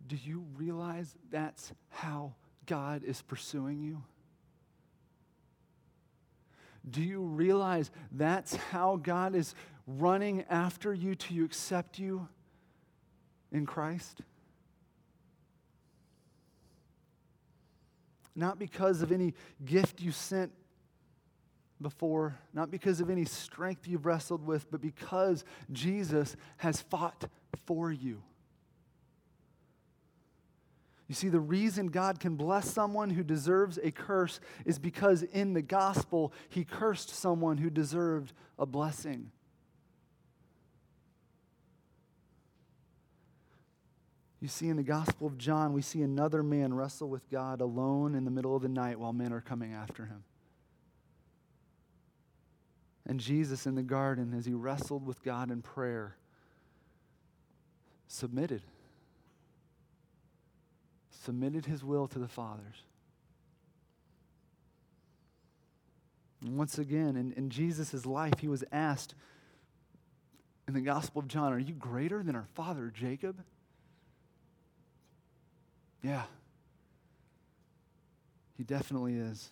Do 0.07 0.17
you 0.23 0.45
realize 0.55 1.15
that's 1.31 1.73
how 1.89 2.33
God 2.65 3.03
is 3.03 3.21
pursuing 3.21 3.81
you? 3.81 4.03
Do 6.89 7.01
you 7.01 7.21
realize 7.21 7.89
that's 8.11 8.55
how 8.55 8.97
God 8.97 9.35
is 9.35 9.55
running 9.87 10.43
after 10.49 10.93
you 10.93 11.15
to 11.15 11.43
accept 11.43 11.97
you 11.97 12.27
in 13.51 13.65
Christ? 13.65 14.21
Not 18.35 18.59
because 18.59 19.01
of 19.01 19.11
any 19.11 19.33
gift 19.63 20.01
you 20.01 20.11
sent 20.11 20.51
before, 21.81 22.37
not 22.53 22.69
because 22.69 23.01
of 23.01 23.09
any 23.09 23.25
strength 23.25 23.87
you've 23.87 24.05
wrestled 24.05 24.45
with, 24.45 24.69
but 24.69 24.81
because 24.81 25.43
Jesus 25.71 26.35
has 26.57 26.81
fought 26.81 27.27
for 27.65 27.91
you. 27.91 28.21
You 31.07 31.13
see, 31.13 31.29
the 31.29 31.39
reason 31.39 31.87
God 31.87 32.19
can 32.19 32.35
bless 32.35 32.73
someone 32.73 33.11
who 33.11 33.23
deserves 33.23 33.77
a 33.83 33.91
curse 33.91 34.39
is 34.65 34.79
because 34.79 35.21
in 35.21 35.53
the 35.53 35.61
gospel, 35.61 36.33
he 36.49 36.63
cursed 36.63 37.09
someone 37.09 37.57
who 37.57 37.69
deserved 37.69 38.33
a 38.57 38.65
blessing. 38.65 39.31
You 44.41 44.47
see, 44.47 44.69
in 44.69 44.77
the 44.77 44.83
Gospel 44.83 45.25
of 45.25 45.39
John, 45.39 45.73
we 45.73 45.81
see 45.81 46.03
another 46.03 46.43
man 46.43 46.71
wrestle 46.71 47.09
with 47.09 47.27
God 47.31 47.61
alone 47.61 48.13
in 48.13 48.25
the 48.25 48.31
middle 48.31 48.55
of 48.55 48.61
the 48.61 48.69
night 48.69 48.99
while 48.99 49.11
men 49.11 49.33
are 49.33 49.41
coming 49.41 49.73
after 49.73 50.05
him. 50.05 50.23
And 53.07 53.19
Jesus 53.19 53.65
in 53.65 53.73
the 53.73 53.81
garden, 53.81 54.35
as 54.37 54.45
he 54.45 54.53
wrestled 54.53 55.03
with 55.03 55.23
God 55.23 55.49
in 55.49 55.63
prayer, 55.63 56.17
submitted 58.07 58.61
submitted 61.25 61.65
his 61.65 61.83
will 61.83 62.07
to 62.07 62.19
the 62.19 62.27
Father's. 62.27 62.83
And 66.41 66.57
once 66.57 66.77
again, 66.77 67.15
in, 67.15 67.33
in 67.33 67.49
Jesus' 67.49 68.05
life, 68.05 68.39
he 68.39 68.47
was 68.47 68.63
asked 68.71 69.15
in 70.67 70.73
the 70.73 70.81
Gospel 70.81 71.19
of 71.19 71.27
John, 71.27 71.51
Are 71.51 71.59
you 71.59 71.73
greater 71.73 72.21
than 72.21 72.35
our 72.35 72.47
father 72.53 72.91
Jacob? 72.93 73.43
Yeah. 76.03 76.23
He 78.57 78.63
definitely 78.63 79.15
is. 79.15 79.49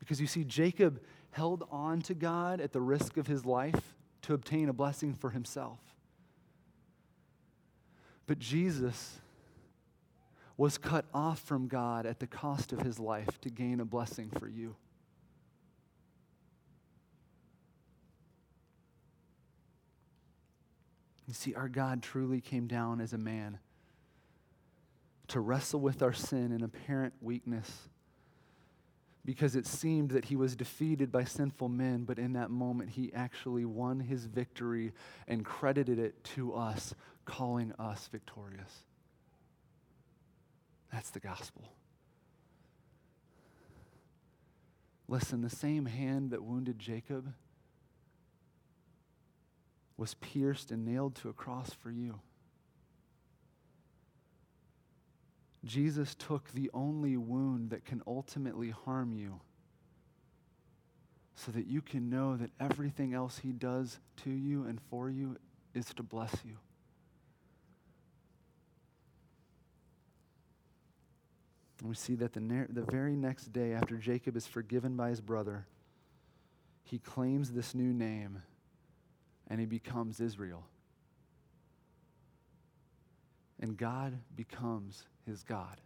Because 0.00 0.20
you 0.20 0.26
see, 0.26 0.42
Jacob 0.42 1.00
held 1.30 1.66
on 1.70 2.02
to 2.02 2.14
God 2.14 2.60
at 2.60 2.72
the 2.72 2.80
risk 2.80 3.16
of 3.16 3.28
his 3.28 3.46
life 3.46 3.94
to 4.22 4.34
obtain 4.34 4.68
a 4.68 4.72
blessing 4.72 5.14
for 5.14 5.30
himself. 5.30 5.78
But 8.26 8.38
Jesus 8.38 9.20
was 10.60 10.76
cut 10.76 11.06
off 11.14 11.40
from 11.40 11.68
God 11.68 12.04
at 12.04 12.20
the 12.20 12.26
cost 12.26 12.70
of 12.70 12.82
his 12.82 12.98
life 12.98 13.40
to 13.40 13.48
gain 13.48 13.80
a 13.80 13.84
blessing 13.86 14.30
for 14.38 14.46
you. 14.46 14.76
You 21.26 21.32
see, 21.32 21.54
our 21.54 21.70
God 21.70 22.02
truly 22.02 22.42
came 22.42 22.66
down 22.66 23.00
as 23.00 23.14
a 23.14 23.16
man 23.16 23.58
to 25.28 25.40
wrestle 25.40 25.80
with 25.80 26.02
our 26.02 26.12
sin 26.12 26.52
and 26.52 26.62
apparent 26.62 27.14
weakness 27.22 27.88
because 29.24 29.56
it 29.56 29.66
seemed 29.66 30.10
that 30.10 30.26
he 30.26 30.36
was 30.36 30.54
defeated 30.56 31.10
by 31.10 31.24
sinful 31.24 31.70
men, 31.70 32.04
but 32.04 32.18
in 32.18 32.34
that 32.34 32.50
moment 32.50 32.90
he 32.90 33.10
actually 33.14 33.64
won 33.64 33.98
his 33.98 34.26
victory 34.26 34.92
and 35.26 35.42
credited 35.42 35.98
it 35.98 36.22
to 36.22 36.52
us, 36.52 36.94
calling 37.24 37.72
us 37.78 38.10
victorious. 38.12 38.89
That's 40.92 41.10
the 41.10 41.20
gospel. 41.20 41.62
Listen, 45.08 45.42
the 45.42 45.50
same 45.50 45.86
hand 45.86 46.30
that 46.30 46.44
wounded 46.44 46.78
Jacob 46.78 47.32
was 49.96 50.14
pierced 50.14 50.70
and 50.70 50.84
nailed 50.84 51.14
to 51.16 51.28
a 51.28 51.32
cross 51.32 51.72
for 51.74 51.90
you. 51.90 52.20
Jesus 55.64 56.14
took 56.14 56.52
the 56.52 56.70
only 56.72 57.16
wound 57.16 57.70
that 57.70 57.84
can 57.84 58.02
ultimately 58.06 58.70
harm 58.70 59.12
you 59.12 59.40
so 61.34 61.52
that 61.52 61.66
you 61.66 61.82
can 61.82 62.08
know 62.08 62.36
that 62.36 62.50
everything 62.60 63.14
else 63.14 63.38
he 63.38 63.52
does 63.52 63.98
to 64.24 64.30
you 64.30 64.64
and 64.64 64.80
for 64.90 65.10
you 65.10 65.36
is 65.74 65.86
to 65.94 66.02
bless 66.02 66.34
you. 66.44 66.56
And 71.80 71.88
we 71.88 71.94
see 71.94 72.14
that 72.16 72.34
the, 72.34 72.40
the 72.68 72.82
very 72.82 73.16
next 73.16 73.52
day, 73.52 73.72
after 73.72 73.96
Jacob 73.96 74.36
is 74.36 74.46
forgiven 74.46 74.96
by 74.96 75.08
his 75.08 75.20
brother, 75.20 75.66
he 76.84 76.98
claims 76.98 77.52
this 77.52 77.74
new 77.74 77.92
name 77.92 78.42
and 79.48 79.58
he 79.58 79.66
becomes 79.66 80.20
Israel. 80.20 80.66
And 83.58 83.76
God 83.76 84.18
becomes 84.36 85.06
his 85.26 85.42
God. 85.42 85.80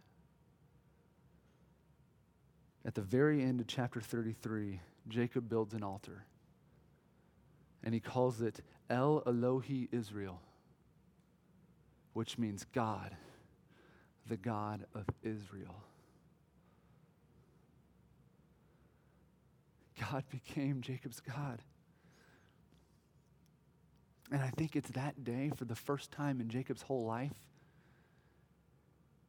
At 2.85 2.95
the 2.95 3.01
very 3.01 3.41
end 3.41 3.59
of 3.61 3.67
chapter 3.67 4.01
33, 4.01 4.79
Jacob 5.07 5.49
builds 5.49 5.73
an 5.73 5.83
altar. 5.83 6.25
And 7.83 7.93
he 7.93 7.99
calls 7.99 8.41
it 8.41 8.59
El 8.89 9.21
Elohi 9.21 9.87
Israel, 9.91 10.41
which 12.13 12.37
means 12.37 12.65
God 12.73 13.15
the 14.27 14.37
God 14.37 14.85
of 14.93 15.05
Israel. 15.23 15.83
God 19.99 20.23
became 20.29 20.81
Jacob's 20.81 21.19
God. 21.19 21.61
And 24.31 24.41
I 24.41 24.49
think 24.49 24.75
it's 24.75 24.89
that 24.91 25.23
day, 25.23 25.51
for 25.55 25.65
the 25.65 25.75
first 25.75 26.11
time 26.11 26.41
in 26.41 26.49
Jacob's 26.49 26.81
whole 26.81 27.05
life, 27.05 27.33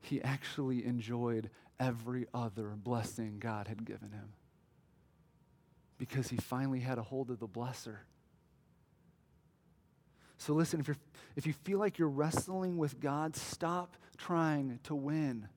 he 0.00 0.22
actually 0.22 0.84
enjoyed 0.84 1.50
every 1.78 2.26
other 2.32 2.74
blessing 2.76 3.36
God 3.38 3.68
had 3.68 3.84
given 3.84 4.12
him. 4.12 4.32
Because 5.98 6.28
he 6.28 6.36
finally 6.36 6.80
had 6.80 6.98
a 6.98 7.02
hold 7.02 7.30
of 7.30 7.38
the 7.38 7.48
blesser. 7.48 7.98
So 10.38 10.52
listen, 10.54 10.80
if, 10.80 10.88
you're, 10.88 10.96
if 11.34 11.46
you 11.46 11.52
feel 11.64 11.78
like 11.78 11.98
you're 11.98 12.08
wrestling 12.08 12.76
with 12.76 13.00
God, 13.00 13.36
stop 13.36 13.96
trying 14.16 14.78
to 14.84 14.94
win. 14.94 15.48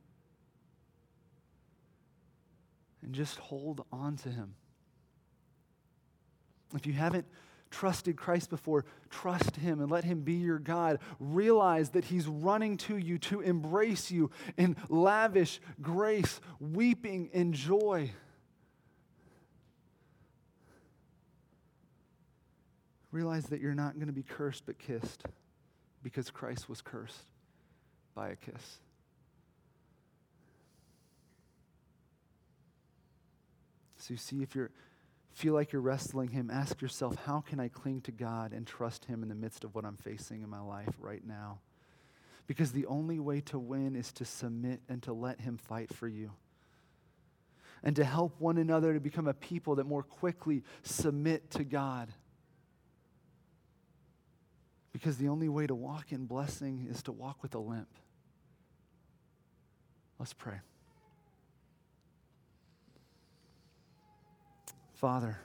And 3.02 3.14
just 3.14 3.38
hold 3.38 3.86
on 3.92 4.18
to 4.18 4.30
Him. 4.30 4.56
If 6.76 6.86
you 6.86 6.94
haven't 6.94 7.26
trusted 7.72 8.18
Christ 8.18 8.50
before, 8.50 8.86
trust 9.10 9.56
Him 9.56 9.80
and 9.80 9.92
let 9.92 10.04
Him 10.04 10.22
be 10.22 10.34
your 10.34 10.60
God. 10.60 11.00
Realize 11.20 11.90
that 11.92 12.06
He's 12.06 12.28
running 12.28 12.78
to 12.78 12.98
you 12.98 13.18
to 13.20 13.42
embrace 13.42 14.12
you 14.12 14.32
in 14.58 14.76
lavish 14.90 15.60
grace, 15.82 16.42
weeping 16.60 17.30
in 17.32 17.54
joy. 17.54 18.12
Realize 23.12 23.46
that 23.48 23.60
you're 23.60 23.74
not 23.74 23.96
going 23.96 24.08
to 24.08 24.14
be 24.14 24.24
cursed 24.24 24.66
but 24.66 24.78
kissed 24.78 25.24
because 26.04 26.30
Christ 26.30 26.70
was 26.70 26.82
cursed 26.82 27.30
by 28.14 28.30
a 28.30 28.36
kiss. 28.36 28.80
So 33.98 34.14
you 34.14 34.18
see, 34.18 34.42
if 34.42 34.56
you 34.56 34.70
feel 35.34 35.54
like 35.54 35.72
you're 35.72 35.82
wrestling 35.82 36.30
him, 36.30 36.50
ask 36.52 36.82
yourself, 36.82 37.16
how 37.26 37.42
can 37.42 37.60
I 37.60 37.68
cling 37.68 38.02
to 38.02 38.12
God 38.12 38.54
and 38.54 38.66
trust 38.66 39.06
him 39.06 39.24
in 39.24 39.30
the 39.30 39.36
midst 39.36 39.64
of 39.64 39.76
what 39.76 39.86
I'm 39.86 39.98
facing 39.98 40.42
in 40.42 40.50
my 40.50 40.62
life 40.62 40.94
right 41.00 41.26
now? 41.26 41.60
Because 42.48 42.72
the 42.72 42.86
only 42.88 43.20
way 43.20 43.42
to 43.42 43.60
win 43.60 43.96
is 43.96 44.12
to 44.14 44.26
submit 44.26 44.82
and 44.90 45.04
to 45.04 45.14
let 45.14 45.42
him 45.42 45.58
fight 45.58 45.94
for 45.94 46.08
you. 46.08 46.32
And 47.84 47.96
to 47.96 48.04
help 48.04 48.36
one 48.40 48.58
another 48.58 48.94
to 48.94 49.00
become 49.00 49.28
a 49.28 49.34
people 49.34 49.76
that 49.76 49.86
more 49.86 50.04
quickly 50.04 50.64
submit 50.84 51.52
to 51.52 51.64
God. 51.64 52.10
Because 54.92 55.18
the 55.18 55.28
only 55.28 55.50
way 55.50 55.68
to 55.68 55.76
walk 55.76 56.12
in 56.12 56.26
blessing 56.26 56.88
is 56.90 57.04
to 57.04 57.12
walk 57.12 57.42
with 57.42 57.54
a 57.56 57.60
limp. 57.60 57.90
Let's 60.18 60.34
pray. 60.34 60.60
Father, 64.96 65.38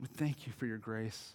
we 0.00 0.08
thank 0.08 0.46
you 0.46 0.52
for 0.52 0.66
your 0.66 0.78
grace. 0.78 1.34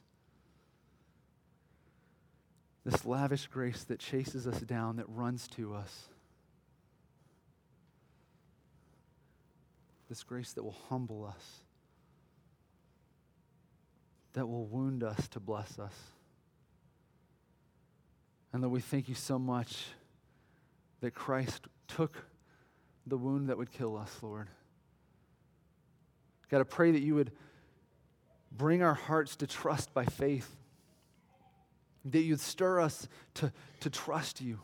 This 2.86 3.06
lavish 3.06 3.48
grace 3.48 3.86
that 3.86 4.00
chases 4.00 4.46
us 4.46 4.60
down, 4.60 4.98
that 4.98 5.08
runs 5.08 5.48
to 5.50 5.74
us. 5.74 6.10
This 10.10 10.24
grace 10.24 10.52
that 10.54 10.64
will 10.64 10.78
humble 10.90 11.26
us 11.26 11.63
that 14.34 14.48
will 14.48 14.66
wound 14.66 15.04
us 15.04 15.28
to 15.30 15.40
bless 15.40 15.80
us. 15.80 15.94
And 18.52 18.62
Lord, 18.62 18.74
we 18.74 18.82
thank 18.82 19.10
you 19.10 19.16
so 19.16 19.40
much 19.40 19.86
that 21.02 21.14
Christ 21.14 21.68
took 21.88 22.18
the 23.06 23.18
wound 23.18 23.50
that 23.50 23.58
would 23.58 23.72
kill 23.72 23.98
us, 23.98 24.16
Lord. 24.22 24.48
God, 26.50 26.62
I 26.62 26.64
pray 26.64 26.92
that 26.92 27.02
you 27.02 27.16
would 27.16 27.32
bring 28.52 28.84
our 28.84 28.94
hearts 28.94 29.36
to 29.38 29.48
trust 29.48 29.94
by 29.94 30.06
faith, 30.06 30.56
that 32.06 32.22
you'd 32.22 32.40
stir 32.40 32.80
us 32.80 33.08
to, 33.36 33.52
to 33.80 33.90
trust 33.90 34.40
you. 34.40 34.60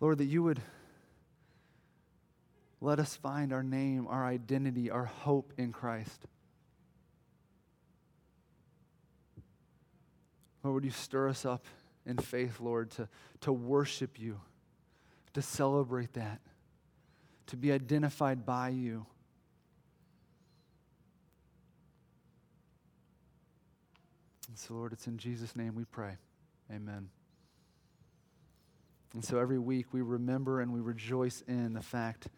Lord, 0.00 0.18
that 0.18 0.26
you 0.26 0.42
would 0.42 0.60
let 2.80 3.00
us 3.00 3.16
find 3.16 3.52
our 3.52 3.62
name, 3.62 4.06
our 4.08 4.24
identity, 4.24 4.90
our 4.90 5.04
hope 5.04 5.52
in 5.58 5.72
Christ. 5.72 6.26
Lord, 10.62 10.74
would 10.74 10.84
you 10.84 10.90
stir 10.90 11.28
us 11.28 11.44
up 11.44 11.64
in 12.06 12.16
faith, 12.16 12.60
Lord, 12.60 12.90
to, 12.92 13.08
to 13.42 13.52
worship 13.52 14.18
you, 14.18 14.40
to 15.34 15.42
celebrate 15.42 16.14
that, 16.14 16.40
to 17.46 17.56
be 17.56 17.72
identified 17.72 18.44
by 18.44 18.70
you. 18.70 19.06
And 24.48 24.58
so, 24.58 24.74
Lord, 24.74 24.92
it's 24.92 25.06
in 25.06 25.18
Jesus' 25.18 25.54
name 25.54 25.74
we 25.74 25.84
pray. 25.84 26.16
Amen. 26.72 27.08
And 29.14 29.24
so 29.24 29.38
every 29.38 29.58
week 29.58 29.86
we 29.92 30.02
remember 30.02 30.60
and 30.60 30.72
we 30.72 30.80
rejoice 30.80 31.42
in 31.46 31.74
the 31.74 31.82
fact 31.82 32.28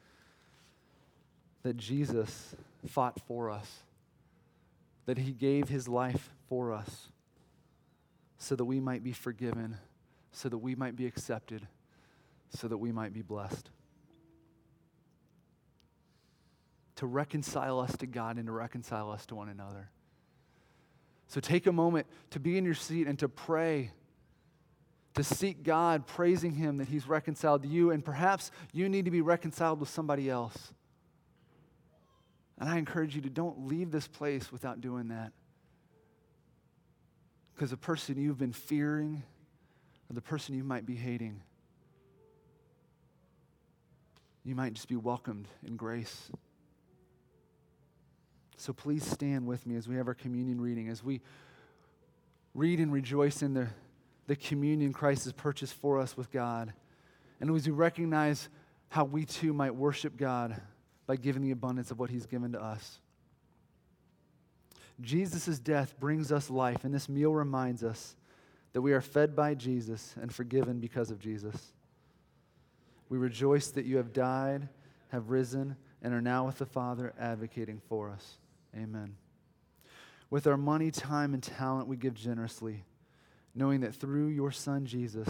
that 1.63 1.77
Jesus 1.77 2.55
fought 2.87 3.21
for 3.27 3.51
us, 3.51 3.81
that 5.07 5.19
he 5.19 5.33
gave 5.33 5.69
his 5.69 5.89
life 5.89 6.31
for 6.49 6.73
us 6.73 7.09
so 8.39 8.57
that 8.57 8.65
we 8.65 8.81
might 8.81 9.05
be 9.05 9.13
forgiven, 9.13 9.77
so 10.33 10.49
that 10.49 10.59
we 10.59 10.75
might 10.75 10.97
be 10.97 11.07
accepted, 11.07 11.69
so 12.49 12.67
that 12.69 12.79
we 12.79 12.91
might 12.91 13.13
be 13.13 13.23
blessed. 13.23 13.71
To 16.97 17.07
reconcile 17.07 17.79
us 17.79 17.97
to 17.99 18.07
God 18.07 18.37
and 18.37 18.47
to 18.47 18.53
reconcile 18.53 19.11
us 19.11 19.27
to 19.27 19.35
one 19.35 19.51
another. 19.51 19.91
So 21.29 21.41
take 21.41 21.67
a 21.67 21.73
moment 21.73 22.07
to 22.31 22.41
be 22.41 22.57
in 22.57 22.65
your 22.65 22.75
seat 22.75 23.07
and 23.07 23.19
to 23.19 23.29
pray, 23.29 23.93
to 25.15 25.23
seek 25.23 25.63
God, 25.63 26.07
praising 26.07 26.55
Him 26.55 26.79
that 26.79 26.89
He's 26.89 27.07
reconciled 27.07 27.63
to 27.63 27.69
you, 27.69 27.91
and 27.91 28.05
perhaps 28.05 28.51
you 28.73 28.89
need 28.89 29.05
to 29.05 29.11
be 29.11 29.21
reconciled 29.21 29.81
with 29.81 29.91
somebody 29.91 30.31
else. 30.31 30.73
And 32.61 32.69
I 32.69 32.77
encourage 32.77 33.17
you 33.17 33.23
to 33.23 33.31
don't 33.31 33.67
leave 33.67 33.91
this 33.91 34.07
place 34.07 34.53
without 34.53 34.83
doing 34.83 35.09
that. 35.09 35.33
Because 37.55 37.71
the 37.71 37.79
person 37.79 38.21
you've 38.21 38.39
been 38.39 38.53
fearing 38.53 39.23
or 40.09 40.15
the 40.15 40.21
person 40.21 40.55
you 40.55 40.63
might 40.63 40.85
be 40.85 40.95
hating, 40.95 41.43
you 44.45 44.55
might 44.55 44.75
just 44.75 44.89
be 44.89 44.97
welcomed 44.97 45.49
in 45.67 45.77
grace. 45.77 46.31
So 48.59 48.75
please 48.75 49.05
stand 49.05 49.47
with 49.47 49.67
me 49.67 49.77
as 49.77 49.89
we 49.89 49.97
have 49.97 50.07
our 50.07 50.15
communion 50.15 50.61
reading, 50.61 50.89
as 50.89 51.03
we 51.03 51.23
read 52.55 52.79
and 52.79 52.93
rejoice 52.93 53.41
in 53.41 53.55
the, 53.55 53.69
the 54.27 54.37
communion 54.37 54.93
Christ 54.93 55.25
has 55.25 55.33
purchased 55.33 55.73
for 55.73 55.99
us 55.99 56.15
with 56.15 56.31
God. 56.31 56.75
And 57.41 57.55
as 57.55 57.67
we 57.67 57.73
recognize 57.73 58.51
how 58.91 59.05
we 59.05 59.25
too 59.25 59.55
might 59.55 59.75
worship 59.75 60.19
God 60.19 60.61
by 61.11 61.17
giving 61.17 61.43
the 61.43 61.51
abundance 61.51 61.91
of 61.91 61.99
what 61.99 62.09
he's 62.09 62.25
given 62.25 62.53
to 62.53 62.63
us. 62.63 63.01
Jesus' 65.01 65.59
death 65.59 65.99
brings 65.99 66.31
us 66.31 66.49
life, 66.49 66.85
and 66.85 66.95
this 66.95 67.09
meal 67.09 67.33
reminds 67.33 67.83
us 67.83 68.15
that 68.75 68.81
we 68.81 68.93
are 68.93 69.01
fed 69.01 69.35
by 69.35 69.57
Jesus 69.57 70.15
and 70.23 70.33
forgiven 70.33 70.79
because 70.79 71.11
of 71.11 71.19
Jesus. 71.19 71.73
We 73.09 73.19
rejoice 73.19 73.73
that 73.73 73.87
you 73.87 73.97
have 73.97 74.13
died, 74.13 74.69
have 75.09 75.31
risen, 75.31 75.75
and 76.01 76.15
are 76.15 76.21
now 76.21 76.47
with 76.47 76.59
the 76.59 76.65
Father 76.65 77.13
advocating 77.19 77.83
for 77.89 78.09
us. 78.09 78.39
Amen. 78.77 79.17
With 80.31 80.47
our 80.47 80.57
money, 80.57 80.93
time, 80.93 81.35
and 81.35 81.43
talent, 81.43 81.89
we 81.89 81.97
give 81.97 82.15
generously, 82.15 82.85
knowing 83.53 83.81
that 83.81 83.97
through 83.97 84.29
your 84.29 84.53
Son 84.53 84.87
Jesus, 84.87 85.29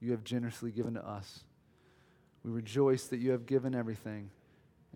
you 0.00 0.12
have 0.12 0.24
generously 0.24 0.70
given 0.70 0.94
to 0.94 1.06
us. 1.06 1.40
We 2.42 2.52
rejoice 2.52 3.04
that 3.08 3.18
you 3.18 3.32
have 3.32 3.44
given 3.44 3.74
everything 3.74 4.30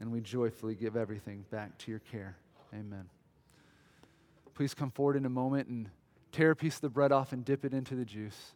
and 0.01 0.11
we 0.11 0.21
joyfully 0.21 0.75
give 0.75 0.97
everything 0.97 1.45
back 1.51 1.77
to 1.79 1.91
your 1.91 2.01
care. 2.01 2.37
Amen. 2.73 3.09
Please 4.55 4.75
come 4.75 4.91
forward 4.91 5.17
in 5.17 5.25
a 5.25 5.31
moment 5.31 5.69
and 5.69 5.89
tear 6.33 6.51
a 6.51 6.57
piece 6.57 6.77
of 6.77 6.81
the 6.81 6.89
bread 6.89 7.13
off 7.13 7.33
and 7.33 7.45
dip 7.45 7.65
it 7.65 7.73
into 7.73 7.95
the 7.95 8.05
juice. 8.05 8.53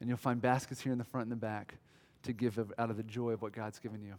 And 0.00 0.08
you'll 0.08 0.18
find 0.18 0.40
baskets 0.40 0.80
here 0.80 0.92
in 0.92 0.98
the 0.98 1.04
front 1.04 1.24
and 1.24 1.32
the 1.32 1.36
back 1.36 1.74
to 2.22 2.32
give 2.32 2.58
out 2.78 2.90
of 2.90 2.96
the 2.96 3.02
joy 3.02 3.30
of 3.30 3.42
what 3.42 3.52
God's 3.52 3.78
given 3.78 4.02
you. 4.02 4.14